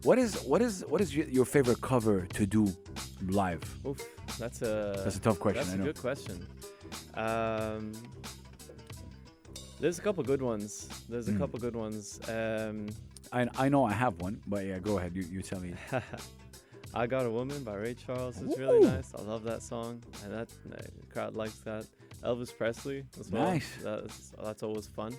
What 0.03 0.17
is 0.17 0.31
what 0.51 0.61
is 0.61 0.83
what 0.87 1.01
is 1.01 1.15
your, 1.15 1.45
favorite 1.45 1.81
cover 1.81 2.25
to 2.37 2.45
do 2.45 2.61
live? 3.27 3.63
Oof, 3.85 3.99
that's 4.39 4.61
a 4.61 5.01
That's 5.03 5.17
a 5.17 5.23
tough 5.27 5.39
question, 5.39 5.63
That's 5.63 5.81
a 5.81 5.87
good 5.89 5.99
question. 6.07 6.37
Um, 7.25 7.91
there's 9.81 9.99
a 9.99 10.01
couple 10.01 10.23
good 10.23 10.41
ones. 10.41 10.87
There's 11.09 11.27
a 11.27 11.33
Mm. 11.33 11.39
couple 11.39 11.59
good 11.59 11.75
ones. 11.75 12.19
Um, 12.29 12.87
I, 13.31 13.47
I 13.57 13.69
know 13.69 13.85
I 13.85 13.93
have 13.93 14.21
one, 14.21 14.41
but 14.47 14.65
yeah, 14.65 14.79
go 14.79 14.97
ahead. 14.97 15.15
You, 15.15 15.23
you 15.23 15.41
tell 15.41 15.59
me. 15.59 15.73
I 16.93 17.07
Got 17.07 17.25
a 17.25 17.29
Woman 17.29 17.63
by 17.63 17.75
Ray 17.75 17.93
Charles 17.93 18.41
is 18.41 18.57
really 18.57 18.79
nice. 18.87 19.11
I 19.13 19.21
love 19.21 19.43
that 19.43 19.61
song, 19.61 20.01
and 20.23 20.33
that 20.33 20.47
uh, 20.71 20.81
crowd 21.11 21.35
likes 21.35 21.57
that. 21.59 21.85
Elvis 22.23 22.57
Presley 22.57 23.03
as 23.19 23.29
well. 23.29 23.43
Nice. 23.43 23.69
That's, 23.83 24.31
that's 24.41 24.63
always 24.63 24.87
fun. 24.87 25.15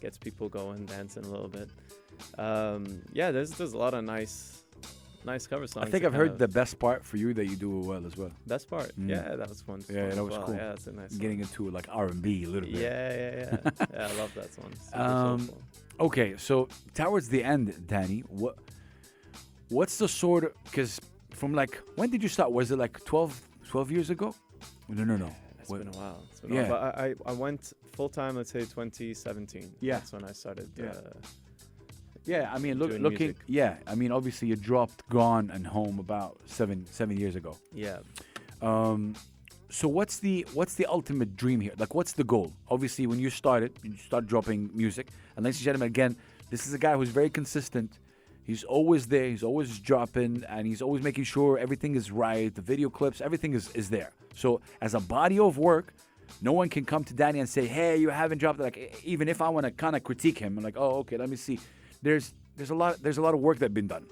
Gets 0.00 0.16
people 0.18 0.48
going, 0.48 0.86
dancing 0.86 1.24
a 1.24 1.28
little 1.28 1.48
bit. 1.48 1.68
Um, 2.38 3.02
yeah, 3.12 3.30
there's 3.30 3.50
there's 3.50 3.72
a 3.72 3.78
lot 3.78 3.92
of 3.92 4.04
nice, 4.04 4.62
nice 5.24 5.46
cover 5.46 5.66
songs. 5.66 5.86
I 5.86 5.90
think 5.90 6.04
I've 6.04 6.14
heard 6.14 6.30
kind 6.30 6.38
the 6.38 6.48
best 6.48 6.78
part 6.78 7.04
for 7.04 7.16
you 7.16 7.34
that 7.34 7.46
you 7.46 7.56
do 7.56 7.80
well 7.80 8.06
as 8.06 8.16
well. 8.16 8.30
best 8.46 8.70
part. 8.70 8.92
Mm. 8.98 9.10
Yeah, 9.10 9.36
that 9.36 9.48
was 9.48 9.60
fun. 9.62 9.84
Yeah, 9.90 10.08
that 10.08 10.22
was 10.24 10.32
well. 10.32 10.42
cool. 10.46 10.54
Yeah, 10.54 10.68
that's 10.68 10.86
a 10.86 10.92
nice. 10.92 11.12
Getting 11.14 11.40
into 11.40 11.70
like 11.70 11.86
R 11.90 12.06
and 12.06 12.22
B 12.22 12.44
a 12.44 12.48
little 12.48 12.68
bit. 12.68 12.78
Yeah, 12.80 13.14
yeah, 13.14 13.58
yeah. 13.64 13.86
yeah, 13.94 14.08
I 14.08 14.12
love 14.18 14.32
that 14.34 14.54
song. 14.54 14.72
Um. 14.94 15.50
Okay, 16.00 16.34
so 16.38 16.68
towards 16.94 17.28
the 17.28 17.44
end, 17.44 17.86
Danny, 17.86 18.20
what 18.28 18.56
what's 19.68 19.98
the 19.98 20.08
sort 20.08 20.44
of 20.44 20.52
because 20.64 21.00
from 21.30 21.52
like 21.54 21.78
when 21.96 22.10
did 22.10 22.22
you 22.22 22.28
start? 22.28 22.50
Was 22.52 22.70
it 22.70 22.78
like 22.78 23.04
12, 23.04 23.40
12 23.68 23.90
years 23.90 24.10
ago? 24.10 24.34
No, 24.88 25.04
no, 25.04 25.16
no. 25.16 25.30
It's 25.60 25.68
What- 25.68 25.84
been 25.84 25.94
a 25.94 25.96
while. 25.98 26.22
It's 26.30 26.40
been 26.40 26.54
Yeah. 26.54 26.60
a 26.66 26.70
while. 26.70 26.92
But 26.94 26.98
I, 26.98 27.14
I, 27.26 27.32
went 27.32 27.72
full 27.92 28.08
time, 28.08 28.36
let's 28.36 28.50
say 28.50 28.60
2017. 28.60 29.72
Yeah. 29.80 29.94
That's 29.98 30.12
when 30.12 30.24
I 30.24 30.32
started. 30.32 30.70
Yeah. 30.76 30.86
Uh, 30.86 31.12
Yeah, 32.26 32.50
I 32.54 32.58
mean, 32.58 32.78
look, 32.78 32.90
looking. 32.92 33.28
music. 33.28 33.36
Yeah, 33.46 33.76
I 33.86 33.94
mean, 33.94 34.12
obviously, 34.12 34.48
you 34.48 34.56
dropped 34.56 35.08
"Gone" 35.08 35.50
and 35.50 35.66
"Home" 35.66 35.98
about 35.98 36.36
seven 36.46 36.86
seven 36.90 37.16
years 37.16 37.34
ago. 37.36 37.56
yeah. 37.72 37.98
Um, 38.62 39.14
so 39.70 39.88
what's 39.88 40.18
the 40.18 40.46
what's 40.52 40.74
the 40.74 40.86
ultimate 40.86 41.36
dream 41.36 41.60
here? 41.60 41.72
Like, 41.78 41.94
what's 41.94 42.12
the 42.12 42.24
goal? 42.24 42.52
Obviously, 42.68 43.06
when 43.06 43.18
you 43.18 43.30
started, 43.30 43.72
you 43.82 43.96
start 43.96 44.26
dropping 44.26 44.70
music. 44.74 45.08
And 45.36 45.44
ladies 45.44 45.58
and 45.60 45.64
gentlemen, 45.64 45.86
again, 45.86 46.16
this 46.50 46.66
is 46.66 46.74
a 46.74 46.78
guy 46.78 46.96
who's 46.96 47.10
very 47.10 47.30
consistent. 47.30 47.98
He's 48.44 48.64
always 48.64 49.06
there. 49.06 49.28
He's 49.28 49.44
always 49.44 49.78
dropping, 49.78 50.44
and 50.48 50.66
he's 50.66 50.82
always 50.82 51.02
making 51.02 51.24
sure 51.24 51.56
everything 51.58 51.94
is 51.94 52.10
right. 52.10 52.52
The 52.52 52.62
video 52.62 52.90
clips, 52.90 53.20
everything 53.20 53.54
is 53.54 53.70
is 53.72 53.90
there. 53.90 54.10
So 54.34 54.60
as 54.80 54.94
a 54.94 55.00
body 55.00 55.38
of 55.38 55.56
work, 55.56 55.94
no 56.42 56.52
one 56.52 56.68
can 56.68 56.84
come 56.84 57.04
to 57.04 57.14
Danny 57.14 57.38
and 57.38 57.48
say, 57.48 57.66
"Hey, 57.66 57.96
you 57.96 58.10
haven't 58.10 58.38
dropped." 58.38 58.58
it." 58.60 58.62
Like, 58.62 59.00
even 59.04 59.28
if 59.28 59.40
I 59.40 59.48
want 59.48 59.64
to 59.64 59.70
kind 59.70 59.94
of 59.94 60.02
critique 60.02 60.38
him, 60.38 60.58
I'm 60.58 60.64
like, 60.64 60.76
"Oh, 60.76 60.98
okay, 60.98 61.16
let 61.16 61.28
me 61.28 61.36
see." 61.36 61.60
There's 62.02 62.34
there's 62.56 62.70
a 62.70 62.74
lot 62.74 63.02
there's 63.02 63.18
a 63.18 63.22
lot 63.22 63.34
of 63.34 63.40
work 63.40 63.58
that's 63.58 63.72
been 63.72 63.86
done, 63.86 64.06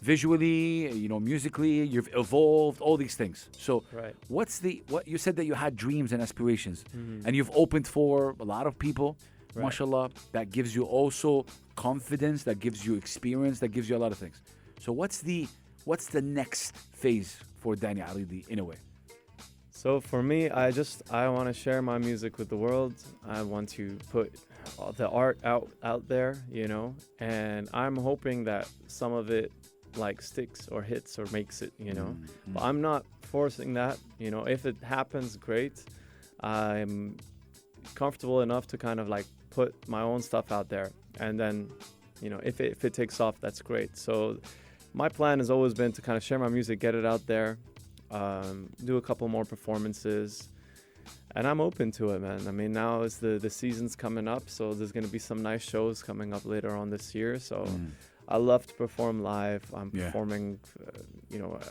visually, 0.00 0.90
you 0.92 1.08
know, 1.08 1.20
musically. 1.20 1.82
You've 1.84 2.08
evolved, 2.14 2.80
all 2.80 2.96
these 2.96 3.14
things. 3.14 3.48
So 3.52 3.84
Right. 3.92 4.14
What's 4.28 4.58
the 4.58 4.82
what 4.88 5.06
you 5.08 5.18
said 5.18 5.36
that 5.36 5.44
you 5.44 5.54
had 5.54 5.76
dreams 5.76 6.12
and 6.12 6.22
aspirations, 6.22 6.84
mm-hmm. 6.96 7.26
and 7.26 7.34
you've 7.36 7.50
opened 7.54 7.86
for 7.86 8.34
a 8.40 8.44
lot 8.44 8.66
of 8.66 8.78
people, 8.78 9.16
Right. 9.54 9.64
mashallah. 9.64 10.10
That 10.32 10.50
gives 10.50 10.74
you 10.74 10.84
also 10.84 11.46
confidence. 11.76 12.44
That 12.44 12.60
gives 12.60 12.84
you 12.86 12.94
experience. 12.94 13.60
That 13.60 13.68
gives 13.68 13.88
you 13.88 13.96
a 13.96 14.02
lot 14.04 14.12
of 14.12 14.18
things. 14.18 14.40
So 14.80 14.92
what's 14.92 15.18
the 15.20 15.48
what's 15.84 16.06
the 16.06 16.22
next 16.22 16.76
phase 16.76 17.38
for 17.60 17.74
Danny 17.76 18.02
Ali 18.02 18.44
in 18.48 18.58
a 18.58 18.64
way? 18.64 18.76
So 19.70 20.00
for 20.00 20.22
me, 20.24 20.50
I 20.50 20.72
just 20.72 21.02
I 21.12 21.28
want 21.28 21.46
to 21.48 21.52
share 21.52 21.80
my 21.82 21.98
music 21.98 22.36
with 22.38 22.48
the 22.48 22.56
world. 22.56 22.94
I 23.26 23.42
want 23.42 23.68
to 23.70 23.96
put 24.10 24.34
all 24.76 24.92
the 24.92 25.08
art 25.08 25.38
out 25.44 25.70
out 25.84 26.08
there, 26.08 26.36
you 26.50 26.66
know, 26.66 26.96
and 27.20 27.68
I'm 27.72 27.96
hoping 27.96 28.44
that 28.44 28.68
some 28.88 29.12
of 29.12 29.30
it 29.30 29.52
like 29.96 30.22
sticks 30.22 30.68
or 30.68 30.82
hits 30.82 31.18
or 31.18 31.26
makes 31.32 31.62
it, 31.62 31.72
you 31.78 31.92
know. 31.92 32.16
Mm, 32.18 32.28
But 32.54 32.62
I'm 32.62 32.80
not 32.80 33.04
forcing 33.22 33.74
that, 33.74 33.98
you 34.18 34.30
know. 34.30 34.44
If 34.44 34.66
it 34.66 34.76
happens, 34.82 35.36
great. 35.36 35.82
I'm 36.40 37.16
comfortable 37.94 38.42
enough 38.42 38.66
to 38.68 38.78
kind 38.78 39.00
of 39.00 39.08
like 39.08 39.26
put 39.50 39.88
my 39.88 40.02
own 40.02 40.22
stuff 40.22 40.52
out 40.52 40.68
there, 40.68 40.90
and 41.20 41.38
then, 41.38 41.70
you 42.20 42.30
know, 42.30 42.40
if 42.42 42.60
it, 42.60 42.72
if 42.72 42.84
it 42.84 42.92
takes 42.92 43.20
off, 43.20 43.40
that's 43.40 43.62
great. 43.62 43.96
So, 43.96 44.38
my 44.94 45.08
plan 45.08 45.38
has 45.38 45.50
always 45.50 45.74
been 45.74 45.92
to 45.92 46.02
kind 46.02 46.16
of 46.16 46.22
share 46.22 46.38
my 46.38 46.48
music, 46.48 46.78
get 46.80 46.94
it 46.94 47.04
out 47.04 47.26
there, 47.26 47.58
um, 48.10 48.68
do 48.84 48.96
a 48.96 49.02
couple 49.02 49.26
more 49.28 49.44
performances, 49.44 50.48
and 51.34 51.46
I'm 51.46 51.60
open 51.60 51.90
to 51.92 52.10
it, 52.10 52.20
man. 52.20 52.46
I 52.46 52.50
mean, 52.52 52.72
now 52.72 53.02
is 53.02 53.18
the 53.18 53.38
the 53.38 53.50
season's 53.50 53.96
coming 53.96 54.28
up, 54.28 54.48
so 54.48 54.74
there's 54.74 54.92
gonna 54.92 55.08
be 55.08 55.18
some 55.18 55.42
nice 55.42 55.62
shows 55.62 56.02
coming 56.02 56.32
up 56.32 56.44
later 56.44 56.76
on 56.76 56.90
this 56.90 57.14
year. 57.14 57.38
So. 57.38 57.64
Mm. 57.66 57.90
I 58.28 58.36
love 58.36 58.66
to 58.66 58.74
perform 58.74 59.22
live. 59.22 59.62
I'm 59.74 59.90
Yeah. 59.92 60.06
performing, 60.06 60.60
uh, 60.86 60.90
you 61.30 61.38
know, 61.38 61.52
uh, 61.54 61.64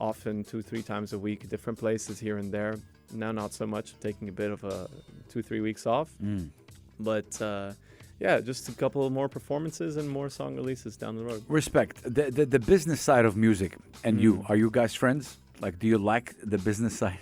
often 0.00 0.44
two, 0.44 0.62
three 0.62 0.82
times 0.82 1.12
a 1.12 1.18
week, 1.18 1.48
different 1.48 1.78
places 1.78 2.18
here 2.18 2.36
and 2.38 2.50
there. 2.52 2.74
Now, 3.12 3.32
not 3.32 3.52
so 3.52 3.66
much. 3.66 3.94
taking 4.00 4.28
a 4.28 4.32
bit 4.32 4.50
of 4.50 4.64
a 4.64 4.88
two, 5.28 5.42
three 5.42 5.60
weeks 5.60 5.86
off, 5.86 6.08
Mm. 6.22 6.48
but 6.98 7.40
uh, 7.42 7.72
yeah, 8.18 8.40
just 8.40 8.68
a 8.68 8.72
couple 8.72 9.08
more 9.10 9.28
performances 9.28 9.96
and 9.96 10.08
more 10.08 10.30
song 10.30 10.56
releases 10.56 10.96
down 10.96 11.16
the 11.16 11.24
road. 11.24 11.42
Respect 11.48 12.02
the, 12.02 12.30
the 12.30 12.44
the 12.46 12.58
business 12.58 13.00
side 13.00 13.24
of 13.24 13.36
music 13.36 13.76
and 14.04 14.20
you. 14.20 14.32
Mm. 14.36 14.50
Are 14.50 14.56
you 14.56 14.70
guys 14.70 14.94
friends? 14.94 15.38
Like, 15.60 15.78
do 15.78 15.86
you 15.86 15.98
like 15.98 16.34
the 16.42 16.58
business 16.58 16.94
side, 16.98 17.20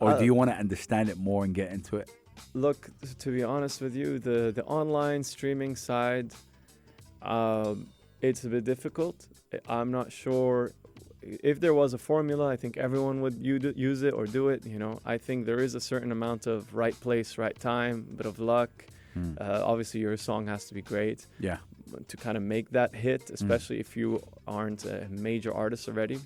or 0.00 0.10
Uh, 0.12 0.18
do 0.18 0.24
you 0.24 0.34
want 0.34 0.50
to 0.50 0.56
understand 0.56 1.08
it 1.10 1.18
more 1.18 1.44
and 1.44 1.54
get 1.54 1.70
into 1.72 1.96
it? 1.96 2.08
Look, 2.54 2.88
to 3.18 3.30
be 3.30 3.42
honest 3.42 3.80
with 3.80 3.94
you, 3.94 4.18
the 4.18 4.52
the 4.58 4.64
online 4.64 5.22
streaming 5.24 5.76
side, 5.76 6.28
um, 7.24 7.88
it's 8.20 8.44
a 8.44 8.48
bit 8.48 8.64
difficult. 8.64 9.26
I'm 9.68 9.90
not 9.90 10.12
sure 10.12 10.72
if 11.22 11.60
there 11.60 11.74
was 11.74 11.94
a 11.94 11.98
formula. 11.98 12.48
I 12.48 12.56
think 12.56 12.76
everyone 12.76 13.20
would 13.22 13.44
use 13.44 14.02
it 14.02 14.14
or 14.14 14.26
do 14.26 14.48
it. 14.48 14.66
You 14.66 14.78
know, 14.78 15.00
I 15.04 15.18
think 15.18 15.46
there 15.46 15.60
is 15.60 15.74
a 15.74 15.80
certain 15.80 16.12
amount 16.12 16.46
of 16.46 16.74
right 16.74 16.98
place, 17.00 17.38
right 17.38 17.58
time, 17.58 18.06
bit 18.16 18.26
of 18.26 18.38
luck. 18.38 18.70
Mm. 19.16 19.40
Uh, 19.40 19.62
obviously, 19.64 20.00
your 20.00 20.16
song 20.16 20.46
has 20.48 20.64
to 20.66 20.74
be 20.74 20.82
great 20.82 21.26
yeah. 21.38 21.58
to 22.08 22.16
kind 22.16 22.36
of 22.36 22.42
make 22.42 22.70
that 22.70 22.94
hit, 22.94 23.30
especially 23.30 23.78
if 23.78 23.96
you 23.96 24.22
aren't 24.46 24.84
a 24.84 25.06
major 25.10 25.52
artist 25.54 25.88
already. 25.88 26.18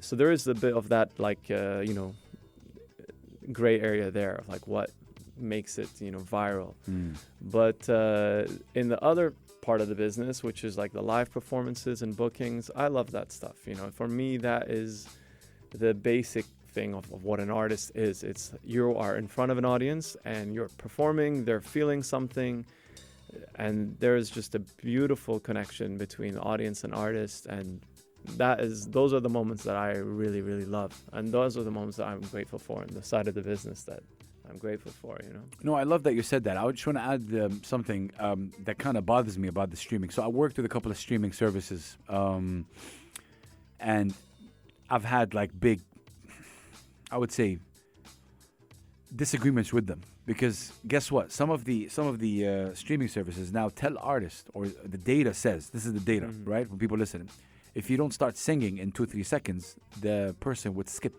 So 0.00 0.16
there 0.16 0.32
is 0.32 0.46
a 0.46 0.54
bit 0.54 0.74
of 0.74 0.88
that, 0.88 1.10
like 1.18 1.50
uh, 1.50 1.80
you 1.80 1.94
know, 1.94 2.14
gray 3.52 3.80
area 3.80 4.10
there 4.10 4.36
of 4.36 4.48
like 4.48 4.66
what 4.66 4.90
makes 5.36 5.78
it 5.78 5.88
you 6.00 6.10
know 6.10 6.20
viral. 6.20 6.74
Mm. 6.90 7.16
But 7.40 7.88
uh, 7.88 8.44
in 8.74 8.88
the 8.88 9.02
other 9.02 9.34
part 9.64 9.80
of 9.80 9.88
the 9.88 9.94
business, 9.94 10.42
which 10.42 10.62
is 10.62 10.76
like 10.76 10.92
the 10.92 11.02
live 11.02 11.30
performances 11.32 12.02
and 12.02 12.14
bookings, 12.16 12.70
I 12.76 12.88
love 12.88 13.10
that 13.12 13.32
stuff. 13.32 13.56
You 13.66 13.74
know, 13.74 13.90
for 13.90 14.06
me, 14.06 14.36
that 14.38 14.70
is 14.70 15.08
the 15.70 15.94
basic 15.94 16.44
thing 16.72 16.94
of, 16.94 17.10
of 17.12 17.24
what 17.24 17.40
an 17.40 17.50
artist 17.50 17.92
is. 17.94 18.22
It's 18.22 18.52
you 18.62 18.94
are 18.96 19.16
in 19.16 19.26
front 19.26 19.52
of 19.52 19.58
an 19.58 19.64
audience 19.64 20.16
and 20.24 20.54
you're 20.54 20.68
performing, 20.76 21.44
they're 21.44 21.62
feeling 21.62 22.02
something, 22.02 22.66
and 23.54 23.96
there 24.00 24.16
is 24.16 24.28
just 24.28 24.54
a 24.54 24.58
beautiful 24.58 25.40
connection 25.40 25.96
between 25.96 26.36
audience 26.36 26.84
and 26.84 26.94
artist. 26.94 27.46
And 27.46 27.80
that 28.36 28.60
is 28.60 28.86
those 28.86 29.12
are 29.14 29.20
the 29.20 29.30
moments 29.30 29.64
that 29.64 29.76
I 29.76 29.92
really, 29.96 30.42
really 30.42 30.66
love. 30.66 30.92
And 31.12 31.32
those 31.32 31.56
are 31.56 31.62
the 31.62 31.70
moments 31.70 31.96
that 31.96 32.06
I'm 32.06 32.20
grateful 32.20 32.58
for 32.58 32.82
in 32.82 32.92
the 32.92 33.02
side 33.02 33.28
of 33.28 33.34
the 33.34 33.42
business 33.42 33.84
that 33.84 34.02
I'm 34.50 34.58
grateful 34.58 34.92
for, 34.92 35.18
you 35.26 35.32
know. 35.32 35.40
No, 35.62 35.74
I 35.74 35.84
love 35.84 36.02
that 36.04 36.14
you 36.14 36.22
said 36.22 36.44
that. 36.44 36.56
I 36.56 36.70
just 36.70 36.86
want 36.86 36.98
to 36.98 37.02
add 37.02 37.44
um, 37.44 37.62
something 37.64 38.10
um, 38.18 38.52
that 38.64 38.78
kind 38.78 38.96
of 38.98 39.06
bothers 39.06 39.38
me 39.38 39.48
about 39.48 39.70
the 39.70 39.76
streaming. 39.76 40.10
So 40.10 40.22
I 40.22 40.26
worked 40.28 40.56
with 40.58 40.66
a 40.66 40.68
couple 40.68 40.90
of 40.90 40.98
streaming 40.98 41.32
services, 41.32 41.96
um, 42.08 42.66
and 43.80 44.12
I've 44.90 45.04
had 45.04 45.32
like 45.34 45.58
big, 45.58 45.80
I 47.10 47.16
would 47.18 47.32
say, 47.32 47.58
disagreements 49.14 49.72
with 49.72 49.86
them 49.86 50.00
because 50.26 50.72
guess 50.86 51.10
what? 51.10 51.30
Some 51.32 51.50
of 51.50 51.64
the 51.64 51.88
some 51.88 52.06
of 52.06 52.18
the 52.18 52.46
uh, 52.48 52.74
streaming 52.74 53.08
services 53.08 53.52
now 53.52 53.68
tell 53.68 53.96
artists, 53.98 54.44
or 54.52 54.66
the 54.66 54.98
data 54.98 55.32
says 55.34 55.70
this 55.70 55.86
is 55.86 55.92
the 55.92 56.00
data, 56.00 56.26
Mhm. 56.26 56.46
right? 56.46 56.68
When 56.68 56.78
people 56.78 56.98
listen, 56.98 57.28
if 57.74 57.88
you 57.90 57.96
don't 57.96 58.12
start 58.12 58.36
singing 58.36 58.78
in 58.78 58.92
two 58.92 59.06
three 59.06 59.22
seconds, 59.22 59.76
the 60.00 60.34
person 60.40 60.74
would 60.74 60.88
skip 60.88 61.14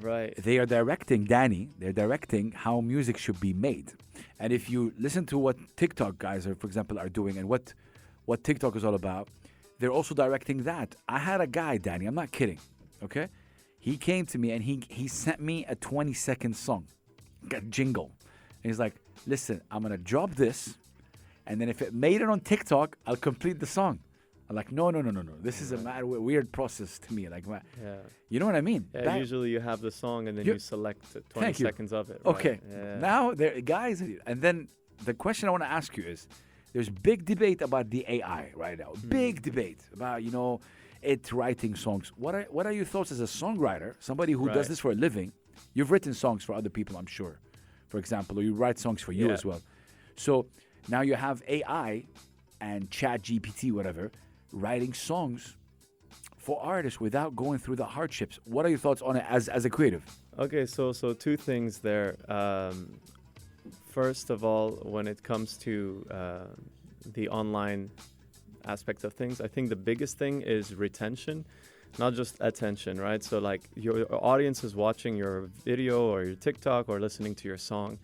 Right. 0.00 0.34
they 0.36 0.58
are 0.58 0.66
directing 0.66 1.24
Danny. 1.24 1.68
They're 1.78 1.92
directing 1.92 2.52
how 2.52 2.80
music 2.80 3.16
should 3.16 3.38
be 3.40 3.52
made. 3.52 3.92
And 4.38 4.52
if 4.52 4.68
you 4.68 4.92
listen 4.98 5.24
to 5.26 5.38
what 5.38 5.56
TikTok 5.76 6.18
guys 6.18 6.46
are, 6.46 6.54
for 6.54 6.66
example, 6.66 6.98
are 6.98 7.08
doing, 7.08 7.38
and 7.38 7.48
what 7.48 7.72
what 8.24 8.42
TikTok 8.42 8.74
is 8.76 8.84
all 8.84 8.94
about, 8.94 9.28
they're 9.78 9.92
also 9.92 10.14
directing 10.14 10.62
that. 10.64 10.96
I 11.08 11.18
had 11.18 11.40
a 11.40 11.46
guy, 11.46 11.78
Danny. 11.78 12.06
I'm 12.06 12.14
not 12.14 12.32
kidding. 12.32 12.58
Okay, 13.02 13.28
he 13.78 13.96
came 13.96 14.26
to 14.26 14.38
me 14.38 14.50
and 14.50 14.62
he 14.64 14.82
he 14.88 15.08
sent 15.08 15.40
me 15.40 15.64
a 15.68 15.74
20 15.74 16.12
second 16.14 16.56
song, 16.56 16.86
a 17.52 17.60
jingle, 17.60 18.10
and 18.62 18.70
he's 18.70 18.78
like, 18.78 18.94
"Listen, 19.26 19.60
I'm 19.70 19.82
gonna 19.82 19.98
drop 19.98 20.30
this, 20.34 20.76
and 21.46 21.60
then 21.60 21.68
if 21.68 21.82
it 21.82 21.94
made 21.94 22.20
it 22.20 22.28
on 22.28 22.40
TikTok, 22.40 22.96
I'll 23.06 23.16
complete 23.16 23.60
the 23.60 23.66
song." 23.66 24.00
I'm 24.48 24.56
like, 24.56 24.70
"No, 24.70 24.90
no, 24.90 25.00
no, 25.00 25.10
no, 25.10 25.22
no. 25.22 25.32
This 25.40 25.60
is 25.62 25.72
a 25.72 25.78
mad 25.78 26.04
weird 26.04 26.52
process 26.52 26.98
to 27.00 27.14
me. 27.14 27.28
Like, 27.28 27.44
Yeah. 27.46 27.96
you 28.28 28.38
know 28.40 28.46
what 28.46 28.56
I 28.56 28.60
mean?" 28.60 28.88
Yeah, 28.94 29.02
That- 29.04 29.18
usually 29.18 29.50
you 29.50 29.60
have 29.60 29.80
the 29.80 29.90
song 29.90 30.28
and 30.28 30.36
then 30.36 30.44
You- 30.46 30.54
you, 30.54 30.58
select 30.58 31.04
uh, 31.16 31.20
20 31.30 31.52
seconds 31.54 31.92
of 31.92 32.10
it. 32.10 32.20
right? 32.24 32.34
Okay. 32.36 32.60
Yeah. 32.68 32.98
Now 32.98 33.32
there 33.34 33.60
guys 33.62 34.00
and 34.02 34.40
then 34.42 34.68
the 35.04 35.14
question 35.14 35.48
I 35.48 35.50
want 35.50 35.62
to 35.64 35.70
ask 35.70 35.96
you 35.96 36.04
is 36.04 36.28
there's 36.72 36.88
big 36.90 37.24
debate 37.24 37.62
about 37.62 37.88
the 37.90 38.04
AI 38.08 38.52
right 38.54 38.78
now. 38.78 38.92
Hmm. 38.92 39.08
Big 39.08 39.42
debate 39.42 39.80
about, 39.92 40.22
you 40.22 40.30
know, 40.30 40.60
it 41.02 41.32
writing 41.32 41.74
songs. 41.74 42.12
What 42.16 42.34
are 42.34 42.44
what 42.50 42.66
are 42.66 42.72
your 42.72 42.84
thoughts 42.84 43.10
as 43.12 43.20
a 43.20 43.24
songwriter, 43.42 43.94
somebody 44.00 44.32
who 44.32 44.46
does 44.48 44.68
this 44.68 44.78
for 44.80 44.90
a 44.92 44.94
living? 44.94 45.32
You've 45.72 45.90
written 45.90 46.12
songs 46.14 46.44
for 46.44 46.52
other 46.54 46.70
people, 46.70 46.96
I'm 46.96 47.06
sure. 47.06 47.38
For 47.88 47.98
example, 47.98 48.38
or 48.38 48.42
you 48.42 48.54
write 48.54 48.78
songs 48.78 49.00
for 49.02 49.12
you 49.12 49.28
Yeah. 49.28 49.32
as 49.38 49.44
well. 49.44 49.62
So 50.16 50.46
now 50.88 51.00
you 51.00 51.14
have 51.14 51.42
AI 51.48 52.04
and 52.60 52.90
Chat 52.90 53.22
GPT, 53.22 53.70
whatever, 53.72 54.10
writing 54.54 54.94
songs 54.94 55.56
for 56.38 56.62
artists 56.62 57.00
without 57.00 57.34
going 57.34 57.58
through 57.58 57.76
the 57.76 57.84
hardships. 57.84 58.38
What 58.44 58.64
are 58.64 58.68
your 58.68 58.78
thoughts 58.78 59.02
on 59.02 59.16
it 59.16 59.24
as, 59.28 59.48
as 59.48 59.64
a 59.64 59.70
creative? 59.70 60.04
Okay, 60.38 60.66
so 60.66 60.92
so 60.92 61.12
two 61.12 61.36
things 61.36 61.78
there. 61.78 62.16
Um, 62.28 63.00
first 63.90 64.30
of 64.30 64.44
all, 64.44 64.72
when 64.82 65.06
it 65.06 65.22
comes 65.22 65.56
to 65.58 66.06
uh, 66.10 66.46
the 67.12 67.28
online 67.28 67.90
aspect 68.66 69.04
of 69.04 69.12
things, 69.14 69.40
I 69.40 69.48
think 69.48 69.68
the 69.68 69.76
biggest 69.76 70.18
thing 70.18 70.42
is 70.42 70.74
retention, 70.74 71.44
not 71.98 72.14
just 72.14 72.36
attention, 72.40 73.00
right? 73.00 73.22
So 73.22 73.38
like 73.38 73.62
your 73.74 74.06
audience 74.12 74.64
is 74.64 74.74
watching 74.74 75.16
your 75.16 75.50
video 75.64 76.06
or 76.12 76.24
your 76.24 76.36
TikTok 76.36 76.88
or 76.88 77.00
listening 77.00 77.34
to 77.36 77.48
your 77.48 77.58
song. 77.58 77.98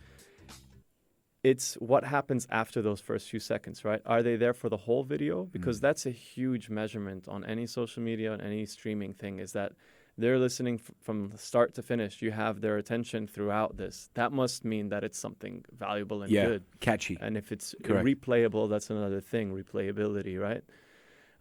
It's 1.43 1.75
what 1.75 2.05
happens 2.05 2.47
after 2.51 2.83
those 2.83 3.01
first 3.01 3.31
few 3.31 3.41
seconds, 3.41 3.85
right? 3.85 4.03
Are 4.05 4.23
they 4.23 4.37
there 4.37 4.53
for 4.53 4.69
the 4.69 4.77
whole 4.77 5.05
video? 5.05 5.45
Because 5.45 5.79
mm. 5.79 5.83
that's 5.83 6.05
a 6.05 6.11
huge 6.11 6.69
measurement 6.69 7.29
on 7.29 7.45
any 7.45 7.67
social 7.67 8.03
media 8.03 8.33
and 8.33 8.43
any 8.43 8.67
streaming 8.67 9.15
thing. 9.15 9.39
Is 9.39 9.53
that 9.53 9.73
they're 10.19 10.39
listening 10.39 10.81
f- 10.85 10.95
from 11.01 11.33
start 11.37 11.75
to 11.75 11.83
finish. 11.83 12.21
You 12.21 12.31
have 12.33 12.61
their 12.61 12.77
attention 12.77 13.27
throughout 13.27 13.79
this. 13.79 14.11
That 14.15 14.33
must 14.33 14.65
mean 14.65 14.91
that 14.91 15.03
it's 15.03 15.19
something 15.19 15.65
valuable 15.77 16.23
and 16.23 16.31
yeah, 16.31 16.47
good. 16.47 16.65
catchy. 16.81 17.17
And 17.21 17.37
if 17.37 17.53
it's 17.53 17.75
Correct. 17.83 18.07
replayable, 18.07 18.69
that's 18.69 18.91
another 18.91 19.23
thing, 19.23 19.53
replayability, 19.53 20.39
right? 20.39 20.63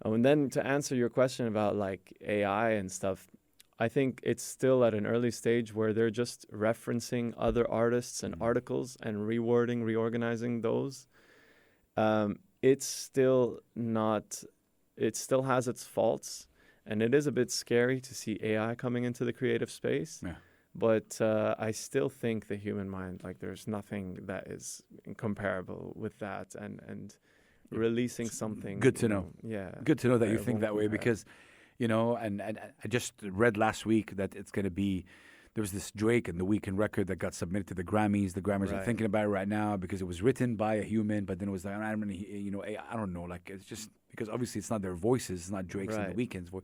Oh, 0.05 0.13
and 0.13 0.23
then 0.23 0.49
to 0.51 0.65
answer 0.65 0.95
your 0.95 1.09
question 1.09 1.47
about 1.47 1.75
like 1.75 2.15
AI 2.25 2.71
and 2.71 2.89
stuff, 2.89 3.27
I 3.79 3.87
think 3.87 4.19
it's 4.23 4.43
still 4.43 4.83
at 4.83 4.93
an 4.93 5.05
early 5.05 5.31
stage 5.31 5.73
where 5.73 5.93
they're 5.93 6.09
just 6.11 6.45
referencing 6.51 7.33
other 7.37 7.69
artists 7.69 8.23
and 8.23 8.35
Mhm. 8.35 8.41
articles 8.41 8.97
and 9.01 9.17
rewording, 9.17 9.83
reorganizing 9.83 10.61
those. 10.61 11.07
Um, 11.95 12.39
it's 12.61 12.85
still 12.85 13.61
not, 13.75 14.43
it 14.97 15.15
still 15.15 15.43
has 15.43 15.67
its 15.67 15.85
faults. 15.85 16.47
And 16.85 17.01
it 17.01 17.13
is 17.13 17.27
a 17.27 17.31
bit 17.31 17.51
scary 17.51 18.01
to 18.01 18.13
see 18.15 18.37
AI 18.41 18.75
coming 18.75 19.03
into 19.05 19.23
the 19.23 19.31
creative 19.33 19.69
space. 19.71 20.21
Yeah. 20.25 20.35
But 20.75 21.19
uh, 21.21 21.55
I 21.57 21.71
still 21.71 22.09
think 22.09 22.47
the 22.47 22.55
human 22.57 22.89
mind, 22.89 23.21
like 23.23 23.39
there's 23.39 23.67
nothing 23.67 24.19
that 24.25 24.47
is 24.47 24.83
comparable 25.17 25.93
with 25.95 26.17
that, 26.19 26.55
and 26.55 26.81
and 26.87 27.15
releasing 27.71 28.27
something. 28.29 28.79
good 28.79 28.95
to 28.97 29.03
you 29.03 29.09
know. 29.09 29.25
Yeah. 29.43 29.71
Good 29.83 29.99
to 29.99 30.07
know 30.07 30.17
that 30.17 30.29
you 30.29 30.37
think 30.39 30.61
that 30.61 30.75
way 30.75 30.87
because, 30.87 31.25
you 31.79 31.87
know, 31.87 32.15
and, 32.15 32.41
and 32.41 32.59
I 32.83 32.87
just 32.87 33.13
read 33.23 33.57
last 33.57 33.85
week 33.85 34.17
that 34.17 34.35
it's 34.35 34.51
going 34.51 34.65
to 34.65 34.71
be. 34.71 35.05
There 35.55 35.63
was 35.63 35.71
this 35.71 35.89
Drake 35.91 36.27
and 36.27 36.39
the 36.39 36.45
Weeknd 36.45 36.77
record 36.77 37.07
that 37.07 37.15
got 37.15 37.33
submitted 37.33 37.67
to 37.69 37.73
the 37.73 37.83
Grammys. 37.83 38.33
The 38.33 38.41
Grammys 38.41 38.71
are 38.71 38.83
thinking 38.83 39.07
about 39.07 39.25
it 39.25 39.29
right 39.29 39.47
now 39.47 39.75
because 39.77 39.99
it 39.99 40.05
was 40.05 40.21
written 40.21 40.55
by 40.55 40.75
a 40.75 40.83
human, 40.83 41.25
but 41.25 41.39
then 41.39 41.49
it 41.49 41.51
was 41.51 41.65
like 41.65 41.75
I 41.75 41.89
don't 41.89 42.07
you 42.11 42.51
know, 42.51 42.63
I 42.63 42.77
I 42.89 42.95
don't 42.95 43.11
know, 43.11 43.23
like 43.23 43.49
it's 43.51 43.65
just 43.65 43.89
because 44.11 44.29
obviously 44.29 44.59
it's 44.59 44.69
not 44.69 44.83
their 44.83 44.93
voices, 44.93 45.41
it's 45.41 45.51
not 45.51 45.67
Drake's 45.67 45.95
and 45.95 46.15
the 46.15 46.27
Weeknd's 46.27 46.49
voice. 46.49 46.63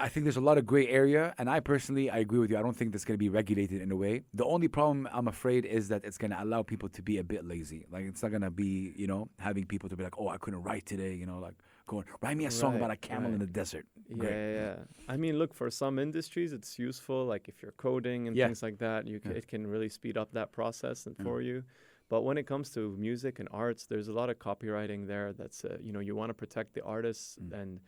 I 0.00 0.08
think 0.08 0.24
there's 0.24 0.36
a 0.36 0.40
lot 0.40 0.58
of 0.58 0.66
gray 0.66 0.86
area, 0.86 1.34
and 1.38 1.50
I 1.50 1.58
personally, 1.58 2.08
I 2.08 2.18
agree 2.18 2.38
with 2.38 2.50
you. 2.50 2.58
I 2.58 2.62
don't 2.62 2.76
think 2.76 2.92
that's 2.92 3.04
going 3.04 3.16
to 3.16 3.18
be 3.18 3.28
regulated 3.28 3.82
in 3.82 3.90
a 3.90 3.96
way. 3.96 4.22
The 4.32 4.44
only 4.44 4.68
problem, 4.68 5.08
I'm 5.12 5.26
afraid, 5.26 5.64
is 5.64 5.88
that 5.88 6.04
it's 6.04 6.18
going 6.18 6.30
to 6.30 6.40
allow 6.40 6.62
people 6.62 6.88
to 6.90 7.02
be 7.02 7.18
a 7.18 7.24
bit 7.24 7.44
lazy. 7.44 7.84
Like 7.90 8.04
it's 8.04 8.22
not 8.22 8.30
going 8.30 8.42
to 8.42 8.50
be, 8.50 8.92
you 8.96 9.08
know, 9.08 9.28
having 9.40 9.66
people 9.66 9.88
to 9.88 9.96
be 9.96 10.04
like, 10.04 10.14
"Oh, 10.18 10.28
I 10.28 10.36
couldn't 10.36 10.62
write 10.62 10.86
today," 10.86 11.14
you 11.14 11.26
know, 11.26 11.38
like 11.38 11.54
going, 11.88 12.04
"Write 12.22 12.36
me 12.36 12.44
a 12.46 12.50
song 12.50 12.72
Right, 12.72 12.76
about 12.82 12.90
a 12.92 12.96
camel 12.96 13.32
in 13.32 13.40
the 13.40 13.46
desert." 13.60 13.86
Yeah, 14.08 14.16
Great. 14.16 14.30
yeah, 14.30 14.60
yeah. 14.60 14.76
I 15.14 15.16
mean, 15.16 15.34
look, 15.40 15.52
for 15.60 15.68
some 15.70 15.98
industries, 15.98 16.52
it's 16.52 16.78
useful. 16.78 17.20
Like 17.34 17.48
if 17.48 17.56
you're 17.62 17.76
coding 17.88 18.28
and 18.28 18.36
Yeah. 18.36 18.46
things 18.46 18.62
like 18.62 18.78
that, 18.78 19.06
you 19.10 19.18
c- 19.18 19.30
Yeah. 19.30 19.38
it 19.40 19.46
can 19.52 19.66
really 19.66 19.88
speed 19.88 20.16
up 20.16 20.30
that 20.32 20.52
process 20.52 21.06
and 21.06 21.16
Yeah. 21.18 21.24
for 21.26 21.40
you. 21.48 21.64
But 22.08 22.20
when 22.22 22.38
it 22.38 22.46
comes 22.46 22.70
to 22.76 22.96
music 22.96 23.38
and 23.40 23.48
arts, 23.50 23.82
there's 23.90 24.08
a 24.08 24.12
lot 24.20 24.28
of 24.30 24.36
copywriting 24.38 25.06
there. 25.12 25.28
That's 25.40 25.64
uh, 25.64 25.76
you 25.86 25.92
know 25.94 26.00
you 26.08 26.14
want 26.20 26.30
to 26.30 26.34
protect 26.44 26.74
the 26.74 26.84
artists 26.84 27.36
Mm. 27.40 27.52
and. 27.60 27.80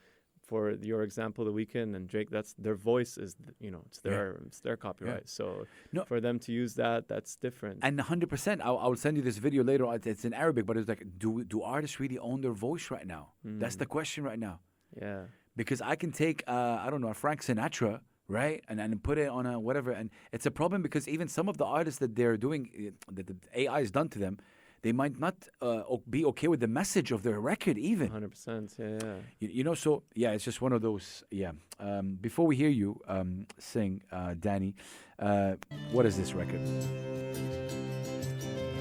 For 0.50 0.62
your 0.92 1.02
example, 1.08 1.42
The 1.50 1.54
Weeknd 1.58 1.90
and 1.96 2.04
Drake, 2.12 2.28
that's 2.36 2.52
their 2.66 2.74
voice 2.92 3.12
is 3.24 3.30
you 3.66 3.70
know 3.74 3.82
it's 3.88 4.00
Yeah. 4.04 4.10
their 4.10 4.26
it's 4.48 4.60
their 4.66 4.76
copyright. 4.86 5.26
So 5.38 5.44
No. 5.96 6.02
for 6.10 6.18
them 6.26 6.36
to 6.46 6.50
use 6.62 6.72
that, 6.82 7.00
that's 7.12 7.32
different. 7.46 7.76
And 7.86 7.94
100%, 7.98 8.60
I'll, 8.66 8.78
I'll 8.84 9.00
send 9.06 9.14
you 9.18 9.22
this 9.30 9.38
video 9.46 9.62
later. 9.70 9.84
It's- 9.94 10.24
in 10.28 10.32
Arabic, 10.44 10.64
but 10.68 10.74
it's 10.78 10.88
like, 10.94 11.04
do 11.24 11.30
do 11.54 11.58
artists 11.76 11.96
really 12.04 12.18
own 12.30 12.38
their 12.46 12.56
voice 12.68 12.86
right 12.96 13.08
now? 13.16 13.24
That's 13.62 13.76
Mm. 13.76 13.82
the 13.84 13.88
question 13.96 14.20
right 14.30 14.40
now. 14.48 14.56
yeah, 15.06 15.20
because 15.60 15.80
I 15.92 15.94
can 16.02 16.10
take 16.24 16.38
uh, 16.56 16.76
I 16.84 16.86
don't 16.90 17.02
know 17.04 17.12
a 17.16 17.18
Frank 17.24 17.38
Sinatra 17.48 17.92
right 18.40 18.60
and 18.68 18.76
and 18.84 18.90
put 19.08 19.16
it 19.24 19.28
on 19.38 19.44
a 19.52 19.54
whatever 19.66 19.90
and 20.00 20.06
it's 20.36 20.46
a 20.52 20.54
problem 20.60 20.78
because 20.86 21.04
even 21.14 21.26
some 21.38 21.46
of 21.52 21.56
the 21.62 21.68
artists 21.78 21.98
that 22.02 22.12
they're 22.18 22.38
doing 22.46 22.62
uh, 22.70 23.12
that 23.16 23.26
the 23.30 23.36
AI 23.62 23.78
has 23.84 23.90
done 23.98 24.08
to 24.14 24.18
them 24.24 24.34
they 24.82 24.92
might 24.92 25.18
not 25.18 25.34
uh, 25.60 25.82
be 26.08 26.24
okay 26.24 26.48
with 26.48 26.60
the 26.60 26.68
message 26.80 27.12
of 27.12 27.22
their 27.22 27.38
record 27.40 27.76
even 27.78 28.08
100. 28.08 28.30
percent 28.30 28.74
Yeah, 28.78 28.86
yeah. 29.02 29.14
you, 29.40 29.48
you 29.58 29.64
know 29.64 29.74
so 29.74 30.02
yeah 30.14 30.30
it's 30.34 30.44
just 30.44 30.60
one 30.62 30.72
of 30.72 30.80
those 30.82 31.22
yeah 31.30 31.52
um, 31.78 32.16
before 32.20 32.46
we 32.46 32.56
hear 32.56 32.70
you 32.70 33.00
um, 33.08 33.46
sing 33.58 34.00
uh, 34.12 34.34
Danny 34.38 34.74
uh, 35.18 35.54
what 35.92 36.04
is 36.06 36.16
this 36.16 36.32
record 36.34 36.60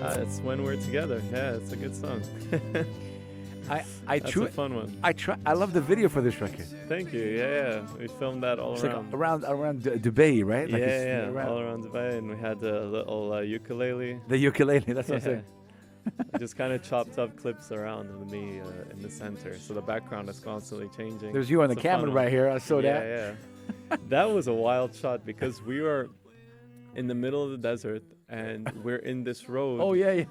Uh, 0.02 0.16
it's 0.24 0.39
when 0.47 0.64
we're 0.64 0.78
together. 0.89 1.22
Yeah, 1.32 1.58
it's 1.60 1.74
a 1.74 1.76
good 1.76 1.93
song. 1.93 2.22
I 3.70 3.84
I 4.08 4.20
That's 4.20 4.32
tru- 4.32 4.45
a 4.45 4.47
fun 4.62 4.72
one. 4.82 4.89
I 5.04 5.12
try 5.14 5.36
I 5.45 5.54
love 5.62 5.74
the 5.74 5.82
video 5.82 6.08
for 6.10 6.22
this 6.22 6.39
record 6.41 6.66
Thank 6.88 7.12
you. 7.14 7.22
Yeah, 7.22 7.56
yeah. 7.60 7.86
We 8.00 8.08
filmed 8.08 8.41
that 8.43 8.58
all 8.60 8.74
it's 8.76 8.84
like 8.84 8.93
around. 8.93 9.14
around 9.14 9.41
around 9.56 9.78
D- 9.84 10.00
Dubai 10.06 10.34
right 10.54 10.70
like 10.72 10.82
yeah, 10.82 11.04
yeah, 11.12 11.28
around- 11.30 11.50
all 11.50 11.60
around 11.60 11.84
Dubai, 11.84 12.18
and 12.18 12.26
we 12.32 12.38
had 12.38 12.58
a 12.64 12.86
little 12.95 13.34
uh, 13.34 13.41
ukulele. 13.41 14.12
the 14.30 14.38
ukulele 14.38 14.80
that's 14.97 15.10
what 15.10 15.16
I'm 15.20 15.22
saying 15.30 15.43
I 16.34 16.38
just 16.38 16.55
kind 16.57 16.74
of 16.74 16.82
chopped 16.84 17.18
up 17.20 17.36
clips 17.38 17.72
around 17.72 18.05
with 18.20 18.32
me 18.32 18.60
uh, 18.62 18.91
in 18.93 19.01
the 19.01 19.10
center, 19.10 19.57
so 19.57 19.74
the 19.74 19.82
background 19.82 20.30
is 20.30 20.39
constantly 20.39 20.89
changing. 20.95 21.34
there's 21.34 21.49
you 21.49 21.62
on 21.62 21.70
the 21.70 21.74
It's 21.74 21.82
fun 21.82 21.91
camera 22.01 22.12
right 22.12 22.30
here 22.32 22.49
I 22.49 22.57
saw 22.60 22.80
yeah, 22.80 22.99
that 22.99 23.38
yeah. 23.91 23.97
that 24.10 24.30
was 24.32 24.47
a 24.47 24.53
wild 24.53 24.95
shot 24.95 25.26
because 25.26 25.62
we 25.62 25.82
were 25.82 26.10
in 26.95 27.07
the 27.07 27.16
middle 27.16 27.43
of 27.43 27.51
the 27.51 27.57
desert 27.57 28.03
and 28.30 28.70
we're 28.84 29.03
in 29.12 29.24
this 29.24 29.49
road. 29.49 29.80
oh 29.82 29.93
yeah 29.93 30.12
yeah 30.14 30.26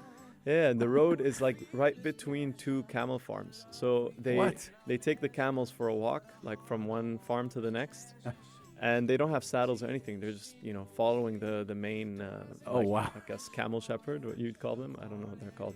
Yeah, 0.45 0.69
and 0.71 0.79
the 0.79 0.87
road 0.89 1.19
is 1.21 1.41
like 1.41 1.57
right 1.73 1.97
between 2.11 2.53
two 2.53 2.83
camel 2.87 3.19
farms. 3.19 3.65
So 3.71 4.13
they 4.25 4.35
What? 4.37 4.57
they 4.89 4.97
take 4.97 5.19
the 5.19 5.29
camels 5.41 5.69
for 5.77 5.85
a 5.89 5.95
walk, 6.07 6.23
like 6.49 6.61
from 6.69 6.81
one 6.97 7.19
farm 7.27 7.49
to 7.55 7.59
the 7.61 7.71
next, 7.81 8.05
and 8.81 9.09
they 9.09 9.17
don't 9.17 9.31
have 9.31 9.43
saddles 9.43 9.83
or 9.83 9.87
anything. 9.87 10.19
They're 10.19 10.31
just 10.31 10.55
you 10.61 10.73
know 10.73 10.85
following 10.95 11.39
the 11.39 11.63
the 11.67 11.75
main. 11.75 12.21
Uh, 12.21 12.43
Oh, 12.67 12.77
like, 12.79 12.87
wow. 12.87 13.11
I 13.15 13.21
guess 13.27 13.49
camel 13.49 13.81
shepherd, 13.81 14.25
what 14.25 14.37
you'd 14.39 14.59
call 14.59 14.75
them. 14.75 14.95
I 15.01 15.05
don't 15.05 15.19
know 15.21 15.27
what 15.27 15.39
they're 15.41 15.51
called, 15.61 15.75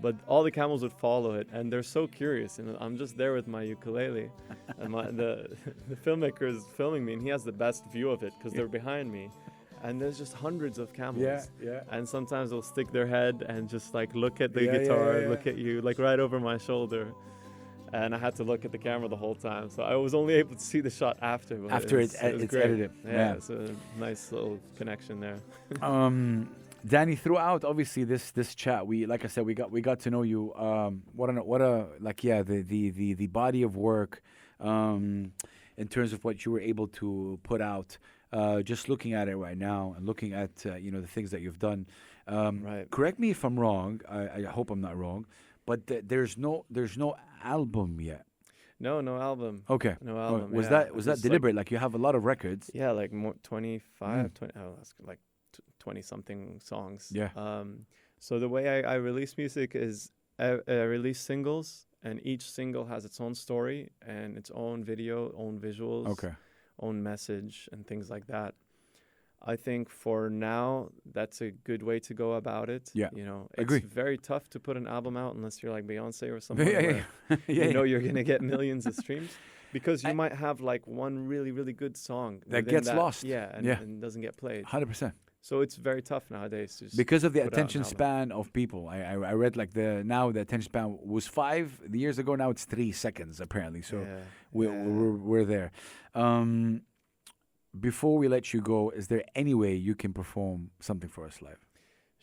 but 0.00 0.14
all 0.26 0.42
the 0.42 0.50
camels 0.50 0.82
would 0.82 0.92
follow 0.92 1.34
it, 1.34 1.46
and 1.52 1.72
they're 1.72 1.82
so 1.98 2.06
curious. 2.06 2.58
And 2.58 2.76
I'm 2.80 2.96
just 2.96 3.16
there 3.16 3.32
with 3.34 3.46
my 3.46 3.62
ukulele, 3.62 4.30
and 4.78 4.90
my 4.90 5.10
the 5.10 5.48
the 5.88 5.96
filmmaker 5.96 6.48
is 6.54 6.64
filming 6.76 7.04
me, 7.04 7.12
and 7.14 7.22
he 7.22 7.28
has 7.28 7.44
the 7.44 7.52
best 7.66 7.84
view 7.92 8.10
of 8.10 8.22
it 8.22 8.32
because 8.38 8.52
they're 8.52 8.68
behind 8.80 9.10
me. 9.12 9.30
And 9.84 10.00
there's 10.00 10.16
just 10.16 10.32
hundreds 10.34 10.78
of 10.78 10.92
camels. 10.92 11.24
Yeah, 11.24 11.42
yeah. 11.60 11.80
And 11.90 12.08
sometimes 12.08 12.50
they'll 12.50 12.62
stick 12.62 12.92
their 12.92 13.06
head 13.06 13.44
and 13.48 13.68
just 13.68 13.94
like 13.94 14.14
look 14.14 14.40
at 14.40 14.52
the 14.52 14.62
Yeah, 14.64 14.78
guitar, 14.78 15.14
yeah, 15.14 15.22
yeah. 15.22 15.28
look 15.28 15.46
at 15.48 15.56
you, 15.58 15.80
like 15.82 15.98
right 15.98 16.20
over 16.20 16.38
my 16.38 16.56
shoulder. 16.56 17.12
And 17.92 18.14
I 18.14 18.18
had 18.18 18.34
to 18.36 18.44
look 18.44 18.64
at 18.64 18.72
the 18.72 18.78
camera 18.78 19.06
the 19.08 19.16
whole 19.16 19.34
time, 19.34 19.68
so 19.68 19.82
I 19.82 19.94
was 19.96 20.14
only 20.14 20.34
able 20.34 20.54
to 20.54 20.62
see 20.62 20.80
the 20.80 20.88
shot 20.90 21.18
after. 21.20 21.54
After 21.70 22.00
it 22.00 22.04
it's 22.04 22.12
was- 22.14 22.22
ed- 22.22 22.32
was 22.34 22.42
it's 22.44 22.50
great. 22.50 22.64
edited. 22.64 22.90
Yeah, 23.04 23.12
Yeah. 23.12 23.32
it's 23.34 23.50
a 23.50 23.74
nice 23.98 24.32
little 24.32 24.58
connection 24.78 25.20
there. 25.20 25.38
um 25.82 26.48
Danny, 26.84 27.14
throughout 27.14 27.64
obviously 27.64 28.02
this 28.04 28.30
this 28.32 28.54
chat, 28.56 28.86
we 28.86 29.06
like 29.06 29.24
I 29.24 29.28
said, 29.28 29.44
we 29.46 29.54
got 29.54 29.70
we 29.70 29.80
got 29.82 30.00
to 30.00 30.10
know 30.10 30.22
you. 30.22 30.52
Um, 30.54 31.02
what 31.14 31.28
a 31.30 31.34
what 31.34 31.60
a 31.60 31.86
like 32.00 32.24
yeah, 32.24 32.42
the 32.42 32.62
the 32.62 32.90
the, 32.90 33.14
the 33.14 33.26
body 33.28 33.62
of 33.62 33.76
work, 33.76 34.20
um, 34.58 35.32
in 35.76 35.86
terms 35.88 36.12
of 36.12 36.24
what 36.24 36.44
you 36.44 36.50
were 36.52 36.60
able 36.60 36.88
to 36.88 37.38
put 37.44 37.60
out. 37.60 37.98
Uh, 38.32 38.62
just 38.62 38.88
looking 38.88 39.12
at 39.12 39.28
it 39.28 39.36
right 39.36 39.58
now 39.58 39.92
and 39.96 40.06
looking 40.06 40.32
at 40.32 40.50
uh, 40.64 40.74
you 40.76 40.90
know 40.90 41.00
the 41.02 41.06
things 41.06 41.30
that 41.30 41.40
you've 41.42 41.58
done. 41.58 41.86
Um, 42.26 42.62
Right. 42.64 42.90
Correct 42.90 43.18
me 43.18 43.30
if 43.30 43.44
I'm 43.44 43.60
wrong. 43.60 44.00
I, 44.08 44.28
I 44.38 44.42
hope 44.44 44.70
I'm 44.70 44.80
not 44.80 44.96
wrong, 44.96 45.26
but 45.66 45.86
th- 45.86 46.04
there's 46.06 46.36
no 46.36 46.64
there's 46.70 46.96
no 46.98 47.14
album 47.44 48.00
yet. 48.00 48.24
No, 48.80 49.00
no 49.00 49.16
album. 49.18 49.62
Okay. 49.70 49.94
No 50.00 50.18
album. 50.18 50.50
was 50.50 50.64
yeah. 50.66 50.70
that 50.70 50.94
was 50.94 51.04
that 51.04 51.12
Just, 51.12 51.24
like- 51.24 51.30
deliberate? 51.30 51.54
Like, 51.54 51.70
you 51.70 51.78
have 51.78 51.94
a 51.94 51.98
lot 51.98 52.14
of 52.14 52.24
records. 52.24 52.70
Yeah, 52.74 52.90
like 52.90 53.12
more 53.12 53.34
25, 53.44 54.26
Mm. 54.26 54.34
20, 54.34 54.52
oh, 54.58 54.74
that's 54.76 54.94
like 55.00 55.20
20 55.78 56.02
something 56.02 56.60
songs. 56.64 57.08
Yeah. 57.14 57.30
Um, 57.36 57.86
so 58.18 58.38
the 58.38 58.48
way 58.48 58.64
I, 58.84 58.94
I 58.94 58.96
release 58.96 59.36
music 59.38 59.74
is 59.74 60.10
I, 60.38 60.58
I 60.66 60.82
release 60.82 61.20
singles, 61.20 61.86
and 62.02 62.20
each 62.26 62.50
single 62.50 62.84
has 62.86 63.04
its 63.04 63.20
own 63.20 63.34
story 63.34 63.90
and 64.04 64.36
its 64.36 64.50
own 64.52 64.82
video, 64.82 65.32
own 65.36 65.60
visuals, 65.60 66.06
Okay. 66.08 66.32
own 66.80 67.02
message, 67.02 67.68
and 67.72 67.86
things 67.86 68.10
like 68.10 68.26
that. 68.26 68.54
I 69.44 69.56
think 69.56 69.90
for 69.90 70.30
now, 70.30 70.90
that's 71.12 71.40
a 71.40 71.50
good 71.50 71.82
way 71.82 71.98
to 72.00 72.14
go 72.14 72.34
about 72.34 72.68
it. 72.70 72.90
Yeah, 72.94 73.10
You 73.14 73.24
know, 73.24 73.48
it's 73.54 73.62
agree. 73.62 73.80
very 73.80 74.16
tough 74.16 74.48
to 74.50 74.60
put 74.60 74.76
an 74.76 74.86
album 74.86 75.16
out 75.16 75.34
unless 75.34 75.62
you're 75.62 75.72
like 75.72 75.86
Beyonce 75.86 76.30
or 76.32 76.40
something. 76.40 76.66
yeah, 76.74 76.80
yeah, 76.80 77.02
yeah. 77.30 77.36
yeah, 77.48 77.64
you 77.66 77.72
know 77.72 77.82
you're 77.82 78.00
gonna 78.00 78.22
get 78.22 78.40
millions 78.54 78.86
of 78.86 78.94
streams 78.94 79.30
because 79.72 80.04
you 80.04 80.10
I- 80.10 80.12
might 80.22 80.32
have 80.32 80.60
like 80.60 80.86
one 80.86 81.26
really 81.26 81.50
really 81.50 81.72
good 81.72 81.96
song 81.96 82.42
That 82.46 82.66
gets 82.68 82.88
lost. 82.88 83.24
yeah 83.24 83.50
and, 83.54 83.66
Yeah. 83.66 83.80
and 83.80 84.00
doesn't 84.00 84.22
get 84.22 84.36
played 84.36 84.64
Hundred 84.66 84.86
percent. 84.92 85.14
so 85.40 85.60
it's 85.64 85.76
very 85.76 86.02
tough 86.02 86.24
nowadays 86.30 86.72
because 86.96 87.24
of 87.24 87.32
the 87.32 87.40
put 87.40 87.46
out 87.46 87.52
an 87.52 87.58
attention 87.58 87.82
span 87.84 88.30
of 88.32 88.52
people. 88.52 88.82
I, 88.88 88.98
I 89.12 89.14
I 89.32 89.34
read 89.44 89.56
like 89.56 89.72
the 89.72 89.88
now 90.16 90.30
the 90.36 90.40
attention 90.46 90.68
span 90.72 90.88
was 91.14 91.26
five 91.26 91.66
years 92.02 92.16
ago. 92.22 92.36
Now 92.36 92.50
it's 92.54 92.64
three 92.74 92.92
seconds 92.92 93.40
apparently. 93.40 93.82
So 93.82 93.96
yeah, 93.96 94.18
we, 94.52 94.66
yeah. 94.66 94.82
we're 94.96 95.16
we're 95.30 95.44
there. 95.56 95.70
Um, 96.14 96.82
before 97.78 98.18
we 98.18 98.28
let 98.28 98.52
you 98.52 98.60
go, 98.60 98.90
is 98.90 99.08
there 99.08 99.24
any 99.34 99.54
way 99.54 99.74
you 99.74 99.94
can 99.94 100.12
perform 100.12 100.70
something 100.80 101.10
for 101.10 101.26
us 101.26 101.40
live? 101.42 101.58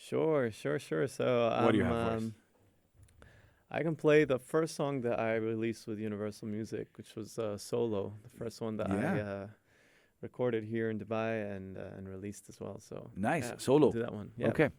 sure 0.02 0.50
sure 0.50 0.80
sure 0.80 1.08
so 1.10 1.26
What 1.64 1.72
do 1.74 1.78
you 1.78 1.84
um, 1.84 1.90
have 1.92 2.08
for 2.08 2.16
us? 2.18 2.24
um, 2.24 2.34
I 3.72 3.84
can 3.84 3.96
play 3.96 4.24
the 4.26 4.40
first 4.40 4.76
song 4.76 5.02
that 5.02 5.20
I 5.20 5.36
released 5.36 5.86
with 5.88 6.00
Universal 6.00 6.48
Music, 6.48 6.88
which 6.98 7.16
was 7.16 7.38
uh, 7.38 7.58
solo, 7.58 8.14
the 8.24 8.30
first 8.44 8.62
one 8.62 8.78
that 8.78 8.90
I 8.90 9.20
uh, 9.20 9.48
recorded 10.22 10.64
here 10.64 10.90
in 10.90 10.98
Dubai 11.00 11.56
and 11.56 11.78
uh, 11.78 11.98
and 11.98 12.08
released 12.10 12.46
as 12.50 12.60
well. 12.60 12.80
So 12.80 13.12
Nice 13.16 13.50
yeah, 13.50 13.56
solo. 13.58 13.92
do 13.92 14.00
that 14.00 14.14
one. 14.14 14.32
Yeah. 14.38 14.48
Okay, 14.48 14.70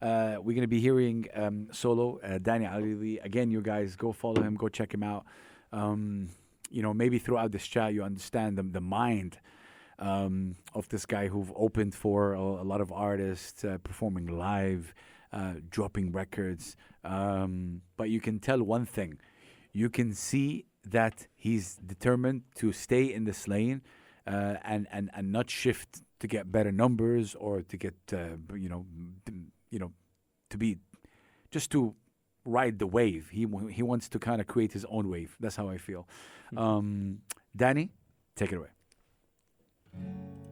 uh, 0.00 0.36
we're 0.42 0.54
gonna 0.54 0.66
be 0.78 0.80
hearing 0.80 1.26
um, 1.34 1.68
solo 1.72 2.20
uh, 2.22 2.38
Danny 2.38 2.66
Ali. 2.66 3.18
Again, 3.18 3.50
you 3.50 3.60
guys 3.60 3.96
go 3.96 4.12
follow 4.12 4.42
him, 4.42 4.54
go 4.54 4.68
check 4.68 4.94
him 4.94 5.02
out. 5.02 5.24
Um, 5.72 6.28
you 6.70 6.82
know, 6.82 6.94
maybe 6.94 7.18
throughout 7.18 7.50
this 7.52 7.66
chat, 7.66 7.92
you 7.94 8.02
understand 8.02 8.56
the 8.58 8.62
the 8.62 8.80
mind 8.80 9.38
um, 9.98 10.56
of 10.74 10.88
this 10.88 11.06
guy 11.06 11.28
who've 11.28 11.52
opened 11.56 11.94
for 11.94 12.34
a, 12.34 12.40
a 12.40 12.64
lot 12.64 12.80
of 12.80 12.92
artists, 12.92 13.64
uh, 13.64 13.78
performing 13.82 14.26
live, 14.26 14.94
uh, 15.32 15.54
dropping 15.70 16.12
records. 16.12 16.76
Um, 17.04 17.82
but 17.96 18.10
you 18.10 18.20
can 18.20 18.38
tell 18.38 18.62
one 18.62 18.86
thing: 18.86 19.18
you 19.72 19.90
can 19.90 20.14
see 20.14 20.66
that 20.90 21.26
he's 21.36 21.76
determined 21.76 22.42
to 22.56 22.72
stay 22.72 23.12
in 23.12 23.24
this 23.24 23.48
lane 23.48 23.82
uh, 24.26 24.56
and 24.64 24.86
and 24.92 25.10
and 25.14 25.32
not 25.32 25.50
shift 25.50 26.02
to 26.20 26.26
get 26.26 26.50
better 26.50 26.72
numbers 26.72 27.34
or 27.34 27.62
to 27.62 27.76
get 27.76 27.94
uh, 28.12 28.36
you 28.54 28.68
know 28.68 28.86
you 29.70 29.78
know 29.78 29.92
to 30.50 30.58
be 30.58 30.78
just 31.50 31.70
to 31.70 31.94
ride 32.44 32.78
the 32.78 32.86
wave. 32.86 33.28
He 33.30 33.46
he 33.70 33.82
wants 33.82 34.08
to 34.10 34.18
kind 34.18 34.40
of 34.40 34.46
create 34.46 34.72
his 34.72 34.84
own 34.86 35.08
wave. 35.08 35.36
That's 35.40 35.56
how 35.56 35.68
I 35.68 35.78
feel. 35.78 36.06
Um, 36.56 37.18
Danny, 37.56 37.90
take 38.36 38.52
it 38.52 38.56
away. 38.56 38.68
Thank 40.00 40.10
you. 40.10 40.47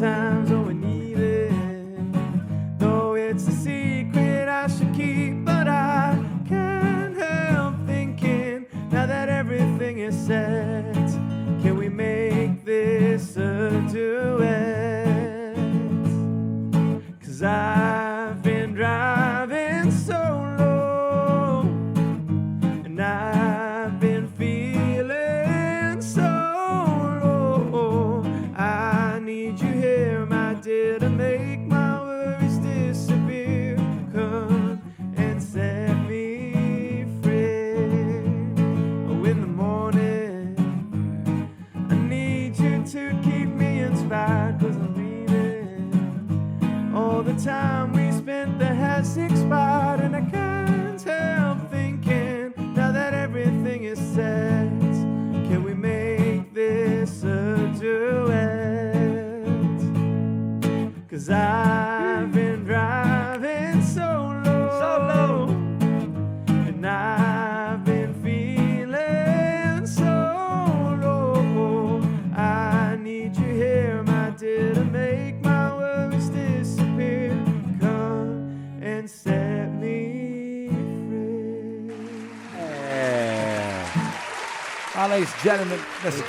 Sometimes 0.00 0.50
we 0.50 0.72
need 0.72 1.18
it. 1.18 1.52
Though 2.78 3.16
it's 3.16 3.46
a 3.46 3.52
secret 3.52 4.48
I 4.48 4.66
should 4.66 4.94
keep, 4.94 5.44
but 5.44 5.68
I 5.68 6.18
can't 6.48 7.14
help 7.14 7.74
thinking 7.86 8.66
now 8.90 9.04
that 9.04 9.28
everything 9.28 9.98
is 9.98 10.16
set. 10.26 10.59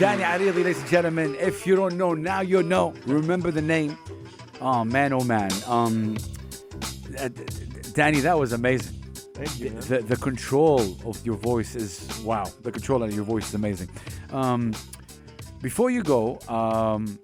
Danny 0.01 0.23
Aridi, 0.23 0.55
ladies 0.55 0.79
and 0.79 0.89
gentlemen. 0.89 1.35
If 1.39 1.67
you 1.67 1.75
don't 1.75 1.95
know, 1.95 2.15
now 2.15 2.41
you 2.41 2.63
know. 2.63 2.95
Remember 3.05 3.51
the 3.51 3.61
name. 3.61 3.95
Oh, 4.59 4.83
man, 4.83 5.13
oh, 5.13 5.23
man. 5.23 5.51
Um, 5.67 6.17
uh, 7.19 7.29
Danny, 7.93 8.19
that 8.21 8.39
was 8.39 8.51
amazing. 8.51 8.95
Thank 9.35 9.59
you. 9.59 9.69
The, 9.69 9.99
the 9.99 10.15
control 10.15 10.97
of 11.05 11.23
your 11.23 11.35
voice 11.35 11.75
is 11.75 12.19
wow. 12.23 12.45
The 12.63 12.71
control 12.71 13.03
of 13.03 13.13
your 13.13 13.23
voice 13.23 13.49
is 13.49 13.53
amazing. 13.53 13.91
Um, 14.31 14.73
before 15.61 15.91
you 15.91 16.01
go, 16.01 16.39
um, 16.49 17.19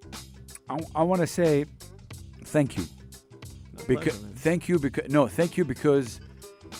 I, 0.93 1.01
want 1.01 1.21
to 1.21 1.27
say 1.27 1.65
thank 2.43 2.77
you. 2.77 2.85
Because 3.87 4.19
pleasure, 4.19 4.33
thank 4.35 4.69
you 4.69 4.77
because 4.77 5.09
no, 5.09 5.25
thank 5.25 5.57
you 5.57 5.65
because 5.65 6.19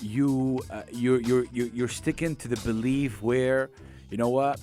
you 0.04 0.60
uh, 0.70 0.84
you're 0.92 1.22
you're 1.22 1.46
you're 1.52 1.68
you're 1.70 1.88
sticking 1.88 2.36
to 2.36 2.48
the 2.48 2.58
belief 2.58 3.24
where 3.24 3.72
you 4.12 4.18
know 4.18 4.30
what 4.30 4.60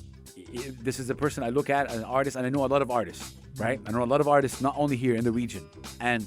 this 0.82 0.98
is 1.00 1.10
a 1.10 1.14
person 1.14 1.42
I 1.42 1.50
look 1.50 1.70
at 1.70 1.90
an 1.92 2.04
artist 2.04 2.36
and 2.36 2.46
I 2.46 2.50
know 2.50 2.64
a 2.64 2.66
lot 2.74 2.82
of 2.82 2.90
artists 2.90 3.34
right 3.56 3.80
I 3.86 3.90
know 3.92 4.02
a 4.02 4.04
lot 4.04 4.20
of 4.20 4.28
artists 4.28 4.60
not 4.60 4.74
only 4.76 4.96
here 4.96 5.14
in 5.14 5.24
the 5.24 5.32
region 5.32 5.68
and 6.00 6.26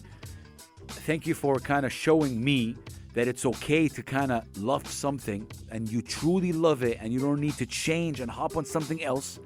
thank 0.88 1.26
you 1.28 1.34
for 1.34 1.60
kind 1.60 1.86
of 1.86 1.92
showing 1.92 2.44
me 2.44 2.76
that 3.14 3.28
it's 3.28 3.46
okay 3.46 3.88
to 3.88 4.04
kind 4.04 4.32
of 4.32 4.44
love 4.62 4.86
something 4.88 5.48
and 5.72 5.90
you 5.90 6.02
truly 6.02 6.52
love 6.52 6.84
it 6.84 6.98
and 7.02 7.12
you 7.12 7.20
don't 7.20 7.40
need 7.40 7.56
to 7.58 7.66
change 7.66 8.20
and 8.20 8.30
hop 8.30 8.56
on 8.58 8.66
something 8.66 9.04
else 9.04 9.40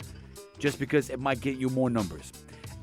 just 0.60 0.80
because 0.80 1.10
it 1.10 1.20
might 1.20 1.40
get 1.42 1.58
you 1.58 1.70
more 1.70 1.90
numbers 1.90 2.32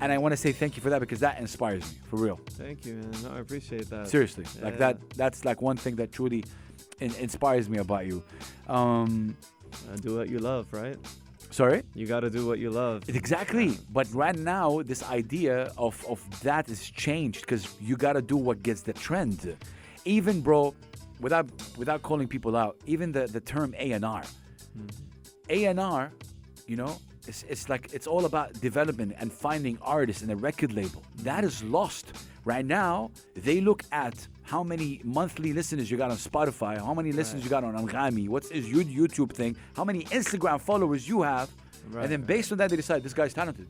and 0.00 0.12
I 0.12 0.18
want 0.18 0.32
to 0.32 0.36
say 0.36 0.52
thank 0.52 0.76
you 0.76 0.82
for 0.82 0.90
that 0.90 1.00
because 1.00 1.20
that 1.20 1.38
inspires 1.40 1.82
me 1.82 1.98
for 2.08 2.16
real 2.16 2.40
Thank 2.50 2.86
you, 2.86 2.94
man. 2.94 3.10
No, 3.22 3.30
I 3.32 3.40
appreciate 3.40 3.90
that. 3.90 4.08
Seriously, 4.08 4.44
like 4.62 4.78
that. 4.78 4.98
That's 5.10 5.44
like 5.44 5.60
one 5.60 5.76
thing 5.76 5.96
that 5.96 6.12
truly 6.12 6.44
in- 7.00 7.14
inspires 7.16 7.68
me 7.68 7.78
about 7.78 8.06
you. 8.06 8.22
Um, 8.68 9.36
do 10.00 10.16
what 10.16 10.28
you 10.28 10.38
love, 10.38 10.72
right? 10.72 10.96
Sorry. 11.50 11.82
You 11.94 12.06
got 12.06 12.20
to 12.20 12.30
do 12.30 12.46
what 12.46 12.58
you 12.58 12.70
love. 12.70 13.08
Exactly. 13.08 13.78
But 13.90 14.12
right 14.12 14.36
now, 14.36 14.82
this 14.82 15.02
idea 15.02 15.72
of 15.76 16.04
of 16.06 16.20
that 16.42 16.68
is 16.68 16.90
changed 16.90 17.40
because 17.42 17.74
you 17.80 17.96
gotta 17.96 18.22
do 18.22 18.36
what 18.36 18.62
gets 18.62 18.82
the 18.82 18.92
trend. 18.92 19.56
Even 20.04 20.40
bro, 20.40 20.74
without 21.20 21.46
without 21.76 22.02
calling 22.02 22.28
people 22.28 22.56
out, 22.56 22.76
even 22.86 23.12
the 23.12 23.26
the 23.26 23.40
term 23.40 23.74
A 23.78 23.92
and 23.92 24.04
R, 24.04 24.22
hmm. 24.74 24.86
A 25.50 25.64
and 25.66 25.80
R, 25.80 26.12
you 26.66 26.76
know, 26.76 26.98
it's 27.26 27.44
it's 27.48 27.68
like 27.68 27.92
it's 27.92 28.06
all 28.06 28.24
about 28.24 28.52
development 28.60 29.14
and 29.18 29.32
finding 29.32 29.78
artists 29.82 30.22
in 30.22 30.30
a 30.30 30.36
record 30.36 30.72
label. 30.72 31.02
That 31.22 31.44
is 31.44 31.62
lost 31.64 32.06
right 32.44 32.64
now. 32.64 33.10
They 33.34 33.60
look 33.60 33.82
at 33.92 34.26
how 34.48 34.62
many 34.62 35.00
monthly 35.04 35.52
listeners 35.52 35.90
you 35.90 35.96
got 35.98 36.10
on 36.10 36.16
Spotify, 36.16 36.78
how 36.78 36.94
many 36.94 37.12
listeners 37.12 37.44
you 37.44 37.50
got 37.50 37.64
on 37.64 37.74
Anghami, 37.76 38.28
what's 38.28 38.50
is 38.50 38.70
your 38.70 38.82
YouTube 38.82 39.30
thing, 39.32 39.54
how 39.76 39.84
many 39.84 40.04
Instagram 40.04 40.58
followers 40.60 41.06
you 41.08 41.22
have, 41.22 41.48
Right, 41.90 42.02
and 42.04 42.12
then 42.12 42.22
based 42.22 42.50
on 42.52 42.58
that 42.58 42.70
they 42.70 42.76
decide 42.76 43.02
this 43.02 43.14
guy's 43.14 43.34
talented. 43.34 43.68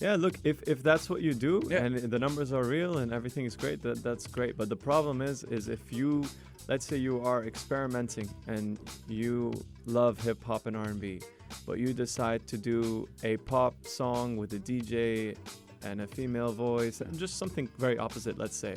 Yeah, 0.00 0.14
look, 0.16 0.36
if, 0.44 0.62
if 0.68 0.82
that's 0.82 1.10
what 1.10 1.20
you 1.22 1.34
do 1.34 1.60
Yeah. 1.68 1.84
and 1.84 1.96
the 1.96 2.18
numbers 2.18 2.52
are 2.52 2.64
real 2.64 2.98
and 2.98 3.12
everything 3.12 3.44
is 3.44 3.56
great, 3.56 3.82
that 3.82 4.02
that's 4.02 4.26
great. 4.26 4.56
But 4.56 4.68
the 4.68 4.76
problem 4.76 5.20
is, 5.22 5.44
is 5.44 5.68
if 5.68 5.92
you, 5.92 6.24
let's 6.68 6.86
say 6.86 6.96
you 6.96 7.20
are 7.20 7.44
experimenting 7.44 8.28
and 8.46 8.78
you 9.08 9.52
love 9.86 10.20
hip 10.22 10.42
hop 10.44 10.66
and 10.66 10.76
R&B, 10.76 11.20
but 11.66 11.78
you 11.78 11.92
decide 11.92 12.46
to 12.46 12.56
do 12.56 13.08
a 13.24 13.36
pop 13.38 13.74
song 13.86 14.36
with 14.36 14.52
a 14.52 14.58
DJ 14.58 15.36
and 15.84 16.00
a 16.00 16.06
female 16.06 16.52
voice 16.52 17.00
and 17.00 17.18
just 17.18 17.36
something 17.36 17.68
very 17.78 17.98
opposite, 17.98 18.38
let's 18.38 18.56
say, 18.56 18.76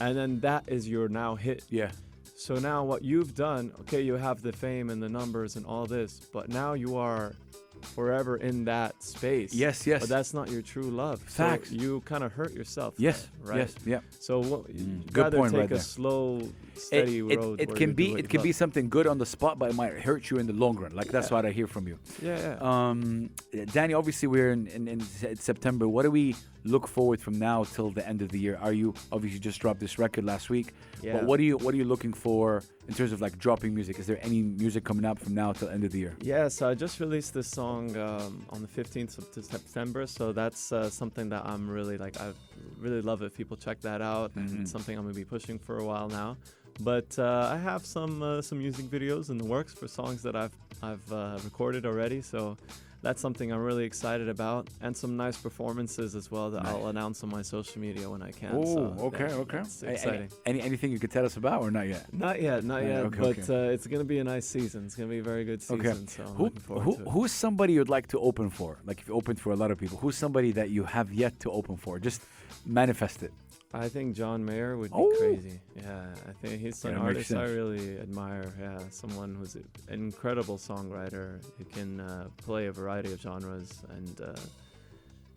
and 0.00 0.16
then 0.16 0.40
that 0.40 0.64
is 0.66 0.88
your 0.88 1.08
now 1.08 1.34
hit. 1.34 1.64
Yeah. 1.70 1.90
So 2.36 2.54
now 2.56 2.84
what 2.84 3.02
you've 3.02 3.34
done, 3.34 3.72
okay, 3.80 4.00
you 4.02 4.14
have 4.14 4.42
the 4.42 4.52
fame 4.52 4.90
and 4.90 5.02
the 5.02 5.08
numbers 5.08 5.56
and 5.56 5.66
all 5.66 5.86
this, 5.86 6.20
but 6.32 6.48
now 6.48 6.74
you 6.74 6.96
are 6.96 7.34
forever 7.82 8.36
in 8.36 8.64
that 8.64 9.02
space. 9.02 9.52
Yes, 9.54 9.86
yes. 9.86 10.00
But 10.00 10.08
that's 10.08 10.34
not 10.34 10.50
your 10.50 10.62
true 10.62 10.90
love. 10.90 11.20
Facts. 11.20 11.70
So 11.70 11.76
you 11.76 12.00
kind 12.02 12.22
of 12.24 12.32
hurt 12.32 12.52
yourself. 12.52 12.94
Yes. 12.96 13.28
right? 13.42 13.58
Yes. 13.58 13.74
Yeah. 13.84 14.00
So 14.20 14.40
what, 14.40 14.68
you 14.70 14.84
Mm, 14.84 15.06
good 15.06 15.12
gotta 15.12 15.36
point 15.36 15.50
take 15.52 15.58
right 15.60 15.66
a 15.70 15.74
there. 15.74 15.78
slow, 15.82 16.48
steady 16.78 17.18
it, 17.18 17.38
road. 17.38 17.60
it 17.60 17.74
can 17.74 17.92
be 17.94 18.14
it 18.14 18.28
can 18.28 18.42
be 18.42 18.52
something 18.52 18.88
good 18.88 19.06
on 19.06 19.18
the 19.18 19.26
spot, 19.26 19.58
but 19.58 19.70
it 19.70 19.74
might 19.74 20.00
hurt 20.00 20.30
you 20.30 20.38
in 20.38 20.46
the 20.46 20.52
long 20.52 20.76
run. 20.76 20.94
Like 20.94 21.08
that's 21.08 21.30
Yeah. 21.30 21.34
what 21.36 21.46
I 21.46 21.50
hear 21.50 21.66
from 21.66 21.86
you. 21.88 21.98
Yeah, 22.22 22.38
yeah. 22.38 22.58
Um, 22.90 23.30
Danny, 23.72 23.94
obviously 23.94 24.28
we're 24.28 24.52
in, 24.52 24.66
in, 24.68 24.88
in 24.88 25.00
September. 25.36 25.86
What 25.88 26.02
do 26.02 26.10
we 26.10 26.34
look 26.64 26.86
forward 26.88 27.20
from 27.20 27.38
now 27.38 27.64
till 27.64 27.90
the 27.90 28.06
end 28.06 28.20
of 28.20 28.28
the 28.30 28.38
year? 28.38 28.58
Are 28.60 28.72
you 28.72 28.92
obviously 29.12 29.38
just 29.40 29.58
dropped 29.60 29.80
this 29.80 29.98
record 29.98 30.24
last 30.24 30.50
week? 30.50 30.72
Yeah. 31.02 31.14
But 31.14 31.24
what 31.24 31.40
are 31.40 31.44
you 31.44 31.56
what 31.58 31.74
are 31.74 31.76
you 31.76 31.84
looking 31.84 32.12
for 32.12 32.62
in 32.88 32.94
terms 32.94 33.12
of 33.12 33.20
like 33.20 33.38
dropping 33.38 33.74
music? 33.74 33.98
Is 33.98 34.06
there 34.06 34.18
any 34.22 34.42
music 34.42 34.84
coming 34.84 35.04
up 35.04 35.18
from 35.18 35.34
now 35.34 35.52
till 35.52 35.68
end 35.68 35.84
of 35.84 35.92
the 35.92 35.98
year? 35.98 36.16
Yeah, 36.22 36.48
so 36.48 36.68
I 36.68 36.74
just 36.74 37.00
released 37.00 37.34
this 37.34 37.48
song 37.48 37.96
um, 37.96 38.44
on 38.50 38.62
the 38.62 38.68
15th 38.68 39.18
of 39.18 39.44
September, 39.44 40.06
so 40.06 40.32
that's 40.32 40.72
uh, 40.72 40.88
something 40.90 41.28
that 41.30 41.44
I'm 41.46 41.68
really 41.70 41.98
like. 41.98 42.18
I 42.20 42.32
really 42.78 43.02
love 43.02 43.22
if 43.22 43.34
people 43.34 43.56
check 43.56 43.80
that 43.82 44.00
out, 44.02 44.34
Mhm. 44.34 44.36
and 44.50 44.60
it's 44.62 44.70
something 44.70 44.96
I'm 44.96 45.04
gonna 45.04 45.14
be 45.14 45.24
pushing 45.24 45.58
for 45.58 45.78
a 45.78 45.84
while 45.84 46.08
now. 46.08 46.36
But 46.80 47.18
uh, 47.18 47.50
I 47.52 47.56
have 47.56 47.84
some 47.84 48.22
uh, 48.22 48.42
some 48.42 48.58
music 48.58 48.86
videos 48.86 49.30
in 49.30 49.38
the 49.38 49.44
works 49.44 49.72
for 49.74 49.88
songs 49.88 50.22
that 50.22 50.36
I've 50.36 50.52
I've 50.82 51.12
uh, 51.12 51.38
recorded 51.44 51.84
already, 51.86 52.22
so 52.22 52.56
that's 53.00 53.20
something 53.20 53.52
I'm 53.52 53.60
really 53.62 53.84
excited 53.84 54.28
about, 54.28 54.68
and 54.82 54.96
some 54.96 55.16
nice 55.16 55.36
performances 55.36 56.14
as 56.16 56.30
well 56.32 56.50
that 56.50 56.66
I'll 56.66 56.88
announce 56.88 57.22
on 57.22 57.30
my 57.30 57.42
social 57.42 57.80
media 57.80 58.10
when 58.10 58.22
I 58.22 58.32
can. 58.32 58.50
Oh, 58.54 58.74
so 58.74 58.80
okay, 59.06 59.24
okay. 59.24 59.58
That's 59.58 59.82
A- 59.82 59.86
any- 59.86 59.94
exciting. 59.94 60.28
Any, 60.46 60.60
anything 60.60 60.90
you 60.92 60.98
could 60.98 61.10
tell 61.12 61.24
us 61.24 61.36
about 61.36 61.62
or 61.62 61.70
not 61.70 61.86
yet? 61.88 62.12
Not 62.12 62.40
yet, 62.42 62.64
not 62.64 62.82
yet, 62.82 63.04
okay, 63.06 63.18
but 63.20 63.38
okay. 63.38 63.68
Uh, 63.68 63.70
it's 63.74 63.86
gonna 63.86 64.04
be 64.04 64.18
a 64.18 64.24
nice 64.24 64.46
season. 64.46 64.84
It's 64.86 64.96
gonna 64.96 65.08
be 65.10 65.18
a 65.18 65.22
very 65.22 65.44
good 65.44 65.62
season. 65.62 65.80
Okay. 65.86 66.06
So 66.06 66.22
Who, 66.24 66.50
who 66.80 66.96
to 66.96 67.10
who's 67.10 67.32
somebody 67.32 67.72
you'd 67.74 67.88
like 67.88 68.08
to 68.08 68.18
open 68.20 68.50
for? 68.50 68.78
Like 68.84 69.00
if 69.00 69.08
you 69.08 69.14
opened 69.14 69.40
for 69.40 69.52
a 69.52 69.56
lot 69.56 69.70
of 69.70 69.78
people, 69.78 69.98
who's 69.98 70.16
somebody 70.16 70.50
that 70.52 70.70
you 70.70 70.84
have 70.84 71.12
yet 71.12 71.38
to 71.40 71.50
open 71.50 71.76
for? 71.76 71.98
Just 71.98 72.22
manifest 72.66 73.22
it. 73.22 73.32
I 73.74 73.88
think 73.88 74.16
John 74.16 74.44
Mayer 74.44 74.76
would 74.78 74.90
be 74.90 74.96
Oh. 74.96 75.14
crazy. 75.18 75.60
Yeah, 75.76 76.06
I 76.26 76.32
think 76.32 76.60
he's 76.60 76.82
an 76.86 76.92
Yeah, 76.92 77.00
artist 77.00 77.32
I 77.32 77.44
really 77.44 77.98
admire. 77.98 78.50
Yeah, 78.58 78.78
someone 78.90 79.34
who's 79.34 79.56
an 79.56 79.68
incredible 79.90 80.56
songwriter 80.56 81.40
who 81.58 81.64
can 81.64 82.00
uh, 82.00 82.28
play 82.38 82.66
a 82.66 82.72
variety 82.72 83.12
of 83.12 83.20
genres 83.20 83.70
and 83.90 84.20
uh, 84.22 84.32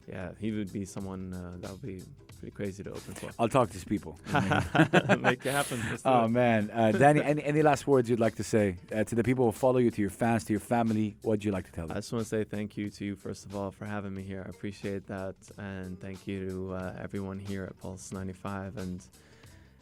yeah, 0.07 0.31
he 0.39 0.51
would 0.51 0.71
be 0.71 0.85
someone 0.85 1.33
uh, 1.33 1.57
that 1.61 1.71
would 1.71 1.81
be 1.81 2.01
pretty 2.41 2.55
crazy 2.55 2.83
to 2.83 2.89
open 2.89 3.13
for. 3.13 3.29
I'll 3.37 3.47
talk 3.47 3.67
to 3.69 3.73
these 3.73 3.83
people. 3.83 4.19
Make 4.33 5.45
it 5.45 5.51
happen. 5.51 5.81
Oh 6.03 6.27
man, 6.27 6.71
uh, 6.73 6.91
Danny, 7.03 7.21
any, 7.21 7.43
any 7.43 7.61
last 7.61 7.85
words 7.87 8.09
you'd 8.09 8.19
like 8.19 8.35
to 8.35 8.43
say 8.43 8.77
uh, 8.93 9.03
to 9.03 9.15
the 9.15 9.23
people 9.23 9.45
who 9.45 9.51
follow 9.51 9.77
you, 9.77 9.91
to 9.91 10.01
your 10.01 10.09
fans, 10.09 10.43
to 10.45 10.53
your 10.53 10.59
family? 10.59 11.15
What'd 11.21 11.45
you 11.45 11.51
like 11.51 11.65
to 11.65 11.71
tell 11.71 11.87
them? 11.87 11.95
I 11.97 11.99
just 11.99 12.11
want 12.11 12.25
to 12.25 12.29
say 12.29 12.43
thank 12.43 12.77
you 12.77 12.89
to 12.89 13.05
you, 13.05 13.15
first 13.15 13.45
of 13.45 13.55
all, 13.55 13.69
for 13.71 13.85
having 13.85 14.13
me 14.13 14.23
here. 14.23 14.43
I 14.45 14.49
appreciate 14.49 15.07
that. 15.07 15.35
And 15.57 15.99
thank 15.99 16.27
you 16.27 16.49
to 16.49 16.73
uh, 16.73 16.93
everyone 16.99 17.39
here 17.39 17.63
at 17.63 17.79
Pulse 17.79 18.11
95 18.11 18.77
and 18.77 19.05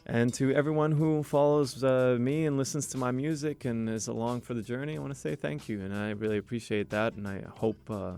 and 0.06 0.32
to 0.34 0.52
everyone 0.54 0.92
who 0.92 1.22
follows 1.22 1.84
uh, 1.84 2.16
me 2.18 2.46
and 2.46 2.56
listens 2.56 2.86
to 2.88 2.98
my 2.98 3.10
music 3.10 3.64
and 3.64 3.88
is 3.88 4.08
along 4.08 4.40
for 4.40 4.54
the 4.54 4.62
journey. 4.62 4.96
I 4.96 4.98
want 4.98 5.14
to 5.14 5.18
say 5.18 5.36
thank 5.36 5.68
you. 5.68 5.80
And 5.82 5.94
I 5.94 6.10
really 6.10 6.38
appreciate 6.38 6.90
that. 6.90 7.14
And 7.14 7.28
I 7.28 7.44
hope 7.58 7.78
uh, 7.90 8.12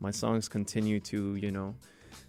my 0.00 0.10
songs 0.10 0.48
continue 0.48 1.00
to, 1.00 1.36
you 1.36 1.50
know, 1.50 1.74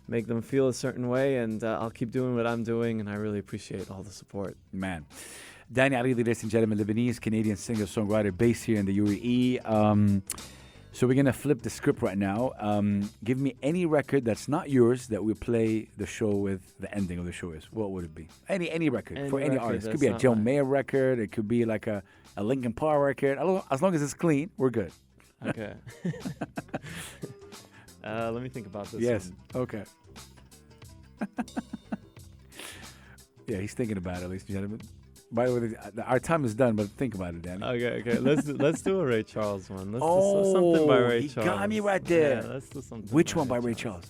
make 0.07 0.27
them 0.27 0.41
feel 0.41 0.67
a 0.67 0.73
certain 0.73 1.09
way. 1.09 1.37
And 1.37 1.63
uh, 1.63 1.79
I'll 1.81 1.89
keep 1.89 2.11
doing 2.11 2.35
what 2.35 2.47
I'm 2.47 2.63
doing. 2.63 2.99
And 2.99 3.09
I 3.09 3.15
really 3.15 3.39
appreciate 3.39 3.89
all 3.91 4.03
the 4.03 4.11
support. 4.11 4.57
Man. 4.71 5.05
Danny 5.71 5.97
Ali, 5.97 6.13
ladies 6.13 6.43
and 6.43 6.51
gentlemen, 6.51 6.77
Lebanese 6.77 7.19
Canadian 7.19 7.57
singer 7.57 7.85
songwriter 7.85 8.35
based 8.35 8.63
here 8.63 8.79
in 8.79 8.85
the 8.85 8.97
UAE. 8.97 9.69
Um, 9.69 10.23
so 10.93 11.05
we're 11.05 11.13
gonna 11.13 11.33
flip 11.33 11.61
the 11.61 11.69
script 11.69 12.01
right 12.01 12.17
now. 12.17 12.53
Um, 12.57 13.09
give 13.23 13.37
me 13.37 13.55
any 13.61 13.85
record 13.85 14.25
that's 14.25 14.47
not 14.47 14.69
yours 14.69 15.07
that 15.09 15.23
we 15.23 15.33
play 15.33 15.89
the 15.97 16.07
show 16.07 16.29
with. 16.29 16.73
The 16.79 16.91
ending 16.95 17.19
of 17.19 17.25
the 17.25 17.31
show 17.31 17.51
is 17.51 17.65
what 17.69 17.91
would 17.91 18.05
it 18.05 18.15
be? 18.15 18.29
Any 18.49 18.71
any 18.71 18.89
record 18.89 19.17
Any 19.17 19.29
for 19.29 19.39
any 19.39 19.51
record 19.51 19.65
artist. 19.65 19.87
It 19.87 19.91
could 19.91 19.99
be 19.99 20.07
a 20.07 20.17
Joe. 20.17 20.33
Mayer 20.33 20.63
record. 20.63 21.19
It 21.19 21.31
could 21.31 21.47
be 21.47 21.65
like 21.65 21.85
a 21.85 22.01
a 22.37 22.43
Linkin 22.43 22.73
Park 22.73 22.99
record. 22.99 23.37
As 23.69 23.81
long 23.81 23.93
as 23.93 24.01
it's 24.01 24.13
clean, 24.13 24.49
we're 24.57 24.71
good. 24.71 24.91
Okay. 25.45 25.73
uh, 28.07 28.31
let 28.31 28.41
me 28.43 28.49
think 28.49 28.65
about 28.67 28.87
this. 28.91 29.01
yes. 29.01 29.31
one. 29.51 29.63
Okay. 29.63 29.83
yeah, 33.47 33.57
he's 33.57 33.73
thinking 33.73 33.97
about 33.97 34.21
it, 34.21 34.27
ladies 34.27 34.43
and 34.47 34.53
gentlemen. 34.55 34.81
By 35.31 35.47
the 35.49 35.59
way, 35.59 35.75
our 36.05 36.19
time 36.19 36.45
is 36.45 36.55
done, 36.55 36.75
but 36.77 36.87
think 36.91 37.13
about 37.15 37.33
it, 37.35 37.41
Danny. 37.41 37.61
Okay, 37.63 37.99
okay. 38.01 38.17
Let's 38.19 38.45
do, 38.45 38.53
let's 38.53 38.81
do 38.81 39.01
a 39.01 39.05
Ray 39.05 39.23
Charles 39.23 39.69
one. 39.69 39.91
Let's 39.91 40.01
do 40.03 40.09
Oh, 40.09 40.43
so- 40.43 40.53
something 40.53 40.87
by 40.87 40.97
Ray 40.99 41.21
he 41.23 41.27
Charles. 41.27 41.49
got 41.49 41.67
me 41.69 41.79
right 41.81 42.03
there. 42.05 42.41
Yeah, 42.43 42.49
let's 42.53 42.69
do 42.69 42.81
something. 42.81 43.09
Which 43.13 43.35
one 43.35 43.47
by 43.47 43.57
Ray 43.57 43.73
Charles? 43.73 44.05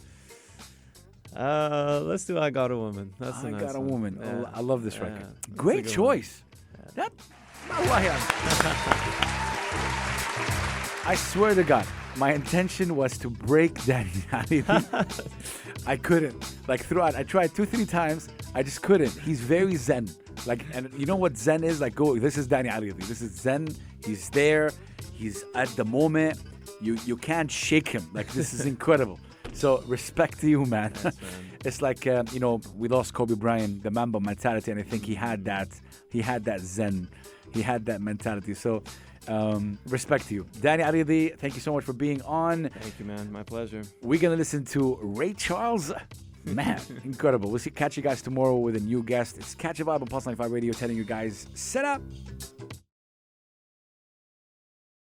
Uh, 1.35 2.01
let's 2.03 2.25
do 2.25 2.37
I 2.39 2.49
Got 2.51 2.71
a 2.71 2.77
Woman. 2.77 3.13
That's 3.19 3.43
a 3.43 3.47
I 3.47 3.49
nice 3.51 3.61
Got 3.61 3.75
a 3.75 3.79
one. 3.79 3.89
Woman. 3.91 4.19
Oh, 4.21 4.25
Yeah. 4.41 4.49
I 4.53 4.61
love 4.61 4.83
this 4.83 4.95
Yeah, 4.95 5.03
record. 5.05 5.21
that's 5.27 5.47
Great 5.55 5.87
choice. 5.87 6.43
That. 6.95 7.11
I 11.05 11.15
swear 11.15 11.53
to 11.55 11.63
God, 11.63 11.85
my 12.17 12.33
intention 12.33 12.95
was 12.95 13.17
to 13.19 13.29
break 13.29 13.83
Danny 13.85 14.09
Ali. 14.33 14.63
I 15.85 15.97
couldn't. 15.97 16.55
Like 16.67 16.83
throughout, 16.83 17.15
I 17.15 17.23
tried 17.23 17.53
two, 17.55 17.65
three 17.65 17.85
times. 17.85 18.29
I 18.55 18.63
just 18.63 18.81
couldn't. 18.81 19.11
He's 19.19 19.39
very 19.39 19.75
zen. 19.75 20.09
Like, 20.45 20.65
and 20.73 20.91
you 20.97 21.05
know 21.05 21.15
what 21.15 21.37
zen 21.37 21.63
is? 21.63 21.79
Like, 21.79 21.95
go. 21.95 22.17
This 22.17 22.37
is 22.37 22.47
Danny 22.47 22.69
Ali. 22.69 22.91
This 22.91 23.21
is 23.21 23.31
zen. 23.31 23.67
He's 24.05 24.29
there. 24.29 24.71
He's 25.13 25.43
at 25.55 25.69
the 25.69 25.85
moment. 25.85 26.39
You 26.81 26.97
you 27.05 27.17
can't 27.17 27.51
shake 27.51 27.87
him. 27.87 28.07
Like 28.13 28.27
this 28.33 28.53
is 28.53 28.65
incredible. 28.73 29.19
So 29.53 29.81
respect 29.87 30.39
to 30.41 30.49
you, 30.49 30.65
man. 30.65 30.91
Thanks, 30.91 31.21
man. 31.21 31.51
it's 31.65 31.81
like 31.81 32.05
uh, 32.05 32.23
you 32.31 32.39
know 32.39 32.61
we 32.75 32.87
lost 32.87 33.13
Kobe 33.13 33.35
Bryant, 33.35 33.83
the 33.83 33.91
Mamba 33.91 34.19
mentality, 34.19 34.71
and 34.71 34.79
I 34.79 34.83
think 34.83 35.05
he 35.05 35.15
had 35.15 35.45
that. 35.45 35.69
He 36.11 36.21
had 36.21 36.45
that 36.45 36.61
zen. 36.61 37.07
He 37.53 37.61
had 37.61 37.85
that 37.87 38.01
mentality. 38.01 38.53
So 38.53 38.83
um, 39.27 39.77
respect 39.87 40.27
to 40.29 40.33
you, 40.33 40.45
Danny 40.61 40.83
Ali. 40.83 41.29
Thank 41.29 41.55
you 41.55 41.61
so 41.61 41.73
much 41.73 41.83
for 41.83 41.93
being 41.93 42.21
on. 42.23 42.69
Thank 42.69 42.99
you, 42.99 43.05
man. 43.05 43.31
My 43.31 43.43
pleasure. 43.43 43.83
We're 44.01 44.19
gonna 44.19 44.35
listen 44.35 44.65
to 44.65 44.97
Ray 45.01 45.33
Charles. 45.33 45.91
Man, 46.45 46.79
incredible. 47.03 47.49
We'll 47.49 47.59
see, 47.59 47.71
catch 47.71 47.97
you 47.97 48.03
guys 48.03 48.21
tomorrow 48.21 48.55
with 48.55 48.75
a 48.77 48.79
new 48.79 49.03
guest. 49.03 49.37
It's 49.37 49.53
Catch 49.53 49.79
a 49.81 49.85
Vibe 49.85 50.01
on 50.01 50.07
Pulse 50.07 50.25
95 50.25 50.51
Radio 50.51 50.71
telling 50.73 50.95
you 50.95 51.03
guys, 51.03 51.47
set 51.53 51.83
up. 51.83 52.01